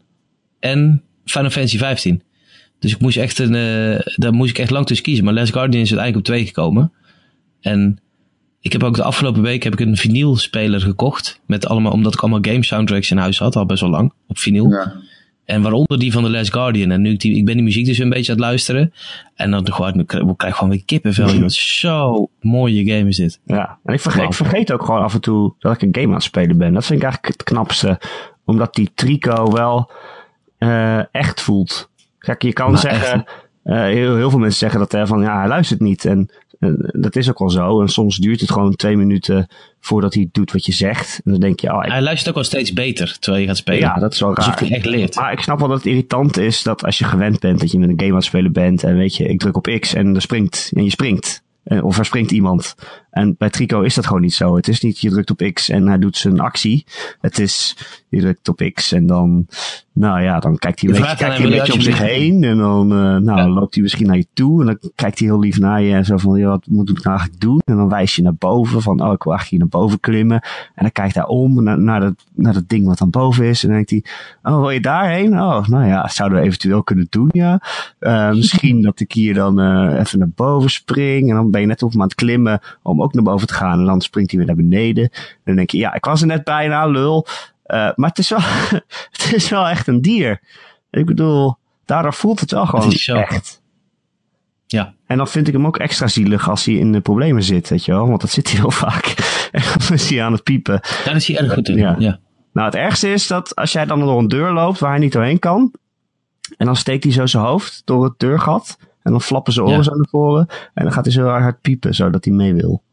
[0.59, 2.21] En Final Fantasy 15.
[2.81, 5.25] Dus ik moest echt een, uh, daar moest ik echt lang tussen kiezen.
[5.25, 6.91] Maar Last Guardian is uiteindelijk op 2 gekomen.
[7.59, 7.99] En
[8.61, 11.41] ik heb ook de afgelopen week heb ik een vinylspeler gekocht.
[11.45, 14.37] Met allemaal, omdat ik allemaal game soundtracks in huis had, al best wel lang, op
[14.37, 14.69] vinyl.
[14.69, 14.95] Ja.
[15.45, 16.91] En waaronder die van The Last Guardian.
[16.91, 18.93] En nu ik, die, ik ben die muziek dus een beetje aan het luisteren.
[19.35, 21.39] En dan gewoon, ik krijg, ik krijg gewoon weer kippenvel.
[21.39, 23.39] Wat zo mooie game is dit.
[23.45, 26.07] Ja, en ik vergeet, ik vergeet ook gewoon af en toe dat ik een game
[26.07, 26.73] aan het spelen ben.
[26.73, 27.99] Dat vind ik eigenlijk het knapste.
[28.45, 29.91] Omdat die Trico wel
[30.59, 31.90] uh, echt voelt.
[32.21, 33.25] Kijk, je kan maar zeggen,
[33.63, 36.05] uh, heel, heel veel mensen zeggen dat hij van ja, hij luistert niet.
[36.05, 37.81] En uh, dat is ook wel zo.
[37.81, 39.47] En soms duurt het gewoon twee minuten
[39.79, 41.21] voordat hij doet wat je zegt.
[41.23, 41.91] En dan denk je, oh, ik...
[41.91, 43.79] Hij luistert ook wel steeds beter terwijl je gaat spelen.
[43.79, 44.45] Ja, dat is wel raar.
[44.45, 45.15] Alsof hij echt leert.
[45.15, 47.79] Maar ik snap wel dat het irritant is dat als je gewend bent dat je
[47.79, 48.83] met een game aan het spelen bent.
[48.83, 51.43] En weet je, ik druk op X en er springt en je springt.
[51.81, 52.75] Of er springt iemand.
[53.11, 54.55] En bij Trico is dat gewoon niet zo.
[54.55, 56.85] Het is niet je drukt op X en hij doet zijn actie.
[57.21, 57.75] Het is
[58.09, 59.47] je drukt op X en dan,
[59.93, 62.43] nou ja, dan kijkt hij een beetje, kijkt hij een beetje om zich heen.
[62.43, 63.49] En dan uh, nou, ja.
[63.49, 64.59] loopt hij misschien naar je toe.
[64.59, 66.95] En dan kijkt hij heel lief naar je en zo van, ja, wat moet ik
[66.95, 67.61] nou eigenlijk doen?
[67.65, 70.41] En dan wijst je naar boven van, oh, ik wil eigenlijk hier naar boven klimmen.
[70.75, 73.63] En dan kijkt hij om naar, naar, dat, naar dat ding wat dan boven is.
[73.63, 75.41] En dan denkt hij, oh, wil je daarheen?
[75.41, 77.61] Oh, nou ja, zouden we eventueel kunnen doen, ja.
[77.99, 81.29] Uh, misschien dat ik hier dan uh, even naar boven spring.
[81.29, 83.53] En dan ben je net op hem aan het klimmen om ook naar boven te
[83.53, 83.79] gaan.
[83.79, 85.03] En dan springt hij weer naar beneden.
[85.03, 87.25] En dan denk je, ja, ik was er net bijna, lul.
[87.65, 88.39] Uh, maar het is, wel,
[89.11, 90.41] het is wel echt een dier.
[90.89, 91.55] Ik bedoel,
[91.85, 93.61] daardoor voelt het wel gewoon het echt.
[94.67, 94.93] Ja.
[95.05, 97.85] En dan vind ik hem ook extra zielig als hij in de problemen zit, weet
[97.85, 98.07] je wel.
[98.07, 99.05] Want dat zit hij heel vaak.
[99.51, 100.79] En dan is hij aan het piepen.
[101.05, 101.77] Daar is hij erg goed in.
[101.77, 101.95] Ja.
[101.99, 102.19] ja.
[102.53, 105.11] Nou, het ergste is dat als jij dan door een deur loopt waar hij niet
[105.11, 105.73] doorheen kan.
[106.57, 108.77] En dan steekt hij zo zijn hoofd door het deurgat.
[109.01, 109.83] En dan flappen zijn oren ja.
[109.83, 110.47] zo naar voren.
[110.73, 112.83] En dan gaat hij zo hard piepen, zodat hij mee wil.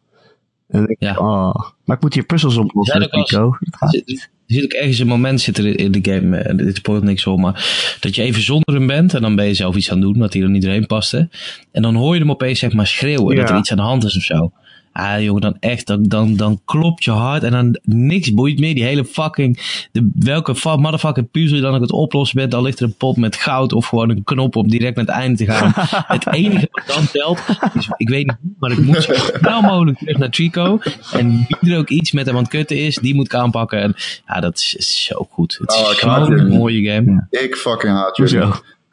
[0.68, 1.16] En dan denk ik, ja.
[1.16, 1.54] oh,
[1.84, 3.56] maar ik moet hier puzzels oplossen met Pico.
[3.80, 7.26] Er zit ook ergens een moment zit er in de game, en dit spoort niks
[7.26, 9.96] om, maar dat je even zonder hem bent en dan ben je zelf iets aan
[9.96, 11.28] het doen wat hij er niet doorheen paste.
[11.72, 13.40] En dan hoor je hem opeens zeg maar schreeuwen ja.
[13.40, 14.52] dat er iets aan de hand is of zo.
[14.98, 18.74] Ah, jongen, dan echt, dan, dan, dan klopt je hart en dan niks boeit meer.
[18.74, 19.58] Die hele fucking,
[19.92, 22.50] de, welke motherfucking puzzel je dan ook het oplossen bent.
[22.50, 25.14] Dan ligt er een pot met goud of gewoon een knop om direct naar het
[25.14, 25.72] einde te gaan.
[26.16, 27.40] het enige wat dan telt,
[27.74, 30.78] is, ik weet niet hoe, maar ik moet zo snel mogelijk terug naar Trico.
[31.12, 33.80] En wie er ook iets met hem aan het kutten is, die moet ik aanpakken.
[33.80, 33.94] En
[34.26, 35.58] ja, dat is, is zo goed.
[35.60, 36.58] Het is Oh, ik haat zo'n jullie.
[36.58, 37.26] mooie game.
[37.30, 38.46] Ik fucking haat jullie.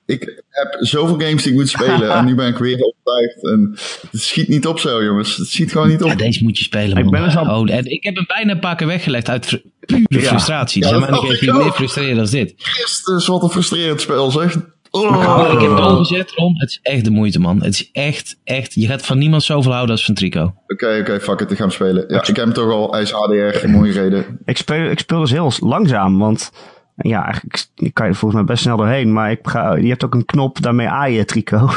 [0.06, 3.44] Ik heb zoveel games die ik moet spelen en nu ben ik weer opgetuigd.
[3.44, 3.72] En
[4.12, 5.38] het schiet niet op zo, jongens.
[5.38, 6.10] Het schiet gewoon niet op.
[6.10, 7.12] Ja, deze moet je spelen, Ik man.
[7.14, 10.06] ben dus al- oh, en ik heb hem bijna een paar keer weggelegd uit pure
[10.08, 10.20] Ja.
[10.28, 10.82] frustratie.
[10.84, 12.54] Ja, Zeg dat maar, ik ik je meer frustrerend dan dit.
[12.58, 14.58] Christus, wat een frustrerend spel, zeg.
[14.92, 15.50] Oh.
[15.54, 16.54] Ik heb het omgezet, Ron.
[16.58, 17.64] Het is echt de moeite, man.
[17.64, 18.74] Het is echt, echt...
[18.74, 20.54] Je gaat van niemand zoveel houden als van Trico.
[20.68, 22.06] Oké, oké, fuck it, ik ga hem spelen.
[22.08, 22.92] Ja, ik heb hem toch al.
[22.92, 24.40] Hij is HDR, mooie reden.
[24.46, 26.52] Ik speel, ik speel dus heel langzaam, want
[26.96, 29.14] ja, eigenlijk kan je er volgens mij best snel doorheen.
[29.14, 31.70] Maar ik ga, je hebt ook een knop, daarmee aai je Trico.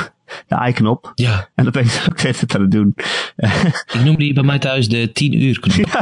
[0.46, 1.12] De aai-knop.
[1.14, 2.94] Ja, En dat ben ik ook tijd aan het doen.
[3.94, 5.86] ik noem die bij mij thuis de 10 uur knop.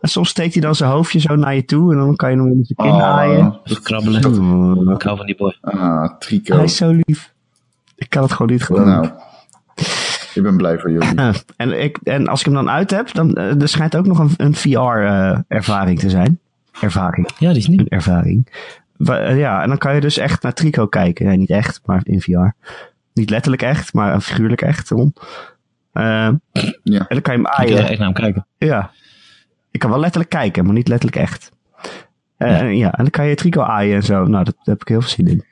[0.00, 2.36] En soms steekt hij dan zijn hoofdje zo naar je toe en dan kan je
[2.36, 3.02] hem met je kin Oh.
[3.02, 3.58] aaien.
[3.82, 4.24] Krabbelen.
[4.86, 5.56] Oh, Ik hou van die boy.
[5.60, 6.54] Ah, Trico.
[6.54, 7.32] hij is zo lief.
[7.96, 8.88] Ik kan het gewoon niet geloven.
[8.88, 9.08] Nou,
[10.38, 11.14] ik ben blij voor jullie.
[11.14, 14.06] Eh, en, ik, en als ik hem dan uit heb, dan eh, er schijnt ook
[14.06, 16.38] nog een, een VR-ervaring te zijn.
[16.80, 17.28] Ervaring.
[17.38, 17.78] Ja, die is nieuw.
[17.78, 18.46] Een ervaring.
[18.98, 21.26] Eh, ja, en dan kan je dus echt naar Trico kijken.
[21.26, 22.48] Nee, niet echt, maar in VR.
[23.14, 24.88] Niet letterlijk echt, maar figuurlijk echt.
[24.88, 25.14] Ron.
[25.92, 26.42] Eh, en
[26.82, 27.04] Ja.
[27.08, 27.78] dan kan je hem Ik ga er aaien.
[27.88, 28.46] echt naar hem kijken.
[28.58, 28.90] Ja.
[29.70, 31.52] Ik kan wel letterlijk kijken, maar niet letterlijk echt.
[32.36, 34.24] Eh, en ja, en dan kan je Trico aaien en zo.
[34.24, 35.44] Nou, dat, daar heb ik heel veel zin in.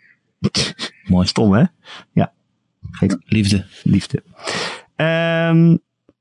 [1.06, 1.26] Mooi.
[1.34, 1.64] Stom, hè?
[2.12, 2.32] Ja.
[2.90, 3.64] Geeft Liefde.
[3.82, 4.22] liefde.
[4.96, 5.76] Ehm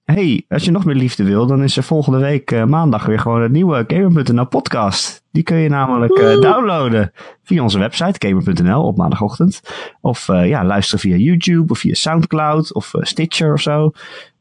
[0.05, 3.19] hey, als je nog meer liefde wil, dan is er volgende week eh, maandag weer
[3.19, 5.23] gewoon een nieuwe Gamer.nl podcast.
[5.31, 7.11] Die kun je namelijk eh, downloaden
[7.43, 9.61] via onze website gamer.nl op maandagochtend.
[10.01, 13.91] Of eh, ja, luisteren via YouTube of via Soundcloud of Stitcher of zo.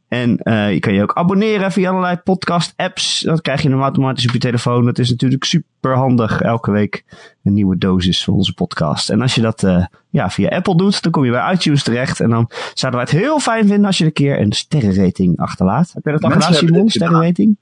[0.09, 3.21] En eh, je kan je ook abonneren via allerlei podcast apps.
[3.21, 4.85] Dat krijg je dan automatisch op je telefoon.
[4.85, 6.41] Dat is natuurlijk super handig.
[6.41, 7.05] Elke week
[7.45, 9.11] een nieuwe dosis van onze podcast.
[9.11, 12.21] En als je dat eh, ja, via Apple doet, dan kom je bij iTunes terecht.
[12.21, 15.91] En dan zouden wij het heel fijn vinden als je een keer een sterrenrating achterlaat.
[15.93, 16.89] Heb je dat al gedaan, Simon?
[16.91, 17.57] Sterrenrating?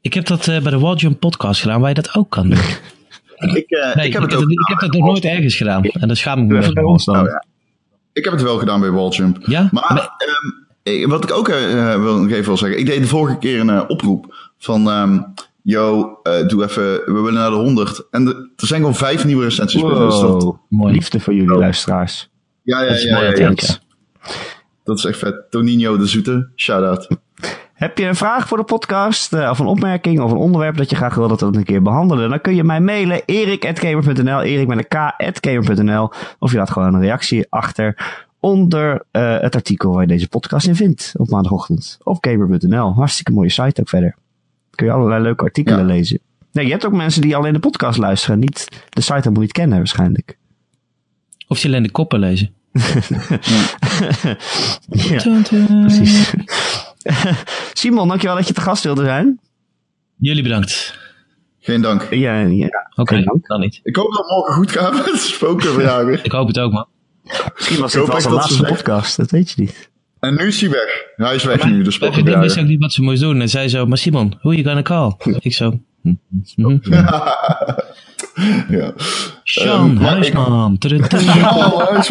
[0.00, 2.58] Ik heb dat eh, bij de Waljump podcast gedaan, waar je dat ook kan doen.
[3.38, 5.82] Ik, eh, Nee, ik heb het ook ik heb dat nog nooit ergens gedaan.
[5.82, 6.84] En dat schaam ik me wel.
[6.84, 7.20] ons dan.
[7.20, 7.44] Oh, ja.
[8.12, 9.38] Ik heb het wel gedaan bij Walljump.
[9.46, 9.68] Ja?
[9.70, 10.67] Maar ehm, eh,
[11.06, 12.78] wat ik ook eh, wil nog even wil zeggen.
[12.78, 14.90] Ik deed de vorige keer een eh, oproep van...
[14.90, 15.18] ehm
[15.62, 16.82] yo, eh, doe even...
[16.82, 18.06] We willen naar de 100.
[18.10, 19.82] En de- er zijn gewoon vijf nieuwe recensies.
[19.82, 19.90] Dus
[20.20, 20.56] dat, Wow.
[20.68, 20.92] Mooi.
[20.92, 22.30] Liefde voor jullie luisteraars.
[22.62, 23.80] ja, ja, Dat is ja, mooi ja, dat, is,
[24.84, 25.50] dat echt vet.
[25.50, 26.48] Tonino de Zoete.
[26.56, 27.08] Shout-out.
[27.74, 30.90] Heb je een vraag voor de podcast, eh, of een opmerking, of een onderwerp dat
[30.90, 32.30] je graag wil dat we het een keer behandelen?
[32.30, 37.00] Dan kun je mij mailen, erik.gamer.nl, erik met een k.gamer.nl, of je laat gewoon een
[37.00, 41.98] reactie achter onder eh, het artikel waar je deze podcast in vindt op maandagochtend.
[42.02, 42.92] Op gamer.nl.
[42.94, 44.14] Hartstikke mooie site ook verder.
[44.70, 45.84] Kun je allerlei leuke artikelen Ja.
[45.84, 46.18] lezen.
[46.52, 49.52] Nee, je hebt ook mensen die alleen de podcast luisteren, niet de site helemaal niet
[49.52, 50.38] kennen waarschijnlijk.
[51.48, 52.52] Of je alleen de koppen lezen.
[54.88, 55.42] ja,
[55.80, 56.34] precies.
[57.72, 59.40] Simon, dankjewel dat je te gast wilde zijn.
[60.16, 60.98] Jullie bedankt.
[61.60, 62.14] Geen dank.
[62.14, 62.90] Ja, ja.
[62.94, 63.46] Oké, dank.
[63.46, 63.80] dan niet.
[63.82, 66.24] Ik hoop dat het morgen goed gaat met de spokenverjager.
[66.24, 66.86] Ik hoop het ook, man.
[67.54, 69.90] Misschien was Ik dit hoop wel zijn ze laatste podcast, dat weet je niet.
[70.20, 71.04] En nu is hij weg.
[71.16, 73.40] Hij is weg nu, de Mijn vriendin wist ook niet wat ze moest doen.
[73.40, 75.12] En zij zo, maar Simon, who you gonna call?
[75.40, 76.12] Ik zo, hm,
[76.54, 76.92] hm, hm.
[78.68, 78.92] Ja.
[79.44, 80.78] Sean Ehm, maar ik- Huisman.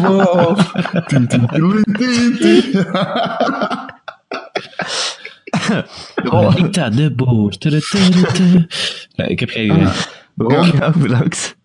[0.08, 0.58] Oh,
[1.08, 1.48] tien, tien,
[2.40, 2.86] tien.
[6.56, 7.56] Rita de Boer.
[9.16, 9.88] Nee, ik heb geen idee.
[10.38, 11.57] Ron, ook bedankt.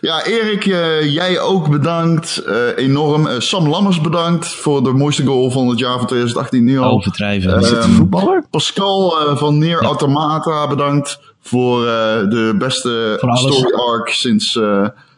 [0.00, 2.38] Ja, Erik, eh, jij ook bedankt.
[2.38, 3.26] Eh, enorm.
[3.26, 6.90] Eh, Sam Lammers bedankt voor de mooiste goal van het jaar van 2018 nu al.
[6.90, 7.60] Overdrijven.
[7.60, 8.44] Is het een voetballer?
[8.50, 14.60] Pascal van Neer Automata bedankt voor de beste Voor story arc sinds,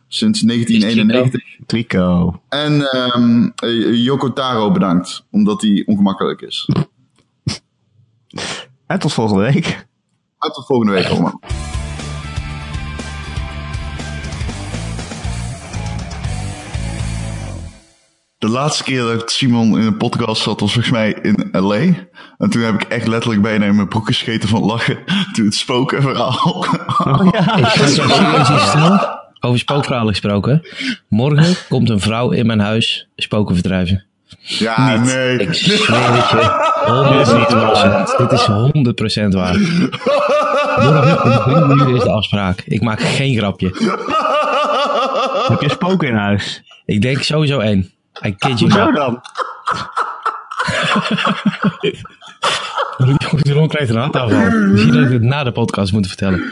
[0.09, 1.49] sinds 1991.
[1.67, 2.41] Trico.
[2.49, 6.69] En eh, Yoko Taro bedankt, omdat hij ongemakkelijk is.
[8.87, 9.87] En tot volgende week.
[10.39, 11.41] En tot volgende week allemaal.
[18.39, 21.77] De laatste keer dat Simon in een podcast zat was volgens mij in L.A.
[22.39, 24.99] En toen heb ik echt letterlijk bijna in mijn broek gescheten van lachen.
[25.33, 26.67] Toen het spokenverhaal.
[27.05, 29.17] Oh, ja.
[29.41, 30.63] Over spookverhalen gesproken.
[31.09, 34.05] Morgen komt een vrouw in mijn huis spoken verdrijven.
[34.41, 35.39] Ja, nee.
[35.39, 36.67] Ik zweer het je.
[38.15, 38.29] 100%.
[38.29, 38.49] Dit is
[39.25, 39.59] 100% waar.
[40.81, 42.63] Morgen om drie uur is de afspraak.
[42.67, 43.67] Ik maak geen grapje.
[45.49, 46.63] Heb je spoken in huis?
[46.85, 47.97] Ik denk sowieso één.
[48.25, 48.95] I kid you not.
[48.95, 49.21] dan?
[53.43, 54.51] Jeroen krijgt een hartaanval.
[54.51, 56.43] Misschien dat ik het na de podcast moet vertellen.